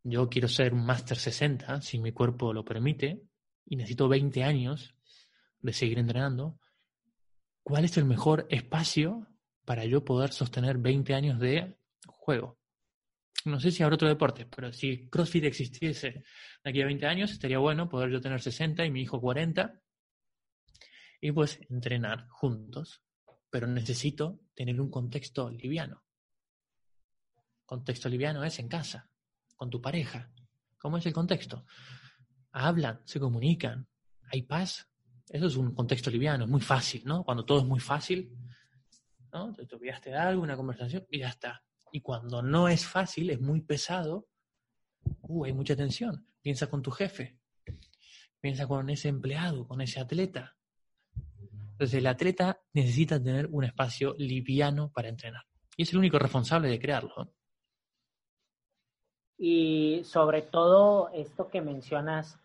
yo 0.02 0.28
quiero 0.28 0.46
ser 0.46 0.74
un 0.74 0.84
Master 0.84 1.16
60, 1.16 1.80
si 1.80 1.98
mi 1.98 2.12
cuerpo 2.12 2.52
lo 2.52 2.64
permite, 2.64 3.22
y 3.64 3.76
necesito 3.76 4.08
20 4.08 4.44
años 4.44 4.94
de 5.60 5.72
seguir 5.72 5.98
entrenando, 5.98 6.58
¿cuál 7.62 7.86
es 7.86 7.96
el 7.96 8.04
mejor 8.04 8.46
espacio 8.50 9.26
para 9.64 9.86
yo 9.86 10.04
poder 10.04 10.32
sostener 10.32 10.76
20 10.76 11.14
años 11.14 11.38
de 11.38 11.78
juego? 12.06 12.58
No 13.46 13.58
sé 13.58 13.70
si 13.70 13.82
habrá 13.82 13.94
otro 13.94 14.08
deporte, 14.08 14.44
pero 14.44 14.70
si 14.70 15.08
CrossFit 15.08 15.44
existiese 15.44 16.24
de 16.62 16.70
aquí 16.70 16.82
a 16.82 16.86
20 16.86 17.06
años, 17.06 17.30
estaría 17.30 17.58
bueno 17.58 17.88
poder 17.88 18.10
yo 18.10 18.20
tener 18.20 18.42
60 18.42 18.84
y 18.84 18.90
mi 18.90 19.00
hijo 19.00 19.18
40 19.18 19.80
y 21.20 21.32
pues 21.32 21.60
entrenar 21.68 22.28
juntos. 22.28 23.02
Pero 23.50 23.66
necesito 23.66 24.40
tener 24.54 24.80
un 24.80 24.90
contexto 24.90 25.50
liviano. 25.50 26.04
Contexto 27.64 28.08
liviano 28.08 28.44
es 28.44 28.58
en 28.58 28.68
casa 28.68 29.10
con 29.56 29.70
tu 29.70 29.80
pareja. 29.80 30.32
¿Cómo 30.78 30.96
es 30.96 31.06
el 31.06 31.12
contexto? 31.12 31.66
Hablan, 32.52 33.02
se 33.04 33.20
comunican, 33.20 33.86
hay 34.32 34.42
paz. 34.42 34.88
Eso 35.28 35.46
es 35.46 35.56
un 35.56 35.74
contexto 35.74 36.10
liviano, 36.10 36.44
es 36.44 36.50
muy 36.50 36.60
fácil, 36.60 37.02
¿no? 37.04 37.24
Cuando 37.24 37.44
todo 37.44 37.60
es 37.60 37.66
muy 37.66 37.78
fácil, 37.78 38.36
¿no? 39.32 39.52
Te 39.52 39.74
olvidaste 39.74 40.10
de 40.10 40.16
algo, 40.16 40.42
una 40.42 40.56
conversación 40.56 41.06
y 41.10 41.20
ya 41.20 41.28
está. 41.28 41.62
Y 41.92 42.00
cuando 42.00 42.42
no 42.42 42.68
es 42.68 42.86
fácil, 42.86 43.30
es 43.30 43.40
muy 43.40 43.60
pesado, 43.60 44.28
uh, 45.02 45.44
hay 45.44 45.52
mucha 45.52 45.76
tensión. 45.76 46.26
Piensa 46.40 46.68
con 46.68 46.82
tu 46.82 46.90
jefe, 46.90 47.38
piensa 48.40 48.66
con 48.66 48.88
ese 48.90 49.08
empleado, 49.08 49.66
con 49.66 49.80
ese 49.80 50.00
atleta. 50.00 50.56
Entonces 51.80 51.98
el 51.98 52.06
atleta 52.06 52.60
necesita 52.74 53.22
tener 53.22 53.48
un 53.50 53.64
espacio 53.64 54.14
liviano 54.18 54.92
para 54.92 55.08
entrenar. 55.08 55.44
Y 55.76 55.84
es 55.84 55.92
el 55.92 55.98
único 55.98 56.18
responsable 56.18 56.68
de 56.68 56.78
crearlo 56.78 57.32
y 59.42 60.02
sobre 60.04 60.42
todo 60.42 61.08
esto 61.14 61.48
que 61.48 61.62
mencionas 61.62 62.38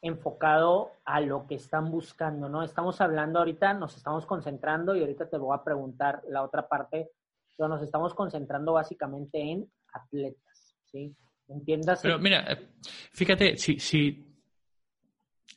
enfocado 0.00 0.92
a 1.04 1.20
lo 1.20 1.48
que 1.48 1.56
están 1.56 1.90
buscando, 1.90 2.48
¿no? 2.48 2.62
Estamos 2.62 3.00
hablando 3.00 3.40
ahorita, 3.40 3.74
nos 3.74 3.96
estamos 3.96 4.24
concentrando 4.24 4.94
y 4.94 5.00
ahorita 5.00 5.28
te 5.28 5.36
voy 5.36 5.58
a 5.58 5.64
preguntar 5.64 6.22
la 6.28 6.44
otra 6.44 6.68
parte, 6.68 7.10
pero 7.56 7.68
nos 7.68 7.82
estamos 7.82 8.14
concentrando 8.14 8.74
básicamente 8.74 9.40
en 9.40 9.68
atletas, 9.92 10.76
¿sí? 10.84 11.12
¿Entiendas? 11.48 12.00
Pero 12.02 12.20
mira, 12.20 12.52
eh, 12.52 12.68
fíjate, 13.12 13.56
si, 13.56 13.80
si 13.80 14.29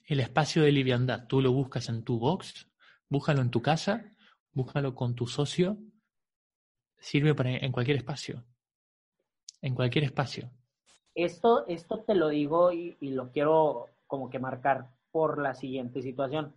el 0.06 0.20
espacio 0.20 0.64
de 0.64 0.72
liviandad 0.72 1.28
tú 1.28 1.42
lo 1.42 1.52
buscas 1.52 1.90
en 1.90 2.04
tu 2.04 2.20
box, 2.20 2.70
búscalo 3.10 3.42
en 3.42 3.52
tu 3.52 3.62
casa, 3.62 4.14
búscalo 4.52 4.96
con 4.96 5.16
tu 5.16 5.28
socio, 5.28 5.78
sirve 6.98 7.36
para 7.36 7.52
en 7.52 7.72
cualquier 7.72 7.98
espacio 7.98 8.46
en 9.64 9.74
cualquier 9.74 10.04
espacio. 10.04 10.52
Esto, 11.16 11.66
esto 11.68 12.00
te 12.02 12.14
lo 12.14 12.30
digo 12.30 12.72
y, 12.72 12.96
lo 13.00 13.32
quiero 13.32 13.88
como 14.06 14.30
que 14.30 14.40
marcar 14.40 14.90
por 15.12 15.42
la 15.42 15.56
siguiente 15.56 16.02
situación. 16.02 16.54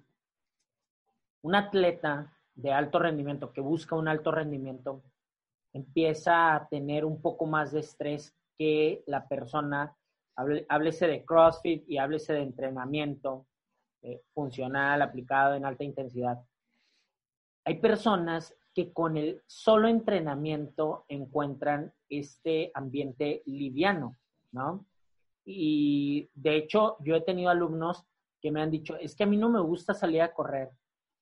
Un 1.43 1.55
atleta 1.55 2.37
de 2.55 2.73
alto 2.73 2.99
rendimiento 2.99 3.53
que 3.53 3.61
busca 3.61 3.95
un 3.95 4.09
alto 4.09 4.33
rendimiento 4.33 5.03
empieza 5.73 6.55
a 6.55 6.69
tener 6.69 7.05
un 7.05 7.23
poco 7.23 7.47
más 7.47 7.73
de 7.73 7.81
estrés 7.81 8.35
que 8.59 9.05
la 9.07 9.29
persona, 9.29 9.95
háblese 10.37 11.07
de 11.07 11.25
CrossFit 11.25 11.89
y 11.89 11.99
háblese 11.99 12.35
de 12.35 12.43
entrenamiento 12.43 13.47
eh, 14.03 14.23
funcional 14.33 15.03
aplicado 15.03 15.55
en 15.55 15.65
alta 15.65 15.85
intensidad. 15.85 16.39
Hay 17.65 17.81
personas 17.81 18.55
que 18.75 18.93
con 18.93 19.17
el 19.17 19.43
solo 19.47 19.89
entrenamiento 19.89 21.07
encuentran 21.09 21.93
este 22.09 22.71
ambiente 22.75 23.43
liviano, 23.47 24.17
¿no? 24.53 24.87
Y 25.45 26.29
de 26.35 26.57
hecho, 26.57 26.97
yo 27.01 27.17
he 27.17 27.23
tenido 27.23 27.51
alumnos 27.51 28.05
que 28.41 28.51
me 28.51 28.61
han 28.61 28.71
dicho, 28.71 28.97
es 28.97 29.15
que 29.15 29.25
a 29.25 29.27
mí 29.27 29.37
no 29.37 29.49
me 29.49 29.61
gusta 29.61 29.95
salir 29.95 30.21
a 30.21 30.35
correr, 30.35 30.71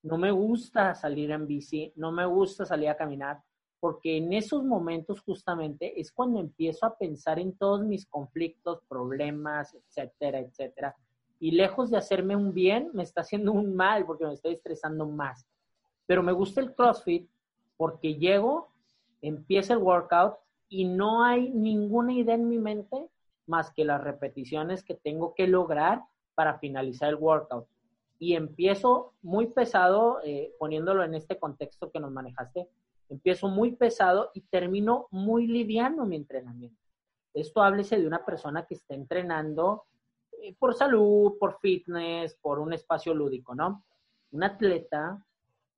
no 0.03 0.17
me 0.17 0.31
gusta 0.31 0.93
salir 0.93 1.31
en 1.31 1.47
bici, 1.47 1.93
no 1.95 2.11
me 2.11 2.25
gusta 2.25 2.65
salir 2.65 2.89
a 2.89 2.97
caminar, 2.97 3.41
porque 3.85 4.17
en 4.17 4.33
esos 4.33 4.63
momentos 4.63 5.21
justamente 5.21 6.01
es 6.01 6.11
cuando 6.11 6.39
empiezo 6.39 6.87
a 6.87 6.97
pensar 6.97 7.37
en 7.37 7.55
todos 7.55 7.85
mis 7.85 8.07
conflictos, 8.07 8.81
problemas, 8.89 9.75
etcétera, 9.75 10.39
etcétera. 10.39 10.95
Y 11.39 11.51
lejos 11.51 11.91
de 11.91 11.97
hacerme 11.97 12.35
un 12.35 12.51
bien, 12.51 12.89
me 12.93 13.03
está 13.03 13.21
haciendo 13.21 13.51
un 13.51 13.75
mal 13.75 14.03
porque 14.07 14.25
me 14.25 14.33
estoy 14.33 14.53
estresando 14.55 15.05
más. 15.05 15.45
Pero 16.07 16.23
me 16.23 16.31
gusta 16.31 16.61
el 16.61 16.73
CrossFit 16.73 17.29
porque 17.77 18.15
llego, 18.15 18.69
empieza 19.21 19.73
el 19.73 19.83
workout 19.83 20.33
y 20.67 20.85
no 20.85 21.23
hay 21.23 21.51
ninguna 21.51 22.13
idea 22.13 22.33
en 22.33 22.49
mi 22.49 22.57
mente 22.57 23.07
más 23.45 23.69
que 23.71 23.85
las 23.85 24.03
repeticiones 24.03 24.83
que 24.83 24.95
tengo 24.95 25.35
que 25.35 25.45
lograr 25.45 26.01
para 26.33 26.57
finalizar 26.57 27.09
el 27.09 27.17
workout. 27.17 27.67
Y 28.17 28.33
empiezo 28.33 29.13
muy 29.21 29.45
pesado, 29.45 30.21
eh, 30.23 30.55
poniéndolo 30.57 31.03
en 31.03 31.13
este 31.13 31.37
contexto 31.37 31.91
que 31.91 31.99
nos 31.99 32.11
manejaste, 32.11 32.67
empiezo 33.09 33.47
muy 33.47 33.75
pesado 33.75 34.31
y 34.33 34.41
termino 34.41 35.07
muy 35.11 35.47
liviano 35.47 36.05
mi 36.05 36.15
entrenamiento. 36.15 36.81
Esto 37.33 37.61
háblese 37.61 37.99
de 37.99 38.07
una 38.07 38.25
persona 38.25 38.65
que 38.65 38.75
está 38.75 38.95
entrenando 38.95 39.83
eh, 40.41 40.55
por 40.57 40.73
salud, 40.73 41.37
por 41.39 41.59
fitness, 41.59 42.35
por 42.35 42.59
un 42.59 42.73
espacio 42.73 43.13
lúdico, 43.13 43.53
¿no? 43.53 43.85
Un 44.31 44.43
atleta 44.43 45.23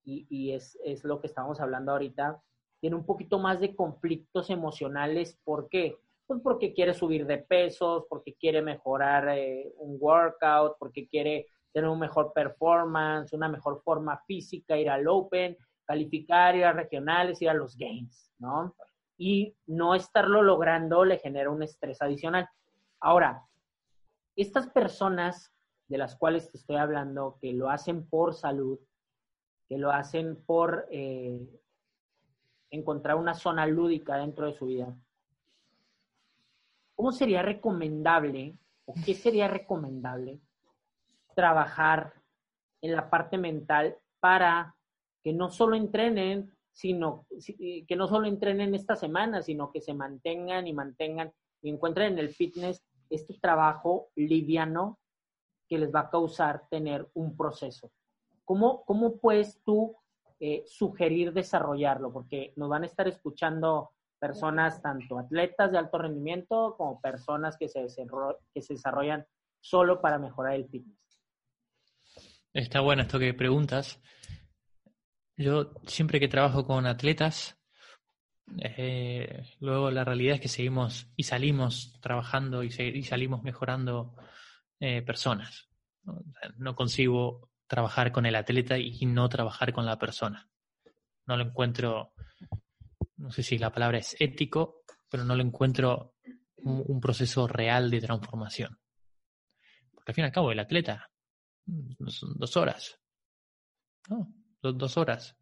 y, 0.09 0.53
es, 0.53 0.77
lo 1.03 1.19
que 1.19 1.27
estamos 1.27 1.59
hablando 1.59 1.91
ahorita, 1.91 2.41
tiene 2.79 2.95
un 2.95 3.05
poquito 3.05 3.39
más 3.39 3.59
de 3.59 3.75
conflictos 3.75 4.49
emocionales. 4.49 5.37
¿Por 5.43 5.67
qué? 5.67 5.97
Pues 6.25 6.39
porque 6.41 6.73
quiere 6.73 6.93
subir 6.93 7.25
de 7.25 7.39
pesos, 7.39 8.05
porque 8.09 8.33
quiere 8.35 8.61
mejorar 8.61 9.27
eh, 9.29 9.73
un 9.77 9.97
workout, 9.99 10.77
porque 10.79 11.07
quiere 11.07 11.47
tener 11.73 11.89
un 11.89 11.99
mejor 11.99 12.31
performance, 12.33 13.33
una 13.33 13.49
mejor 13.49 13.81
forma 13.83 14.17
física, 14.25 14.77
ir 14.77 14.89
al 14.89 15.07
Open, 15.07 15.57
calificar, 15.87 16.55
ir 16.55 16.65
a 16.65 16.73
regionales, 16.73 17.41
ir 17.41 17.49
a 17.49 17.53
los 17.53 17.77
Games, 17.77 18.31
¿no? 18.37 18.75
Y 19.17 19.55
no 19.65 19.95
estarlo 19.95 20.43
logrando 20.43 21.05
le 21.05 21.17
genera 21.17 21.49
un 21.49 21.63
estrés 21.63 22.01
adicional. 22.01 22.47
Ahora, 22.99 23.43
estas 24.35 24.67
personas 24.67 25.51
de 25.87 25.97
las 25.97 26.15
cuales 26.15 26.51
te 26.51 26.57
estoy 26.57 26.75
hablando, 26.75 27.37
que 27.41 27.53
lo 27.53 27.69
hacen 27.69 28.07
por 28.07 28.33
salud, 28.33 28.79
que 29.67 29.77
lo 29.77 29.91
hacen 29.91 30.35
por 30.45 30.87
eh, 30.91 31.39
encontrar 32.69 33.15
una 33.15 33.33
zona 33.33 33.65
lúdica 33.65 34.17
dentro 34.17 34.45
de 34.45 34.53
su 34.53 34.65
vida. 34.65 34.93
¿Cómo 36.95 37.11
sería 37.11 37.41
recomendable 37.41 38.57
o 38.85 38.93
qué 39.05 39.13
sería 39.13 39.47
recomendable 39.47 40.39
trabajar 41.35 42.13
en 42.81 42.95
la 42.95 43.09
parte 43.09 43.37
mental 43.37 43.97
para 44.19 44.76
que 45.27 45.33
no 45.33 45.49
solo 45.49 45.75
entrenen, 45.75 46.53
sino 46.71 47.27
que 47.45 47.95
no 47.97 48.07
solo 48.07 48.27
entrenen 48.27 48.73
esta 48.73 48.95
semana, 48.95 49.41
sino 49.41 49.73
que 49.73 49.81
se 49.81 49.93
mantengan 49.93 50.67
y 50.67 50.73
mantengan 50.73 51.33
y 51.61 51.69
encuentren 51.69 52.13
en 52.13 52.19
el 52.19 52.29
fitness 52.29 52.81
este 53.09 53.33
trabajo 53.33 54.07
liviano 54.15 54.99
que 55.67 55.79
les 55.79 55.93
va 55.93 55.99
a 55.99 56.09
causar 56.09 56.63
tener 56.69 57.09
un 57.13 57.35
proceso. 57.35 57.91
¿Cómo, 58.45 58.85
cómo 58.85 59.17
puedes 59.17 59.61
tú 59.65 59.97
eh, 60.39 60.63
sugerir 60.65 61.33
desarrollarlo? 61.33 62.13
Porque 62.13 62.53
nos 62.55 62.69
van 62.69 62.83
a 62.83 62.85
estar 62.85 63.05
escuchando 63.09 63.89
personas, 64.17 64.81
tanto 64.81 65.19
atletas 65.19 65.73
de 65.73 65.77
alto 65.77 65.97
rendimiento 65.97 66.75
como 66.77 67.01
personas 67.01 67.57
que 67.57 67.67
se, 67.67 67.85
que 68.53 68.61
se 68.61 68.75
desarrollan 68.75 69.25
solo 69.59 69.99
para 69.99 70.19
mejorar 70.19 70.53
el 70.53 70.69
fitness. 70.69 71.19
Está 72.53 72.79
bueno 72.79 73.01
esto 73.01 73.19
que 73.19 73.33
preguntas. 73.33 74.01
Yo 75.37 75.71
siempre 75.85 76.19
que 76.19 76.27
trabajo 76.27 76.65
con 76.65 76.87
atletas, 76.87 77.59
eh, 78.59 79.43
luego 79.59 79.91
la 79.91 80.03
realidad 80.03 80.35
es 80.35 80.41
que 80.41 80.47
seguimos 80.47 81.11
y 81.15 81.23
salimos 81.23 81.99
trabajando 82.01 82.63
y, 82.63 82.71
salimos 83.03 83.43
mejorando 83.43 84.15
eh, 84.79 85.03
personas. 85.03 85.69
¿no? 86.03 86.23
no 86.57 86.75
consigo 86.75 87.51
trabajar 87.67 88.11
con 88.11 88.25
el 88.25 88.35
atleta 88.35 88.79
y 88.79 89.05
no 89.05 89.29
trabajar 89.29 89.73
con 89.73 89.85
la 89.85 89.99
persona. 89.99 90.49
No 91.27 91.37
lo 91.37 91.43
encuentro, 91.43 92.13
no 93.17 93.29
sé 93.29 93.43
si 93.43 93.57
la 93.57 93.71
palabra 93.71 93.99
es 93.99 94.15
ético, 94.19 94.83
pero 95.09 95.23
no 95.23 95.35
lo 95.35 95.43
encuentro 95.43 96.15
un, 96.57 96.99
proceso 96.99 97.47
real 97.47 97.91
de 97.91 98.01
transformación. 98.01 98.79
Porque 99.93 100.11
al 100.11 100.15
fin 100.15 100.23
y 100.23 100.25
al 100.25 100.31
cabo 100.31 100.51
el 100.51 100.59
atleta 100.59 101.11
mm, 101.65 102.07
son 102.07 102.33
dos 102.37 102.57
horas. 102.57 102.99
¿no? 104.09 104.33
Dos, 104.61 104.97
horas. 104.97 105.35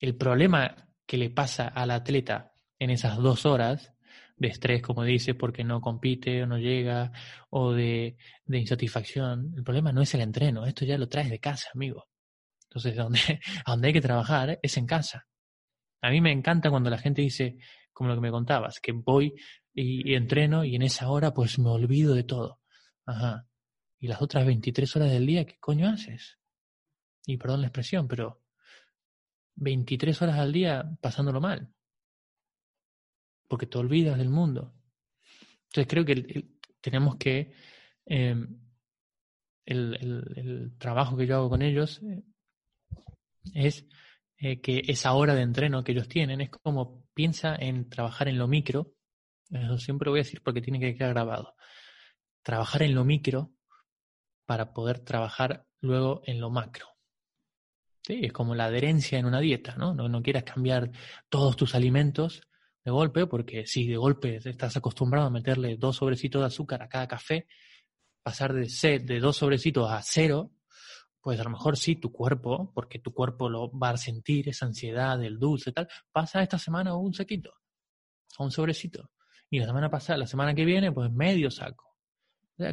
El 0.00 0.16
problema 0.16 0.88
que 1.06 1.18
le 1.18 1.30
pasa 1.30 1.68
al 1.68 1.90
atleta 1.90 2.52
en 2.78 2.90
esas 2.90 3.16
dos 3.18 3.46
horas 3.46 3.92
de 4.36 4.48
estrés, 4.48 4.82
como 4.82 5.04
dice, 5.04 5.34
porque 5.34 5.64
no 5.64 5.80
compite 5.80 6.42
o 6.42 6.46
no 6.46 6.58
llega, 6.58 7.12
o 7.50 7.72
de, 7.72 8.16
insatisfacción, 8.46 9.52
el 9.56 9.62
problema 9.62 9.92
no 9.92 10.02
es 10.02 10.14
el 10.14 10.20
entreno, 10.20 10.66
esto 10.66 10.84
ya 10.84 10.98
lo 10.98 11.08
traes 11.08 11.30
de 11.30 11.38
casa, 11.38 11.68
amigo. 11.74 12.08
Entonces, 12.64 12.96
donde, 12.96 13.20
donde 13.66 13.88
hay 13.88 13.92
que 13.92 14.00
trabajar 14.00 14.58
es 14.62 14.76
en 14.76 14.86
casa. 14.86 15.26
A 16.00 16.10
mí 16.10 16.20
me 16.20 16.32
encanta 16.32 16.70
cuando 16.70 16.90
la 16.90 16.98
gente 16.98 17.22
dice, 17.22 17.58
como 17.92 18.08
lo 18.08 18.16
que 18.16 18.22
me 18.22 18.30
contabas, 18.30 18.80
que 18.80 18.92
voy 18.92 19.34
y, 19.74 20.14
entreno 20.14 20.64
y 20.64 20.74
en 20.74 20.82
esa 20.82 21.08
hora 21.10 21.32
pues 21.32 21.58
me 21.58 21.68
olvido 21.68 22.14
de 22.14 22.24
todo. 22.24 22.60
Ajá. 23.06 23.46
Y 23.98 24.08
las 24.08 24.20
otras 24.20 24.44
23 24.44 24.96
horas 24.96 25.10
del 25.12 25.26
día, 25.26 25.44
¿qué 25.44 25.58
coño 25.60 25.88
haces? 25.88 26.38
Y 27.26 27.36
perdón 27.36 27.60
la 27.60 27.68
expresión, 27.68 28.08
pero 28.08 28.42
23 29.56 30.22
horas 30.22 30.38
al 30.38 30.52
día 30.52 30.90
pasándolo 31.00 31.40
mal 31.40 31.72
porque 33.52 33.66
te 33.66 33.76
olvidas 33.76 34.16
del 34.16 34.30
mundo. 34.30 34.72
Entonces 35.66 35.86
creo 35.86 36.06
que 36.06 36.46
tenemos 36.80 37.16
que, 37.16 37.52
em, 38.06 38.58
el, 39.66 40.72
trabajo 40.78 41.18
que 41.18 41.26
yo 41.26 41.36
hago 41.36 41.50
con 41.50 41.60
ellos 41.60 42.00
eh, 42.02 42.22
es 43.52 43.86
eh, 44.38 44.62
que 44.62 44.84
esa 44.88 45.12
hora 45.12 45.34
de 45.34 45.42
entreno 45.42 45.84
que 45.84 45.92
ellos 45.92 46.08
tienen 46.08 46.40
es 46.40 46.48
como 46.48 47.04
piensa 47.12 47.54
en 47.54 47.90
trabajar 47.90 48.28
en 48.28 48.38
lo 48.38 48.48
micro, 48.48 48.94
eso 49.50 49.76
siempre 49.76 50.06
lo 50.06 50.12
voy 50.12 50.20
a 50.20 50.24
decir 50.24 50.42
porque 50.42 50.62
tiene 50.62 50.80
que 50.80 50.96
quedar 50.96 51.10
grabado, 51.10 51.54
trabajar 52.42 52.82
en 52.84 52.94
lo 52.94 53.04
micro 53.04 53.52
para 54.46 54.72
poder 54.72 55.00
trabajar 55.00 55.66
luego 55.82 56.22
en 56.24 56.40
lo 56.40 56.48
macro. 56.48 56.86
¿Sí? 58.04 58.20
Es 58.24 58.32
como 58.32 58.54
la 58.54 58.64
adherencia 58.66 59.18
en 59.18 59.26
una 59.26 59.40
dieta, 59.40 59.76
¿no? 59.76 59.94
¿no? 59.94 60.22
Quieras 60.22 60.44
cambiar 60.44 60.90
todos 61.28 61.56
tus 61.56 61.74
alimentos 61.74 62.42
de 62.84 62.90
golpe, 62.90 63.26
porque 63.26 63.66
si 63.66 63.86
de 63.86 63.96
golpe 63.96 64.40
estás 64.44 64.76
acostumbrado 64.76 65.28
a 65.28 65.30
meterle 65.30 65.76
dos 65.76 65.96
sobrecitos 65.96 66.42
de 66.42 66.46
azúcar 66.46 66.82
a 66.82 66.88
cada 66.88 67.06
café, 67.06 67.46
pasar 68.22 68.52
de, 68.52 68.98
de 68.98 69.20
dos 69.20 69.36
sobrecitos 69.36 69.88
a 69.90 70.02
cero, 70.02 70.50
pues 71.20 71.38
a 71.38 71.44
lo 71.44 71.50
mejor 71.50 71.76
sí 71.76 71.94
tu 71.94 72.10
cuerpo, 72.10 72.72
porque 72.74 72.98
tu 72.98 73.12
cuerpo 73.14 73.48
lo 73.48 73.70
va 73.78 73.90
a 73.90 73.96
sentir, 73.96 74.48
esa 74.48 74.66
ansiedad 74.66 75.16
del 75.16 75.38
dulce 75.38 75.70
tal, 75.70 75.88
pasa 76.10 76.42
esta 76.42 76.58
semana 76.58 76.96
un 76.96 77.14
sequito, 77.14 77.54
o 78.38 78.44
un 78.44 78.50
sobrecito. 78.50 79.10
Y 79.48 79.60
la 79.60 79.66
semana 79.66 79.90
pasada, 79.90 80.18
la 80.18 80.26
semana 80.26 80.54
que 80.54 80.64
viene, 80.64 80.90
pues 80.90 81.12
medio 81.12 81.50
saco 81.52 81.91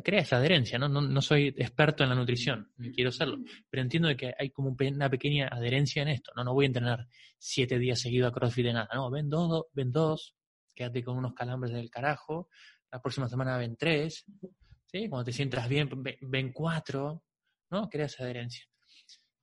crea 0.04 0.22
esa 0.22 0.38
adherencia, 0.38 0.78
¿no? 0.78 0.90
¿no? 0.90 1.22
soy 1.22 1.48
experto 1.58 2.04
en 2.04 2.10
la 2.10 2.16
nutrición, 2.16 2.72
ni 2.78 2.92
quiero 2.92 3.12
serlo, 3.12 3.38
pero 3.70 3.82
entiendo 3.82 4.16
que 4.16 4.34
hay 4.38 4.50
como 4.52 4.76
una 4.80 5.10
pequeña 5.10 5.48
adherencia 5.48 6.02
en 6.02 6.10
esto, 6.10 6.32
¿no? 6.36 6.44
No 6.44 6.54
voy 6.54 6.66
a 6.66 6.68
entrenar 6.68 7.08
siete 7.38 7.80
días 7.80 8.00
seguidos 8.00 8.30
a 8.30 8.34
CrossFit 8.34 8.66
de 8.66 8.74
nada, 8.74 8.90
no, 8.94 9.10
ven 9.10 9.30
dos, 9.30 9.66
ven 9.74 9.92
dos, 9.92 10.36
quédate 10.76 11.04
con 11.04 11.18
unos 11.18 11.34
calambres 11.34 11.74
del 11.74 11.90
carajo, 11.90 12.50
la 12.92 13.02
próxima 13.02 13.28
semana 13.28 13.58
ven 13.58 13.76
tres, 13.78 14.26
¿sí? 14.86 15.08
Cuando 15.10 15.26
te 15.26 15.32
sientas 15.32 15.68
bien, 15.68 15.90
ven 16.22 16.52
cuatro, 16.52 17.24
¿no? 17.70 17.90
Crea 17.90 18.06
esa 18.06 18.24
adherencia. 18.24 18.66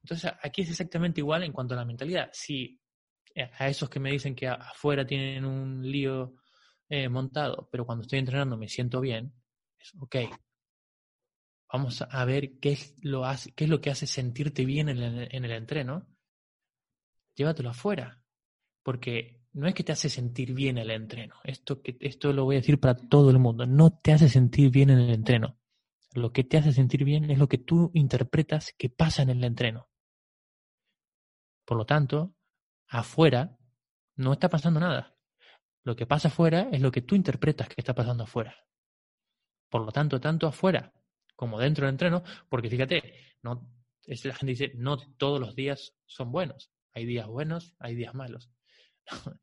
Entonces, 0.03 0.31
aquí 0.43 0.63
es 0.63 0.71
exactamente 0.71 1.21
igual 1.21 1.43
en 1.43 1.53
cuanto 1.53 1.75
a 1.75 1.79
la 1.79 1.85
mentalidad. 1.85 2.29
Si 2.33 2.79
a 3.59 3.69
esos 3.69 3.89
que 3.91 4.01
me 4.01 4.11
dicen 4.11 4.35
que 4.35 4.49
afuera 4.49 5.07
tienen 5.07 5.45
un 5.45 5.83
lío 5.83 6.35
eh, 6.89 7.09
montado, 7.09 7.69
pero 7.71 7.85
cuando 7.85 8.03
estoy 8.03 8.19
entrenando 8.19 8.57
me 8.57 8.69
siento 8.69 9.01
bien, 9.01 9.33
ok, 9.99 10.17
vamos 11.73 12.03
a 12.03 12.25
ver 12.25 12.59
qué 12.59 12.73
es 12.73 12.95
lo, 13.03 13.23
qué 13.55 13.65
es 13.65 13.71
lo 13.71 13.81
que 13.81 13.91
hace 13.91 14.07
sentirte 14.07 14.65
bien 14.65 14.89
en 14.89 14.99
el, 14.99 15.29
en 15.31 15.45
el 15.45 15.51
entreno, 15.51 16.07
llévatelo 17.35 17.71
afuera, 17.71 18.23
porque 18.83 19.43
no 19.53 19.67
es 19.67 19.75
que 19.75 19.85
te 19.85 19.93
hace 19.93 20.09
sentir 20.09 20.53
bien 20.53 20.79
el 20.79 20.91
entreno, 20.91 21.37
esto, 21.45 21.83
que, 21.83 21.97
esto 22.01 22.33
lo 22.33 22.45
voy 22.45 22.57
a 22.57 22.61
decir 22.61 22.79
para 22.79 22.95
todo 22.95 23.31
el 23.31 23.39
mundo, 23.39 23.67
no 23.67 23.91
te 23.91 24.13
hace 24.13 24.29
sentir 24.29 24.71
bien 24.71 24.91
en 24.91 24.99
el 24.99 25.11
entreno. 25.11 25.59
Lo 26.15 26.33
que 26.33 26.45
te 26.45 26.57
hace 26.57 26.73
sentir 26.73 27.05
bien 27.05 27.31
es 27.31 27.39
lo 27.39 27.47
que 27.47 27.59
tú 27.59 27.91
interpretas 27.93 28.75
que 28.79 28.89
pasa 28.89 29.23
en 29.23 29.31
el 29.31 29.45
entreno. 29.45 29.91
Por 31.67 31.77
lo 31.77 31.85
tanto, 31.85 32.35
afuera 32.89 33.59
no 34.15 34.33
está 34.33 34.49
pasando 34.49 34.81
nada. 34.81 35.15
Lo 35.85 35.95
que 35.95 36.07
pasa 36.07 36.29
afuera 36.29 36.69
es 36.73 36.81
lo 36.81 36.91
que 36.91 37.03
tú 37.03 37.15
interpretas 37.15 37.69
que 37.69 37.75
está 37.79 37.95
pasando 37.95 38.25
afuera. 38.25 38.57
Por 39.69 39.85
lo 39.85 39.93
tanto, 39.93 40.21
tanto 40.21 40.47
afuera 40.47 40.93
como 41.35 41.59
dentro 41.61 41.85
del 41.85 41.95
entreno, 41.95 42.23
porque 42.49 42.71
fíjate, 42.71 43.15
no, 43.43 43.69
la 44.07 44.35
gente 44.35 44.53
dice, 44.53 44.73
no 44.75 44.97
todos 44.97 45.41
los 45.41 45.55
días 45.55 45.95
son 46.07 46.33
buenos. 46.33 46.71
Hay 46.93 47.05
días 47.05 47.27
buenos, 47.27 47.75
hay 47.79 47.95
días 47.95 48.15
malos. 48.15 48.51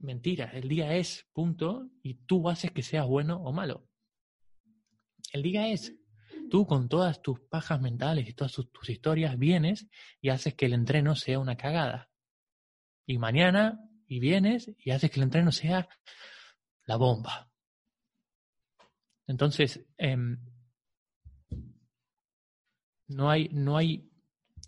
Mentira, 0.00 0.50
el 0.54 0.68
día 0.68 0.94
es, 0.96 1.26
punto, 1.32 1.90
y 2.02 2.14
tú 2.24 2.48
haces 2.48 2.70
que 2.72 2.82
sea 2.82 3.04
bueno 3.04 3.36
o 3.42 3.52
malo. 3.52 3.86
El 5.32 5.42
día 5.42 5.68
es. 5.68 5.94
Tú 6.48 6.66
con 6.66 6.88
todas 6.88 7.20
tus 7.20 7.38
pajas 7.40 7.80
mentales 7.80 8.28
y 8.28 8.32
todas 8.32 8.52
tus, 8.52 8.72
tus 8.72 8.88
historias 8.88 9.38
vienes 9.38 9.88
y 10.20 10.30
haces 10.30 10.54
que 10.54 10.66
el 10.66 10.72
entreno 10.72 11.14
sea 11.14 11.38
una 11.38 11.56
cagada. 11.56 12.10
Y 13.06 13.18
mañana 13.18 13.78
y 14.06 14.20
vienes 14.20 14.72
y 14.78 14.90
haces 14.90 15.10
que 15.10 15.20
el 15.20 15.24
entreno 15.24 15.52
sea 15.52 15.88
la 16.86 16.96
bomba. 16.96 17.49
Entonces, 19.30 19.86
em, 19.96 20.38
no 23.06 23.30
hay, 23.30 23.48
no 23.52 23.76
hay 23.76 24.10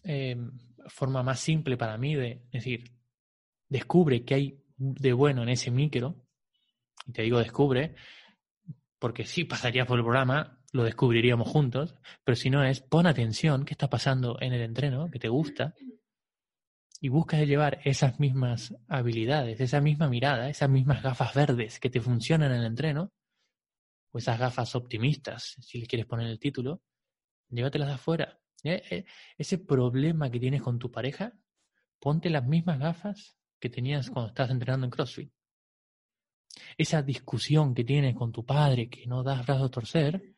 em, 0.04 0.52
forma 0.86 1.24
más 1.24 1.40
simple 1.40 1.76
para 1.76 1.98
mí 1.98 2.14
de 2.14 2.46
decir, 2.52 2.92
descubre 3.68 4.24
qué 4.24 4.34
hay 4.34 4.64
de 4.76 5.12
bueno 5.12 5.42
en 5.42 5.48
ese 5.48 5.72
micro, 5.72 6.24
y 7.06 7.12
te 7.12 7.22
digo 7.22 7.40
descubre, 7.40 7.96
porque 9.00 9.24
si 9.24 9.44
pasarías 9.44 9.88
por 9.88 9.98
el 9.98 10.04
programa, 10.04 10.60
lo 10.72 10.84
descubriríamos 10.84 11.48
juntos, 11.48 11.96
pero 12.22 12.36
si 12.36 12.48
no 12.48 12.64
es, 12.64 12.82
pon 12.82 13.08
atención, 13.08 13.64
qué 13.64 13.74
está 13.74 13.90
pasando 13.90 14.38
en 14.40 14.52
el 14.52 14.62
entreno, 14.62 15.10
que 15.10 15.18
te 15.18 15.28
gusta, 15.28 15.74
y 17.00 17.08
busca 17.08 17.42
llevar 17.42 17.80
esas 17.84 18.20
mismas 18.20 18.76
habilidades, 18.86 19.60
esa 19.60 19.80
misma 19.80 20.08
mirada, 20.08 20.48
esas 20.48 20.70
mismas 20.70 21.02
gafas 21.02 21.34
verdes 21.34 21.80
que 21.80 21.90
te 21.90 22.00
funcionan 22.00 22.52
en 22.52 22.58
el 22.58 22.66
entreno, 22.66 23.12
o 24.12 24.18
esas 24.18 24.38
gafas 24.38 24.74
optimistas, 24.76 25.56
si 25.60 25.80
le 25.80 25.86
quieres 25.86 26.06
poner 26.06 26.28
el 26.28 26.38
título, 26.38 26.82
llévatelas 27.48 27.90
afuera. 27.90 28.38
Eh, 28.62 28.82
eh, 28.90 29.04
ese 29.36 29.58
problema 29.58 30.30
que 30.30 30.38
tienes 30.38 30.62
con 30.62 30.78
tu 30.78 30.90
pareja, 30.90 31.32
ponte 31.98 32.30
las 32.30 32.46
mismas 32.46 32.78
gafas 32.78 33.36
que 33.58 33.70
tenías 33.70 34.10
cuando 34.10 34.28
estás 34.28 34.50
entrenando 34.50 34.86
en 34.86 34.90
CrossFit. 34.90 35.32
Esa 36.76 37.02
discusión 37.02 37.74
que 37.74 37.84
tienes 37.84 38.14
con 38.14 38.30
tu 38.30 38.44
padre 38.44 38.90
que 38.90 39.06
no 39.06 39.22
das 39.22 39.46
brazo 39.46 39.64
a 39.64 39.70
torcer, 39.70 40.34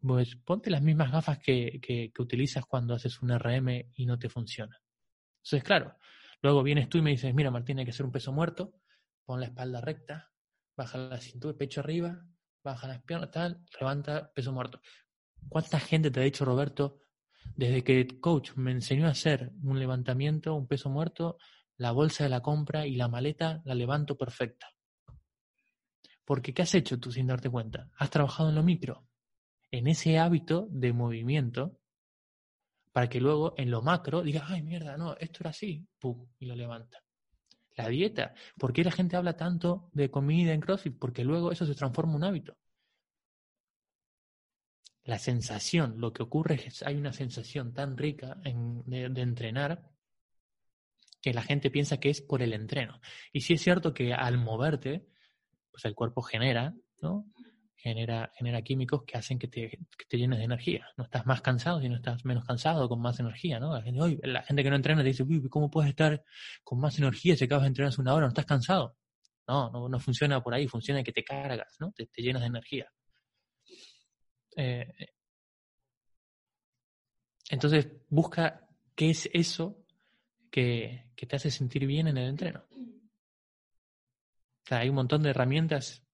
pues 0.00 0.36
ponte 0.36 0.70
las 0.70 0.82
mismas 0.82 1.10
gafas 1.10 1.38
que, 1.38 1.80
que, 1.82 2.12
que 2.12 2.22
utilizas 2.22 2.64
cuando 2.66 2.94
haces 2.94 3.20
un 3.22 3.36
RM 3.36 3.92
y 3.94 4.06
no 4.06 4.18
te 4.18 4.28
funciona. 4.28 4.80
Entonces, 5.38 5.64
claro, 5.64 5.96
luego 6.42 6.62
vienes 6.62 6.88
tú 6.88 6.98
y 6.98 7.02
me 7.02 7.10
dices, 7.10 7.34
mira 7.34 7.50
Martín, 7.50 7.78
hay 7.78 7.84
que 7.84 7.90
hacer 7.90 8.06
un 8.06 8.12
peso 8.12 8.32
muerto, 8.32 8.74
pon 9.24 9.40
la 9.40 9.46
espalda 9.46 9.80
recta, 9.80 10.32
baja 10.76 10.98
la 10.98 11.18
cintura, 11.18 11.56
pecho 11.56 11.80
arriba, 11.80 12.24
baja 12.66 12.88
las 12.88 13.02
piernas, 13.02 13.30
tal, 13.30 13.64
levanta 13.80 14.32
peso 14.32 14.52
muerto. 14.52 14.80
¿Cuánta 15.48 15.78
gente 15.78 16.10
te 16.10 16.20
ha 16.20 16.24
dicho, 16.24 16.44
Roberto, 16.44 16.98
desde 17.54 17.84
que 17.84 18.20
coach 18.20 18.54
me 18.56 18.72
enseñó 18.72 19.06
a 19.06 19.10
hacer 19.10 19.52
un 19.62 19.78
levantamiento, 19.78 20.54
un 20.54 20.66
peso 20.66 20.90
muerto, 20.90 21.38
la 21.76 21.92
bolsa 21.92 22.24
de 22.24 22.30
la 22.30 22.40
compra 22.40 22.86
y 22.86 22.96
la 22.96 23.08
maleta 23.08 23.62
la 23.64 23.74
levanto 23.74 24.18
perfecta? 24.18 24.66
Porque 26.24 26.52
¿qué 26.52 26.62
has 26.62 26.74
hecho 26.74 26.98
tú 26.98 27.12
sin 27.12 27.28
darte 27.28 27.48
cuenta? 27.48 27.88
Has 27.96 28.10
trabajado 28.10 28.48
en 28.48 28.56
lo 28.56 28.64
micro, 28.64 29.06
en 29.70 29.86
ese 29.86 30.18
hábito 30.18 30.66
de 30.70 30.92
movimiento 30.92 31.78
para 32.92 33.08
que 33.08 33.20
luego 33.20 33.54
en 33.56 33.70
lo 33.70 33.82
macro 33.82 34.22
diga, 34.22 34.44
ay 34.48 34.62
mierda, 34.62 34.96
no, 34.96 35.16
esto 35.18 35.38
era 35.40 35.50
así, 35.50 35.86
pum, 36.00 36.26
y 36.38 36.46
lo 36.46 36.56
levanta. 36.56 37.05
La 37.76 37.88
dieta. 37.88 38.34
¿Por 38.58 38.72
qué 38.72 38.82
la 38.84 38.90
gente 38.90 39.16
habla 39.16 39.36
tanto 39.36 39.90
de 39.92 40.10
comida 40.10 40.52
en 40.52 40.60
CrossFit? 40.60 40.98
Porque 40.98 41.24
luego 41.24 41.52
eso 41.52 41.66
se 41.66 41.74
transforma 41.74 42.12
en 42.12 42.16
un 42.16 42.24
hábito. 42.24 42.56
La 45.04 45.18
sensación, 45.18 46.00
lo 46.00 46.12
que 46.12 46.22
ocurre 46.22 46.54
es 46.54 46.80
que 46.80 46.86
hay 46.88 46.96
una 46.96 47.12
sensación 47.12 47.72
tan 47.72 47.96
rica 47.96 48.36
de, 48.42 49.08
de 49.08 49.20
entrenar 49.22 49.88
que 51.20 51.34
la 51.34 51.42
gente 51.42 51.70
piensa 51.70 51.98
que 51.98 52.10
es 52.10 52.22
por 52.22 52.42
el 52.42 52.52
entreno. 52.52 53.00
Y 53.32 53.42
sí 53.42 53.54
es 53.54 53.62
cierto 53.62 53.92
que 53.92 54.14
al 54.14 54.38
moverte, 54.38 55.06
pues 55.70 55.84
el 55.84 55.94
cuerpo 55.94 56.22
genera, 56.22 56.74
¿no? 57.02 57.26
Genera, 57.86 58.32
genera 58.34 58.62
químicos 58.62 59.04
que 59.04 59.16
hacen 59.16 59.38
que 59.38 59.46
te, 59.46 59.78
llenes 60.10 60.40
de 60.40 60.44
energía. 60.44 60.88
No 60.96 61.04
estás 61.04 61.24
más 61.24 61.40
cansado, 61.40 61.80
sino 61.80 61.94
estás 61.94 62.24
menos 62.24 62.44
cansado, 62.44 62.88
con 62.88 63.00
más 63.00 63.20
energía, 63.20 63.60
¿no? 63.60 63.72
La 63.72 63.80
gente, 63.80 64.18
la 64.24 64.42
gente 64.42 64.64
que 64.64 64.70
no 64.70 64.74
entrena 64.74 65.02
te 65.02 65.08
dice, 65.10 65.22
uy, 65.22 65.48
¿cómo 65.48 65.70
puedes 65.70 65.90
estar 65.90 66.24
con 66.64 66.80
más 66.80 66.98
energía 66.98 67.36
si 67.36 67.44
acabas 67.44 67.62
de 67.62 67.68
entrenar 67.68 67.90
hace 67.90 68.00
una 68.00 68.12
hora? 68.12 68.26
¿No 68.26 68.30
estás 68.30 68.44
cansado? 68.44 68.96
No, 69.46 69.70
no, 69.70 69.88
no 69.88 70.00
funciona 70.00 70.42
por 70.42 70.52
ahí, 70.52 70.66
funciona 70.66 71.04
que 71.04 71.12
te 71.12 71.22
cargas, 71.22 71.76
¿no? 71.78 71.92
Te, 71.92 72.08
llenas 72.16 72.42
de 72.42 72.48
energía. 72.48 72.92
Eh, 74.56 74.92
entonces, 77.50 77.86
busca 78.08 78.68
qué 78.96 79.10
es 79.10 79.30
eso 79.32 79.86
que, 80.50 81.12
que, 81.14 81.26
te 81.26 81.36
hace 81.36 81.52
sentir 81.52 81.86
bien 81.86 82.08
en 82.08 82.16
el 82.16 82.30
entreno. 82.30 82.64
O 82.72 84.68
sea, 84.68 84.78
hay 84.78 84.88
un 84.88 84.96
montón 84.96 85.22
de 85.22 85.30
herramientas 85.30 86.05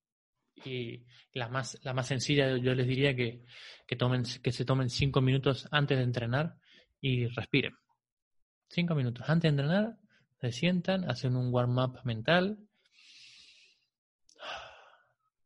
y 0.65 1.05
la 1.33 1.49
más, 1.49 1.79
la 1.83 1.95
más 1.95 2.07
sencilla 2.07 2.57
yo 2.57 2.75
les 2.75 2.87
diría 2.87 3.15
que, 3.15 3.45
que, 3.87 3.97
tomen, 3.97 4.25
que 4.43 4.53
se 4.53 4.65
tomen 4.65 4.91
cinco 4.91 5.21
minutos 5.21 5.69
antes 5.71 5.99
de 5.99 6.05
entrenar 6.05 6.57
y 7.01 7.27
respiren. 7.27 7.75
Cinco 8.69 8.95
minutos 8.95 9.29
antes 9.29 9.43
de 9.43 9.49
entrenar, 9.49 9.99
se 10.41 10.53
sientan, 10.53 11.09
hacen 11.11 11.37
un 11.37 11.53
warm-up 11.53 12.01
mental 12.05 12.59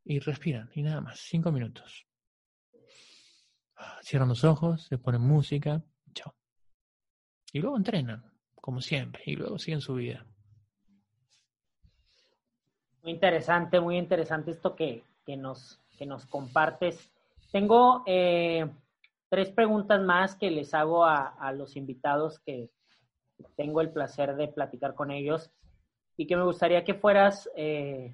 y 0.05 0.21
respiran 0.21 0.71
y 0.75 0.83
nada 0.83 1.01
más, 1.01 1.21
cinco 1.21 1.51
minutos. 1.51 2.07
Cierran 4.03 4.29
los 4.29 4.45
ojos, 4.45 4.87
se 4.87 4.99
ponen 4.99 5.21
música, 5.21 5.83
chao. 6.15 6.35
Y 7.53 7.61
luego 7.61 7.77
entrenan, 7.77 8.25
como 8.55 8.81
siempre, 8.81 9.23
y 9.27 9.37
luego 9.37 9.59
siguen 9.59 9.81
su 9.81 9.95
vida. 9.95 10.27
Muy 13.07 13.13
interesante, 13.13 13.79
muy 13.79 13.99
interesante 13.99 14.51
esto 14.51 14.75
que, 14.75 15.05
nos, 15.39 15.81
que 15.97 16.07
nos 16.07 16.27
compartes. 16.27 17.09
Tengo 17.53 18.03
eh, 18.05 18.69
tres 19.29 19.51
preguntas 19.51 20.03
más 20.03 20.35
que 20.35 20.51
les 20.51 20.75
hago 20.75 21.05
a, 21.05 21.53
los 21.53 21.77
invitados 21.77 22.41
que 22.41 22.69
tengo 23.55 23.81
el 23.81 23.93
placer 23.93 24.35
de 24.35 24.49
platicar 24.49 24.97
con 24.97 25.13
ellos 25.13 25.53
y 26.17 26.27
que 26.27 26.35
me 26.35 26.43
gustaría 26.43 26.83
que 26.83 26.95
fueras 26.95 27.49
eh, 27.55 28.13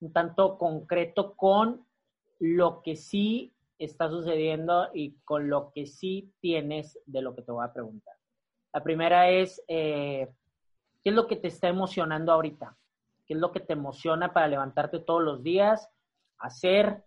un 0.00 0.12
tanto 0.12 0.58
concreto 0.58 1.36
con 1.36 1.86
lo 2.40 2.82
que 2.82 2.96
sí 2.96 3.54
está 3.78 4.08
sucediendo 4.08 4.88
y 4.92 5.12
con 5.22 5.48
lo 5.48 5.70
que 5.70 5.86
sí 5.86 6.34
tienes 6.40 6.98
de 7.06 7.22
lo 7.22 7.36
que 7.36 7.42
te 7.42 7.52
voy 7.52 7.64
a 7.64 7.72
preguntar. 7.72 8.16
La 8.72 8.82
primera 8.82 9.30
es, 9.30 9.62
eh, 9.68 10.34
¿qué 11.04 11.10
es 11.10 11.14
lo 11.14 11.28
que 11.28 11.36
te 11.36 11.46
está 11.46 11.68
emocionando 11.68 12.32
ahorita? 12.32 12.76
Qué 13.26 13.34
es 13.34 13.40
lo 13.40 13.52
que 13.52 13.60
te 13.60 13.72
emociona 13.72 14.32
para 14.32 14.48
levantarte 14.48 14.98
todos 14.98 15.22
los 15.22 15.42
días, 15.42 15.88
hacer 16.38 17.04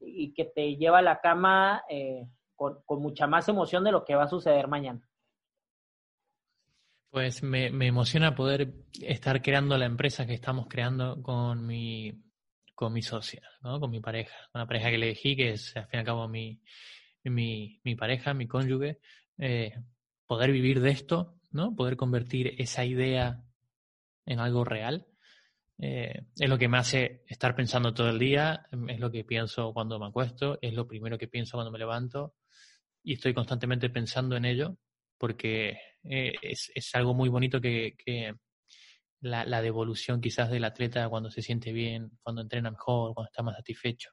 y 0.00 0.34
que 0.34 0.44
te 0.44 0.76
lleva 0.76 0.98
a 0.98 1.02
la 1.02 1.20
cama 1.20 1.82
eh, 1.88 2.26
con, 2.54 2.82
mucha 3.02 3.26
más 3.26 3.48
emoción 3.48 3.84
de 3.84 3.92
lo 3.92 4.04
que 4.04 4.14
va 4.14 4.24
a 4.24 4.28
suceder 4.28 4.68
mañana. 4.68 5.08
Pues 7.10 7.42
me, 7.42 7.66
emociona 7.66 8.34
poder 8.34 8.74
estar 9.00 9.40
creando 9.40 9.78
la 9.78 9.86
empresa 9.86 10.26
que 10.26 10.34
estamos 10.34 10.66
creando 10.68 11.22
con 11.22 11.66
mi, 11.66 12.12
con 12.74 12.92
mi 12.92 13.02
socia, 13.02 13.42
¿no? 13.62 13.80
con 13.80 13.90
mi 13.90 14.00
pareja, 14.00 14.36
una 14.54 14.66
pareja 14.66 14.90
que 14.90 14.96
elegí, 14.96 15.36
que 15.36 15.50
es 15.50 15.76
al 15.76 15.86
fin 15.86 15.98
y 15.98 16.00
al 16.00 16.04
cabo 16.04 16.28
mi, 16.28 16.60
mi, 17.24 17.80
mi 17.84 17.94
pareja, 17.94 18.34
mi 18.34 18.46
cónyuge, 18.46 19.00
eh, 19.38 19.72
poder 20.26 20.52
vivir 20.52 20.80
de 20.80 20.90
esto, 20.90 21.38
¿no? 21.50 21.74
poder 21.74 21.96
convertir 21.96 22.54
esa 22.60 22.84
idea 22.84 23.42
en 24.26 24.40
algo 24.40 24.64
real 24.64 25.06
eh, 25.78 26.22
es 26.38 26.48
lo 26.48 26.56
que 26.56 26.68
me 26.68 26.78
hace 26.78 27.22
estar 27.26 27.54
pensando 27.54 27.92
todo 27.92 28.08
el 28.08 28.18
día, 28.18 28.66
es 28.88 28.98
lo 28.98 29.10
que 29.10 29.24
pienso 29.24 29.72
cuando 29.72 29.98
me 29.98 30.06
acuesto, 30.06 30.58
es 30.62 30.72
lo 30.72 30.86
primero 30.86 31.18
que 31.18 31.28
pienso 31.28 31.56
cuando 31.56 31.70
me 31.70 31.78
levanto 31.78 32.34
y 33.02 33.14
estoy 33.14 33.34
constantemente 33.34 33.90
pensando 33.90 34.36
en 34.36 34.46
ello 34.46 34.78
porque 35.18 35.78
eh, 36.02 36.32
es, 36.42 36.70
es, 36.74 36.94
algo 36.94 37.14
muy 37.14 37.28
bonito 37.28 37.60
que, 37.60 37.94
que 38.04 38.34
la, 39.20 39.44
la, 39.44 39.62
devolución 39.62 40.20
quizás 40.20 40.50
del 40.50 40.64
atleta 40.64 41.08
cuando 41.08 41.30
se 41.30 41.42
siente 41.42 41.72
bien, 41.72 42.10
cuando 42.22 42.42
entrena 42.42 42.70
mejor, 42.70 43.14
cuando 43.14 43.28
está 43.28 43.42
más 43.42 43.56
satisfecho. 43.56 44.10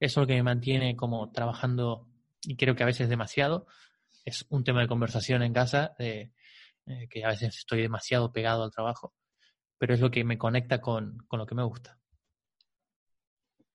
Eso 0.00 0.20
es 0.20 0.24
lo 0.24 0.26
que 0.26 0.34
me 0.34 0.42
mantiene 0.44 0.96
como 0.96 1.30
trabajando 1.32 2.08
y 2.42 2.56
creo 2.56 2.76
que 2.76 2.84
a 2.84 2.86
veces 2.86 3.08
demasiado. 3.08 3.66
Es 4.24 4.46
un 4.50 4.62
tema 4.62 4.80
de 4.80 4.88
conversación 4.88 5.42
en 5.42 5.52
casa, 5.52 5.94
eh, 5.98 6.30
que 7.10 7.24
a 7.24 7.28
veces 7.28 7.56
estoy 7.56 7.82
demasiado 7.82 8.32
pegado 8.32 8.62
al 8.62 8.70
trabajo 8.70 9.14
pero 9.78 9.94
es 9.94 10.00
lo 10.00 10.10
que 10.10 10.24
me 10.24 10.36
conecta 10.36 10.80
con, 10.80 11.24
lo 11.30 11.46
que 11.46 11.54
me 11.54 11.62
gusta. 11.62 11.98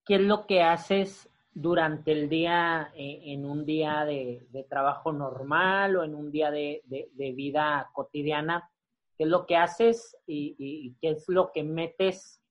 ¿Qué 0.06 0.16
es 0.16 0.22
lo 0.22 0.46
que 0.46 0.62
haces 0.62 1.30
durante 1.54 2.12
el 2.12 2.28
día, 2.28 2.92
eh, 2.96 3.22
en 3.28 3.46
un 3.46 3.66
día 3.66 4.04
de, 4.04 4.46
trabajo 4.70 5.14
normal 5.14 5.96
o 5.96 6.04
en 6.04 6.14
un 6.14 6.30
día 6.30 6.52
de, 6.52 6.84
vida 7.16 7.90
cotidiana? 7.94 8.70
¿Qué 9.18 9.24
es 9.24 9.30
lo 9.30 9.46
que 9.46 9.56
haces 9.56 10.18
y, 10.28 10.94
qué 11.00 11.12
es 11.12 11.24
lo 11.30 11.52
que 11.54 11.64
metes 11.64 12.42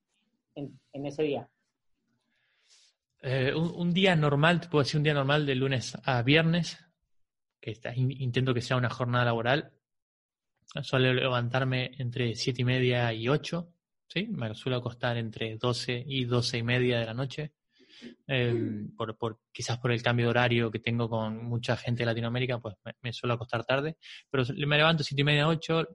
en, 0.55 0.79
ese 0.93 1.23
día? 1.23 1.49
Eh, 3.21 3.53
un, 3.53 3.93
día 3.93 4.15
normal, 4.15 4.61
te 4.61 4.67
puedo 4.67 4.83
decir 4.83 4.97
un 4.97 5.03
día 5.03 5.13
normal 5.13 5.45
de 5.45 5.55
lunes 5.55 5.95
a 6.03 6.23
viernes, 6.23 6.83
que 7.61 7.71
está, 7.71 7.93
intento 7.95 8.53
que 8.53 8.61
sea 8.61 8.77
una 8.77 8.89
jornada 8.89 9.25
laboral, 9.25 9.71
Suelo 10.81 11.13
levantarme 11.13 11.91
entre 11.99 12.35
siete 12.35 12.63
y 12.63 12.65
media 12.65 13.13
y 13.13 13.29
ocho, 13.29 13.73
¿sí? 14.07 14.27
Me 14.27 14.55
suelo 14.55 14.77
acostar 14.77 15.17
entre 15.17 15.55
12 15.57 16.03
y 16.07 16.25
doce 16.25 16.57
y 16.57 16.63
media 16.63 16.99
de 16.99 17.05
la 17.05 17.13
noche. 17.13 17.53
Em, 18.25 18.93
por, 18.95 19.15
por, 19.17 19.39
quizás 19.51 19.77
por 19.77 19.91
el 19.91 20.01
cambio 20.01 20.25
de 20.25 20.29
horario 20.31 20.71
que 20.71 20.79
tengo 20.79 21.07
con 21.07 21.45
mucha 21.45 21.77
gente 21.77 22.01
de 22.01 22.07
Latinoamérica, 22.07 22.59
pues 22.59 22.75
me, 23.01 23.13
suelo 23.13 23.35
acostar 23.35 23.63
tarde. 23.65 23.97
Pero 24.31 24.45
me 24.67 24.77
levanto 24.77 25.03
siete 25.03 25.21
y 25.21 25.25
media, 25.25 25.47
ocho, 25.47 25.87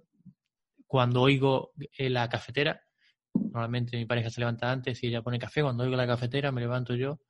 cuando 0.87 1.23
oigo 1.23 1.73
eh, 1.97 2.09
la 2.09 2.29
cafetera. 2.29 2.81
Normalmente 3.35 3.97
mi 3.97 4.07
pareja 4.07 4.31
se 4.31 4.41
levanta 4.41 4.71
antes 4.71 5.03
y 5.03 5.09
ella 5.09 5.23
pone 5.23 5.41
café. 5.41 5.63
Cuando 5.63 5.83
oigo 5.83 5.97
la 5.97 6.07
cafetera 6.07 6.53
me 6.53 6.61
levanto 6.61 6.95
yo. 6.95 7.21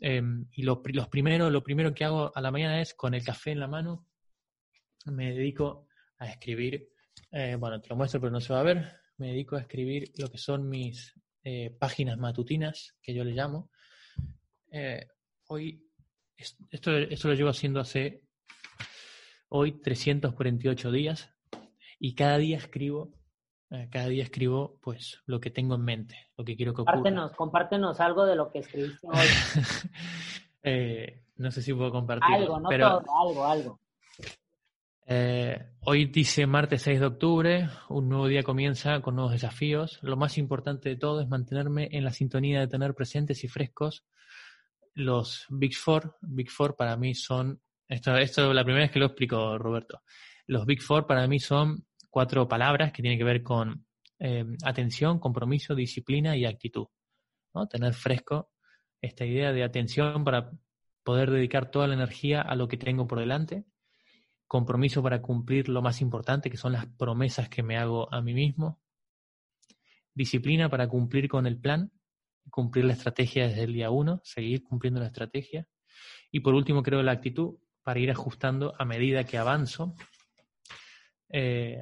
Em, 0.00 0.46
y 0.52 0.62
lo, 0.62 0.82
los 0.84 1.08
primero, 1.08 1.50
lo 1.50 1.62
primero 1.62 1.94
que 1.94 2.04
hago 2.04 2.32
a 2.34 2.40
la 2.40 2.50
mañana 2.50 2.80
es 2.80 2.94
con 2.94 3.14
el 3.14 3.24
café 3.24 3.52
en 3.52 3.60
la 3.60 3.68
mano, 3.68 4.06
me 5.06 5.32
dedico 5.32 5.87
a 6.18 6.26
escribir, 6.26 6.88
eh, 7.32 7.56
bueno, 7.58 7.80
te 7.80 7.88
lo 7.88 7.96
muestro 7.96 8.20
pero 8.20 8.32
no 8.32 8.40
se 8.40 8.52
va 8.52 8.60
a 8.60 8.64
ver, 8.64 9.00
me 9.16 9.28
dedico 9.28 9.56
a 9.56 9.60
escribir 9.60 10.12
lo 10.18 10.30
que 10.30 10.38
son 10.38 10.68
mis 10.68 11.14
eh, 11.44 11.76
páginas 11.78 12.18
matutinas, 12.18 12.96
que 13.02 13.14
yo 13.14 13.24
le 13.24 13.32
llamo. 13.32 13.70
Eh, 14.70 15.06
hoy, 15.48 15.84
esto, 16.36 16.96
esto 16.96 17.28
lo 17.28 17.34
llevo 17.34 17.50
haciendo 17.50 17.80
hace 17.80 18.22
hoy 19.48 19.80
348 19.80 20.92
días 20.92 21.34
y 21.98 22.14
cada 22.14 22.38
día 22.38 22.58
escribo, 22.58 23.14
cada 23.90 24.08
día 24.08 24.22
escribo 24.22 24.78
pues 24.80 25.20
lo 25.26 25.40
que 25.40 25.50
tengo 25.50 25.74
en 25.74 25.82
mente, 25.82 26.16
lo 26.36 26.44
que 26.44 26.56
quiero 26.56 26.72
que 26.74 26.82
ocurra. 26.82 26.94
Compártenos, 26.94 27.32
compártenos 27.36 28.00
algo 28.00 28.24
de 28.24 28.36
lo 28.36 28.50
que 28.50 28.60
escribiste 28.60 29.06
hoy. 29.06 29.26
no 31.36 31.50
sé 31.50 31.62
si 31.62 31.74
puedo 31.74 31.90
compartir. 31.90 32.34
Algo, 32.34 32.60
no 32.60 32.68
todo, 32.68 33.02
algo, 33.20 33.44
algo. 33.44 33.80
Eh, 35.10 35.58
hoy 35.86 36.04
dice 36.04 36.46
martes 36.46 36.82
6 36.82 37.00
de 37.00 37.06
octubre, 37.06 37.70
un 37.88 38.10
nuevo 38.10 38.28
día 38.28 38.42
comienza 38.42 39.00
con 39.00 39.14
nuevos 39.14 39.32
desafíos. 39.32 39.98
Lo 40.02 40.18
más 40.18 40.36
importante 40.36 40.90
de 40.90 40.96
todo 40.96 41.22
es 41.22 41.28
mantenerme 41.28 41.88
en 41.92 42.04
la 42.04 42.10
sintonía 42.10 42.60
de 42.60 42.68
tener 42.68 42.94
presentes 42.94 43.42
y 43.42 43.48
frescos 43.48 44.04
los 44.92 45.46
Big 45.48 45.74
Four. 45.74 46.18
Big 46.20 46.50
Four 46.50 46.76
para 46.76 46.94
mí 46.98 47.14
son, 47.14 47.58
esto, 47.88 48.14
esto 48.18 48.50
es 48.50 48.54
la 48.54 48.64
primera 48.64 48.84
vez 48.84 48.92
que 48.92 48.98
lo 48.98 49.06
explico, 49.06 49.56
Roberto. 49.56 50.02
Los 50.46 50.66
Big 50.66 50.82
Four 50.82 51.06
para 51.06 51.26
mí 51.26 51.38
son 51.38 51.86
cuatro 52.10 52.46
palabras 52.46 52.92
que 52.92 53.00
tienen 53.00 53.18
que 53.18 53.24
ver 53.24 53.42
con 53.42 53.86
eh, 54.18 54.44
atención, 54.62 55.18
compromiso, 55.18 55.74
disciplina 55.74 56.36
y 56.36 56.44
actitud. 56.44 56.86
¿no? 57.54 57.66
Tener 57.66 57.94
fresco 57.94 58.50
esta 59.00 59.24
idea 59.24 59.54
de 59.54 59.64
atención 59.64 60.22
para 60.22 60.50
poder 61.02 61.30
dedicar 61.30 61.70
toda 61.70 61.86
la 61.86 61.94
energía 61.94 62.42
a 62.42 62.54
lo 62.56 62.68
que 62.68 62.76
tengo 62.76 63.06
por 63.06 63.20
delante 63.20 63.64
compromiso 64.48 65.02
para 65.02 65.22
cumplir 65.22 65.68
lo 65.68 65.82
más 65.82 66.00
importante, 66.00 66.50
que 66.50 66.56
son 66.56 66.72
las 66.72 66.86
promesas 66.86 67.48
que 67.48 67.62
me 67.62 67.76
hago 67.76 68.12
a 68.12 68.22
mí 68.22 68.34
mismo, 68.34 68.80
disciplina 70.14 70.68
para 70.68 70.88
cumplir 70.88 71.28
con 71.28 71.46
el 71.46 71.58
plan, 71.60 71.92
cumplir 72.50 72.86
la 72.86 72.94
estrategia 72.94 73.46
desde 73.46 73.64
el 73.64 73.74
día 73.74 73.90
uno, 73.90 74.20
seguir 74.24 74.64
cumpliendo 74.64 75.00
la 75.00 75.06
estrategia, 75.06 75.68
y 76.32 76.40
por 76.40 76.54
último 76.54 76.82
creo 76.82 77.02
la 77.02 77.12
actitud 77.12 77.58
para 77.82 78.00
ir 78.00 78.10
ajustando 78.10 78.74
a 78.78 78.84
medida 78.84 79.24
que 79.24 79.38
avanzo. 79.38 79.94
Eh, 81.28 81.78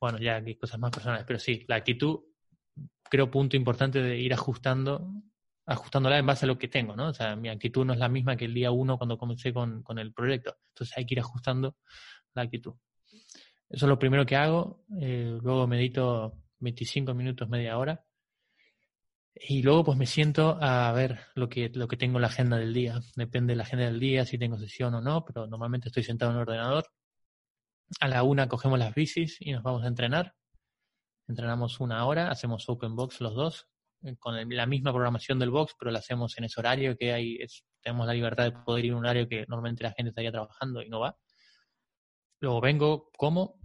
bueno, 0.00 0.18
ya 0.18 0.36
hay 0.36 0.56
cosas 0.56 0.80
más 0.80 0.90
personales, 0.90 1.24
pero 1.26 1.38
sí, 1.38 1.64
la 1.68 1.76
actitud, 1.76 2.20
creo 3.10 3.30
punto 3.30 3.56
importante 3.56 4.00
de 4.00 4.18
ir 4.18 4.32
ajustando, 4.32 5.12
ajustándola 5.66 6.18
en 6.18 6.26
base 6.26 6.46
a 6.46 6.48
lo 6.48 6.58
que 6.58 6.68
tengo, 6.68 6.94
¿no? 6.94 7.08
O 7.08 7.14
sea, 7.14 7.36
mi 7.36 7.48
actitud 7.48 7.84
no 7.84 7.92
es 7.92 7.98
la 7.98 8.08
misma 8.08 8.36
que 8.36 8.44
el 8.44 8.54
día 8.54 8.70
uno 8.70 8.96
cuando 8.96 9.18
comencé 9.18 9.52
con, 9.52 9.82
con 9.82 9.98
el 9.98 10.12
proyecto. 10.12 10.56
Entonces 10.68 10.96
hay 10.96 11.04
que 11.04 11.14
ir 11.14 11.20
ajustando 11.20 11.76
la 12.34 12.42
actitud. 12.42 12.74
Eso 13.68 13.86
es 13.86 13.88
lo 13.88 13.98
primero 13.98 14.24
que 14.24 14.36
hago. 14.36 14.84
Eh, 15.00 15.38
luego 15.42 15.66
medito 15.66 16.38
25 16.60 17.14
minutos, 17.14 17.48
media 17.48 17.78
hora. 17.78 18.04
Y 19.34 19.62
luego 19.62 19.84
pues 19.84 19.98
me 19.98 20.06
siento 20.06 20.56
a 20.60 20.90
ver 20.92 21.20
lo 21.34 21.48
que, 21.48 21.70
lo 21.74 21.88
que 21.88 21.96
tengo 21.96 22.18
en 22.18 22.22
la 22.22 22.28
agenda 22.28 22.56
del 22.56 22.72
día. 22.72 23.00
Depende 23.16 23.52
de 23.52 23.56
la 23.56 23.64
agenda 23.64 23.86
del 23.86 24.00
día, 24.00 24.24
si 24.24 24.38
tengo 24.38 24.56
sesión 24.56 24.94
o 24.94 25.00
no, 25.00 25.24
pero 25.24 25.46
normalmente 25.46 25.88
estoy 25.88 26.04
sentado 26.04 26.30
en 26.30 26.36
el 26.36 26.42
ordenador. 26.42 26.86
A 28.00 28.08
la 28.08 28.22
una 28.22 28.48
cogemos 28.48 28.78
las 28.78 28.94
bicis 28.94 29.36
y 29.40 29.52
nos 29.52 29.62
vamos 29.62 29.84
a 29.84 29.88
entrenar. 29.88 30.34
Entrenamos 31.28 31.80
una 31.80 32.06
hora, 32.06 32.30
hacemos 32.30 32.68
open 32.68 32.94
box 32.94 33.20
los 33.20 33.34
dos, 33.34 33.68
con 34.18 34.36
la 34.48 34.66
misma 34.66 34.92
programación 34.92 35.38
del 35.38 35.50
box, 35.50 35.74
pero 35.78 35.90
lo 35.90 35.98
hacemos 35.98 36.36
en 36.38 36.44
ese 36.44 36.60
horario 36.60 36.96
que 36.96 37.12
hay, 37.12 37.38
tenemos 37.80 38.06
la 38.06 38.14
libertad 38.14 38.44
de 38.44 38.52
poder 38.52 38.84
ir 38.84 38.92
a 38.92 38.96
un 38.96 39.04
horario 39.04 39.28
que 39.28 39.44
normalmente 39.48 39.82
la 39.82 39.92
gente 39.92 40.10
estaría 40.10 40.32
trabajando 40.32 40.82
y 40.82 40.88
no 40.88 41.00
va. 41.00 41.16
Luego 42.40 42.60
vengo, 42.60 43.10
como, 43.16 43.58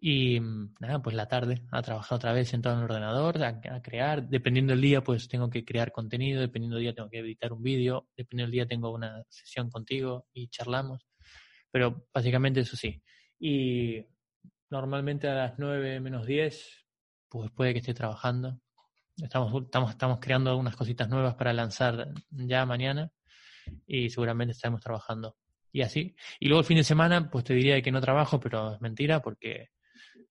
y 0.00 0.38
nada, 0.80 1.02
pues 1.02 1.16
la 1.16 1.26
tarde 1.26 1.62
a 1.72 1.82
trabajar 1.82 2.16
otra 2.16 2.32
vez 2.32 2.48
sentado 2.48 2.76
en 2.76 2.84
el 2.84 2.84
ordenador, 2.84 3.42
a, 3.42 3.82
crear. 3.82 4.28
Dependiendo 4.28 4.72
del 4.72 4.80
día, 4.80 5.02
pues 5.02 5.28
tengo 5.28 5.50
que 5.50 5.64
crear 5.64 5.90
contenido, 5.90 6.40
dependiendo 6.40 6.76
del 6.76 6.84
día 6.84 6.94
tengo 6.94 7.10
que 7.10 7.18
editar 7.18 7.52
un 7.52 7.62
vídeo, 7.62 8.08
dependiendo 8.16 8.46
del 8.48 8.52
día 8.52 8.66
tengo 8.66 8.92
una 8.92 9.24
sesión 9.28 9.70
contigo 9.70 10.26
y 10.32 10.48
charlamos. 10.48 11.04
Pero 11.72 12.06
básicamente 12.14 12.60
eso 12.60 12.76
sí. 12.76 13.02
Y 13.40 14.04
normalmente 14.70 15.28
a 15.28 15.34
las 15.34 15.58
9 15.58 16.00
menos 16.00 16.26
10, 16.26 16.86
pues 17.28 17.50
puede 17.50 17.72
que 17.72 17.80
esté 17.80 17.94
trabajando. 17.94 18.60
Estamos, 19.22 19.64
estamos, 19.64 19.90
estamos 19.90 20.18
creando 20.20 20.56
unas 20.56 20.76
cositas 20.76 21.08
nuevas 21.08 21.34
para 21.34 21.52
lanzar 21.52 22.12
ya 22.30 22.64
mañana 22.64 23.10
y 23.86 24.10
seguramente 24.10 24.52
estaremos 24.52 24.80
trabajando. 24.80 25.36
Y 25.72 25.82
así. 25.82 26.14
Y 26.40 26.46
luego 26.46 26.60
el 26.60 26.66
fin 26.66 26.78
de 26.78 26.84
semana, 26.84 27.28
pues 27.30 27.44
te 27.44 27.54
diría 27.54 27.80
que 27.82 27.92
no 27.92 28.00
trabajo, 28.00 28.40
pero 28.40 28.74
es 28.74 28.80
mentira 28.80 29.20
porque 29.20 29.70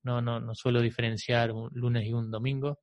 no, 0.04 0.22
no, 0.22 0.40
no 0.40 0.56
suelo 0.56 0.82
diferenciar 0.82 1.52
un 1.52 1.70
lunes 1.74 2.06
y 2.06 2.14
un 2.14 2.32
domingo. 2.32 2.80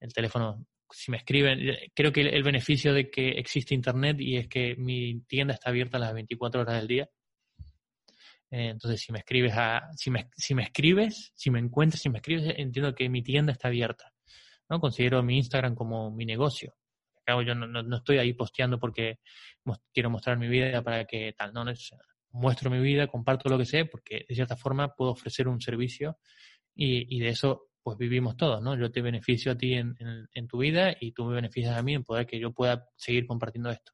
El 0.00 0.12
teléfono, 0.12 0.66
si 0.90 1.10
me 1.10 1.18
escriben, 1.18 1.60
creo 1.94 2.12
que 2.12 2.22
el, 2.22 2.42
beneficio 2.42 2.92
de 2.92 3.10
que 3.10 3.30
existe 3.30 3.74
Internet 3.74 4.20
y 4.20 4.36
es 4.36 4.48
que 4.48 4.74
mi 4.76 5.20
tienda 5.20 5.54
está 5.54 5.70
abierta 5.70 5.96
a 5.96 6.00
las 6.00 6.14
24 6.14 6.62
horas 6.62 6.76
del 6.76 6.88
día. 6.88 7.08
Eh, 8.50 8.68
entonces, 8.68 9.00
si 9.00 9.12
me 9.12 9.20
escribes, 9.20 9.52
a, 9.56 9.88
si, 9.96 10.10
me, 10.10 10.28
si 10.36 10.54
me 10.54 10.64
escribes, 10.64 11.32
si 11.34 11.50
me 11.50 11.58
encuentras, 11.58 12.02
si 12.02 12.10
me 12.10 12.18
escribes, 12.18 12.54
entiendo 12.58 12.94
que 12.94 13.08
mi 13.08 13.22
tienda 13.22 13.52
está 13.52 13.68
abierta. 13.68 14.13
Considero 14.80 15.22
mi 15.22 15.38
Instagram 15.38 15.74
como 15.74 16.10
mi 16.10 16.24
negocio. 16.24 16.74
Yo 17.26 17.54
no, 17.54 17.66
no, 17.66 17.96
estoy 17.96 18.18
ahí 18.18 18.34
posteando 18.34 18.78
porque 18.78 19.18
quiero 19.92 20.10
mostrar 20.10 20.36
mi 20.38 20.46
vida 20.46 20.82
para 20.82 21.06
que 21.06 21.32
tal, 21.32 21.54
no, 21.54 21.64
no 21.64 21.72
muestro 22.32 22.70
mi 22.70 22.80
vida, 22.80 23.06
comparto 23.06 23.48
lo 23.48 23.56
que 23.56 23.64
sé, 23.64 23.86
porque 23.86 24.26
de 24.28 24.34
cierta 24.34 24.56
forma 24.56 24.94
puedo 24.94 25.12
ofrecer 25.12 25.48
un 25.48 25.60
servicio 25.60 26.18
y, 26.74 27.20
de 27.20 27.28
eso 27.28 27.68
pues 27.82 27.96
vivimos 27.96 28.36
todos, 28.36 28.62
¿no? 28.62 28.76
Yo 28.76 28.90
te 28.90 29.02
beneficio 29.02 29.52
a 29.52 29.56
ti 29.56 29.74
en, 29.74 29.94
en, 30.32 30.48
tu 30.48 30.58
vida 30.58 30.96
y 30.98 31.12
tú 31.12 31.26
me 31.26 31.34
beneficias 31.34 31.76
a 31.76 31.82
mí 31.82 31.94
en 31.94 32.02
poder 32.02 32.26
que 32.26 32.40
yo 32.40 32.52
pueda 32.52 32.88
seguir 32.96 33.26
compartiendo 33.26 33.70
esto. 33.70 33.92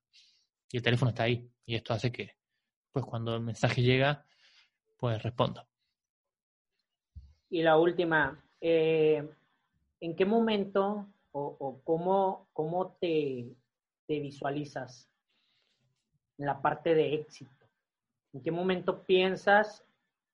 Y 0.71 0.77
el 0.77 0.83
teléfono 0.83 1.11
está 1.11 1.25
ahí 1.25 1.51
y 1.67 1.75
esto 1.75 1.93
hace 1.93 2.13
que, 2.13 2.37
pues 2.93 3.05
cuando 3.05 3.35
el 3.35 3.43
mensaje 3.43 3.83
llega, 3.83 4.25
pues 4.97 5.21
respondo. 5.23 5.67
Y 7.51 7.63
la 7.63 7.77
última, 7.79 8.41
eh, 8.61 9.29
¿en 10.01 10.17
qué 10.17 10.25
momento 10.25 11.07
o, 11.33 11.81
cómo, 11.85 12.49
cómo 12.53 12.97
te, 13.01 13.55
te 14.07 14.21
visualizas 14.21 15.09
en 16.39 16.47
la 16.47 16.61
parte 16.61 16.95
de 16.95 17.15
éxito? 17.15 17.67
¿En 18.33 18.43
qué 18.43 18.51
momento 18.51 19.05
piensas 19.05 19.85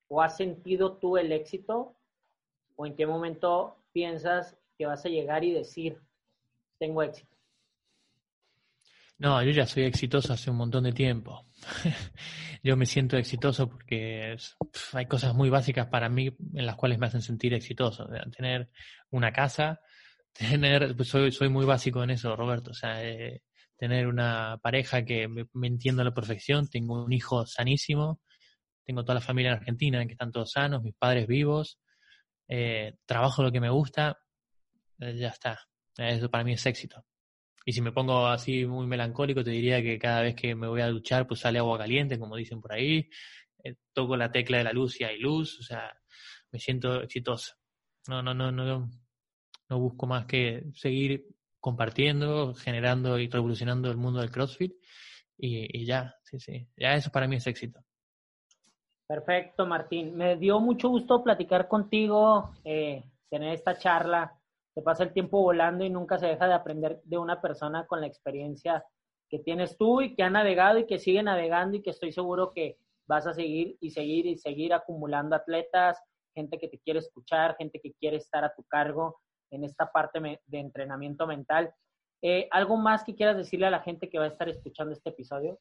o 0.08 0.22
has 0.22 0.36
sentido 0.36 0.96
tú 0.96 1.16
el 1.16 1.32
éxito? 1.32 1.94
¿O 2.76 2.86
en 2.86 2.94
qué 2.94 3.06
momento 3.06 3.76
piensas 3.92 4.56
que 4.78 4.86
vas 4.86 5.04
a 5.04 5.08
llegar 5.08 5.44
y 5.44 5.52
decir, 5.52 6.00
tengo 6.78 7.02
éxito? 7.02 7.35
No, 9.18 9.42
yo 9.42 9.50
ya 9.50 9.66
soy 9.66 9.84
exitoso 9.84 10.34
hace 10.34 10.50
un 10.50 10.58
montón 10.58 10.84
de 10.84 10.92
tiempo. 10.92 11.46
yo 12.62 12.76
me 12.76 12.84
siento 12.84 13.16
exitoso 13.16 13.68
porque 13.68 14.36
hay 14.92 15.06
cosas 15.06 15.34
muy 15.34 15.48
básicas 15.48 15.86
para 15.86 16.08
mí 16.10 16.36
en 16.54 16.66
las 16.66 16.76
cuales 16.76 16.98
me 16.98 17.06
hacen 17.06 17.22
sentir 17.22 17.54
exitoso. 17.54 18.06
Tener 18.36 18.68
una 19.10 19.32
casa, 19.32 19.80
tener, 20.32 20.94
pues 20.96 21.08
soy, 21.08 21.32
soy 21.32 21.48
muy 21.48 21.64
básico 21.64 22.02
en 22.02 22.10
eso, 22.10 22.36
Roberto. 22.36 22.72
O 22.72 22.74
sea, 22.74 23.02
eh, 23.02 23.42
tener 23.78 24.06
una 24.06 24.58
pareja 24.62 25.04
que 25.04 25.28
me, 25.28 25.46
entienda 25.66 26.02
a 26.02 26.06
la 26.06 26.14
perfección, 26.14 26.68
tengo 26.68 27.02
un 27.04 27.12
hijo 27.12 27.46
sanísimo, 27.46 28.20
tengo 28.84 29.02
toda 29.02 29.14
la 29.14 29.20
familia 29.20 29.52
en 29.52 29.58
Argentina 29.58 30.06
que 30.06 30.12
están 30.12 30.30
todos 30.32 30.52
sanos, 30.52 30.82
mis 30.82 30.94
padres 30.94 31.26
vivos, 31.26 31.78
eh, 32.48 32.96
trabajo 33.06 33.42
lo 33.42 33.52
que 33.52 33.60
me 33.60 33.70
gusta, 33.70 34.18
eh, 35.00 35.16
ya 35.16 35.28
está. 35.28 35.58
Eso 35.96 36.30
para 36.30 36.44
mí 36.44 36.52
es 36.52 36.66
éxito. 36.66 37.04
Y 37.68 37.72
si 37.72 37.82
me 37.82 37.90
pongo 37.90 38.28
así 38.28 38.64
muy 38.64 38.86
melancólico, 38.86 39.42
te 39.42 39.50
diría 39.50 39.82
que 39.82 39.98
cada 39.98 40.22
vez 40.22 40.36
que 40.36 40.54
me 40.54 40.68
voy 40.68 40.82
a 40.82 40.88
duchar, 40.88 41.26
pues 41.26 41.40
sale 41.40 41.58
agua 41.58 41.76
caliente, 41.76 42.16
como 42.16 42.36
dicen 42.36 42.60
por 42.60 42.72
ahí. 42.72 43.10
Eh, 43.64 43.74
toco 43.92 44.16
la 44.16 44.30
tecla 44.30 44.58
de 44.58 44.64
la 44.64 44.72
luz 44.72 45.00
y 45.00 45.04
hay 45.04 45.18
luz. 45.18 45.58
O 45.58 45.64
sea, 45.64 45.92
me 46.52 46.60
siento 46.60 47.02
exitoso. 47.02 47.56
No, 48.06 48.22
no, 48.22 48.32
no, 48.34 48.52
no, 48.52 48.88
no 49.68 49.78
busco 49.80 50.06
más 50.06 50.26
que 50.26 50.66
seguir 50.74 51.26
compartiendo, 51.58 52.54
generando 52.54 53.18
y 53.18 53.26
revolucionando 53.26 53.90
el 53.90 53.96
mundo 53.96 54.20
del 54.20 54.30
CrossFit. 54.30 54.72
Y, 55.36 55.84
ya, 55.84 56.14
sí, 56.22 56.38
sí, 56.38 56.68
ya 56.76 56.94
eso 56.94 57.10
para 57.10 57.26
mí 57.26 57.34
es 57.34 57.46
éxito. 57.48 57.80
Perfecto, 59.08 59.66
Martín. 59.66 60.16
Me 60.16 60.36
dio 60.36 60.60
mucho 60.60 60.88
gusto 60.88 61.24
platicar 61.24 61.66
contigo, 61.66 62.54
eh, 62.64 63.02
tener 63.28 63.54
esta 63.54 63.76
charla. 63.76 64.35
Se 64.76 64.82
pasa 64.82 65.04
el 65.04 65.14
tiempo 65.14 65.40
volando 65.40 65.86
y 65.86 65.88
nunca 65.88 66.18
se 66.18 66.26
deja 66.26 66.46
de 66.46 66.52
aprender 66.52 67.00
de 67.04 67.16
una 67.16 67.40
persona 67.40 67.86
con 67.86 68.02
la 68.02 68.06
experiencia 68.06 68.84
que 69.30 69.38
tienes 69.38 69.78
tú 69.78 70.02
y 70.02 70.14
que 70.14 70.22
ha 70.22 70.28
navegado 70.28 70.78
y 70.78 70.86
que 70.86 70.98
sigue 70.98 71.22
navegando 71.22 71.78
y 71.78 71.82
que 71.82 71.88
estoy 71.88 72.12
seguro 72.12 72.52
que 72.52 72.76
vas 73.08 73.26
a 73.26 73.32
seguir 73.32 73.78
y 73.80 73.92
seguir 73.92 74.26
y 74.26 74.36
seguir 74.36 74.74
acumulando 74.74 75.34
atletas, 75.34 75.98
gente 76.34 76.58
que 76.58 76.68
te 76.68 76.78
quiere 76.78 76.98
escuchar, 76.98 77.56
gente 77.56 77.80
que 77.82 77.94
quiere 77.94 78.18
estar 78.18 78.44
a 78.44 78.52
tu 78.54 78.64
cargo 78.64 79.18
en 79.50 79.64
esta 79.64 79.90
parte 79.90 80.20
de 80.20 80.58
entrenamiento 80.58 81.26
mental. 81.26 81.72
Eh, 82.20 82.46
¿Algo 82.50 82.76
más 82.76 83.02
que 83.02 83.14
quieras 83.14 83.38
decirle 83.38 83.68
a 83.68 83.70
la 83.70 83.80
gente 83.80 84.10
que 84.10 84.18
va 84.18 84.26
a 84.26 84.28
estar 84.28 84.50
escuchando 84.50 84.92
este 84.92 85.08
episodio? 85.08 85.58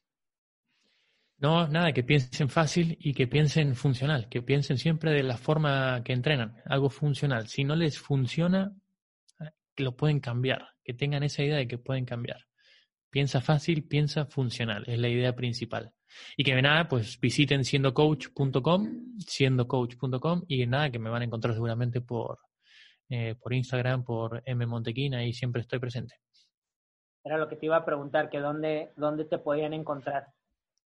No, 1.38 1.66
nada, 1.68 1.94
que 1.94 2.04
piensen 2.04 2.50
fácil 2.50 2.98
y 3.00 3.14
que 3.14 3.26
piensen 3.26 3.76
funcional, 3.76 4.28
que 4.28 4.42
piensen 4.42 4.76
siempre 4.76 5.12
de 5.12 5.22
la 5.22 5.38
forma 5.38 6.02
que 6.04 6.12
entrenan, 6.12 6.62
algo 6.66 6.90
funcional. 6.90 7.48
Si 7.48 7.64
no 7.64 7.74
les 7.76 7.98
funciona, 7.98 8.76
que 9.76 9.84
lo 9.84 9.94
pueden 9.94 10.20
cambiar, 10.20 10.70
que 10.82 10.94
tengan 10.94 11.22
esa 11.22 11.42
idea 11.42 11.56
de 11.56 11.68
que 11.68 11.78
pueden 11.78 12.04
cambiar. 12.04 12.46
Piensa 13.10 13.40
fácil, 13.40 13.86
piensa 13.86 14.26
funcional, 14.26 14.84
es 14.86 14.98
la 14.98 15.08
idea 15.08 15.36
principal. 15.36 15.92
Y 16.36 16.44
que 16.44 16.60
nada, 16.60 16.88
pues 16.88 17.20
visiten 17.20 17.64
siendocoach.com, 17.64 19.18
siendocoach.com 19.18 20.42
y 20.48 20.66
nada, 20.66 20.90
que 20.90 20.98
me 20.98 21.10
van 21.10 21.22
a 21.22 21.24
encontrar 21.26 21.54
seguramente 21.54 22.00
por, 22.00 22.38
eh, 23.08 23.34
por 23.40 23.52
Instagram, 23.52 24.04
por 24.04 24.42
M 24.46 24.66
Montequina 24.66 25.24
y 25.24 25.32
siempre 25.32 25.62
estoy 25.62 25.78
presente. 25.78 26.16
Era 27.22 27.38
lo 27.38 27.48
que 27.48 27.56
te 27.56 27.66
iba 27.66 27.76
a 27.76 27.84
preguntar, 27.84 28.30
que 28.30 28.38
dónde, 28.38 28.92
dónde 28.96 29.24
te 29.24 29.38
podían 29.38 29.74
encontrar. 29.74 30.28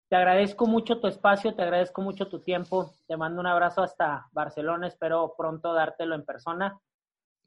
Te 0.10 0.16
agradezco 0.16 0.68
mucho 0.68 1.00
tu 1.00 1.08
espacio, 1.08 1.54
te 1.54 1.64
agradezco 1.64 2.02
mucho 2.02 2.28
tu 2.30 2.40
tiempo. 2.40 2.94
Te 3.08 3.18
mando 3.18 3.42
un 3.42 3.48
abrazo 3.48 3.82
hasta 3.82 4.28
Barcelona. 4.32 4.88
Espero 4.88 5.34
pronto 5.38 5.74
dártelo 5.74 6.16
en 6.16 6.24
persona. 6.24 6.80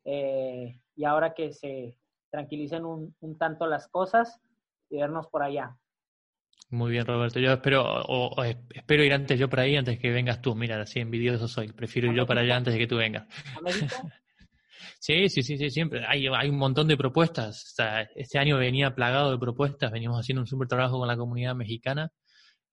Eh, 0.04 0.80
y 1.00 1.06
ahora 1.06 1.32
que 1.32 1.54
se 1.54 1.96
tranquilicen 2.30 2.84
un, 2.84 3.16
un, 3.20 3.38
tanto 3.38 3.66
las 3.66 3.88
cosas 3.88 4.38
y 4.90 4.98
vernos 4.98 5.28
por 5.28 5.42
allá. 5.42 5.74
Muy 6.68 6.90
bien, 6.90 7.06
Roberto. 7.06 7.40
Yo 7.40 7.52
espero, 7.54 7.82
o, 7.82 8.44
espero 8.44 9.02
ir 9.02 9.14
antes 9.14 9.38
yo 9.38 9.48
por 9.48 9.60
ahí 9.60 9.76
antes 9.76 9.98
que 9.98 10.10
vengas 10.10 10.42
tú. 10.42 10.54
Mira, 10.54 10.78
así 10.78 11.00
envidioso 11.00 11.48
soy. 11.48 11.72
Prefiero 11.72 12.08
ir 12.08 12.18
yo 12.18 12.26
para 12.26 12.42
allá 12.42 12.56
antes 12.56 12.74
de 12.74 12.80
que 12.80 12.86
tú 12.86 12.96
vengas. 12.96 13.26
Sí, 14.98 15.30
sí, 15.30 15.42
sí, 15.42 15.56
sí, 15.56 15.70
siempre. 15.70 16.04
Hay, 16.06 16.26
hay 16.26 16.50
un 16.50 16.58
montón 16.58 16.86
de 16.86 16.96
propuestas. 16.96 17.74
este 18.14 18.38
año 18.38 18.58
venía 18.58 18.94
plagado 18.94 19.30
de 19.30 19.38
propuestas, 19.38 19.90
venimos 19.90 20.20
haciendo 20.20 20.42
un 20.42 20.46
súper 20.46 20.68
trabajo 20.68 20.98
con 20.98 21.08
la 21.08 21.16
comunidad 21.16 21.54
mexicana, 21.54 22.12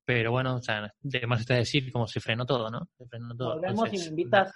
pero 0.04 0.32
bueno, 0.32 0.56
o 0.56 0.62
sea, 0.62 0.94
además 1.06 1.42
está 1.42 1.56
decir 1.56 1.90
cómo 1.90 2.06
se 2.06 2.20
frenó 2.20 2.46
todo, 2.46 2.70
¿no? 2.70 2.90
Se 2.98 3.06
frenó 3.06 3.34
todo. 3.34 3.56
Volvemos 3.56 3.94
y 3.94 3.98
me 3.98 4.06
invitas. 4.06 4.54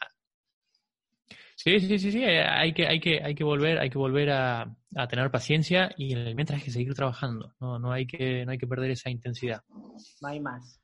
Sí, 1.64 1.80
sí, 1.80 1.99
sí, 1.99 2.12
sí, 2.12 2.24
hay 2.24 2.74
que, 2.74 2.88
hay 2.88 2.99
que, 2.99 3.22
hay 3.24 3.36
que 3.36 3.43
volver, 3.43 3.78
hay 3.78 3.91
que 3.91 3.99
volver 3.99 4.32
a, 4.32 4.76
a, 4.95 5.07
tener 5.07 5.30
paciencia 5.30 5.91
y 5.95 6.16
mientras 6.34 6.57
hay 6.57 6.66
que 6.66 6.72
seguir 6.72 6.95
trabajando, 6.95 7.53
no, 7.59 7.78
no 7.78 7.91
hay 7.91 8.07
que, 8.07 8.43
no 8.45 8.51
hay 8.51 8.57
que 8.57 8.66
perder 8.66 8.89
esa 8.89 9.12
intensidad. 9.12 9.62
No 9.70 10.28
hay 10.28 10.39
más. 10.39 10.82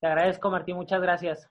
Te 0.00 0.06
agradezco, 0.06 0.50
Martín, 0.50 0.76
muchas 0.76 1.00
gracias. 1.00 1.50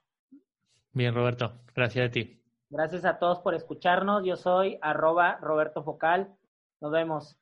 Bien, 0.92 1.12
Roberto, 1.12 1.60
gracias 1.74 2.08
a 2.08 2.10
ti. 2.12 2.40
Gracias 2.70 3.04
a 3.04 3.18
todos 3.18 3.40
por 3.40 3.54
escucharnos. 3.54 4.24
Yo 4.24 4.36
soy 4.36 4.78
arroba 4.80 5.38
Roberto 5.40 5.82
Focal. 5.82 6.36
Nos 6.80 6.92
vemos. 6.92 7.36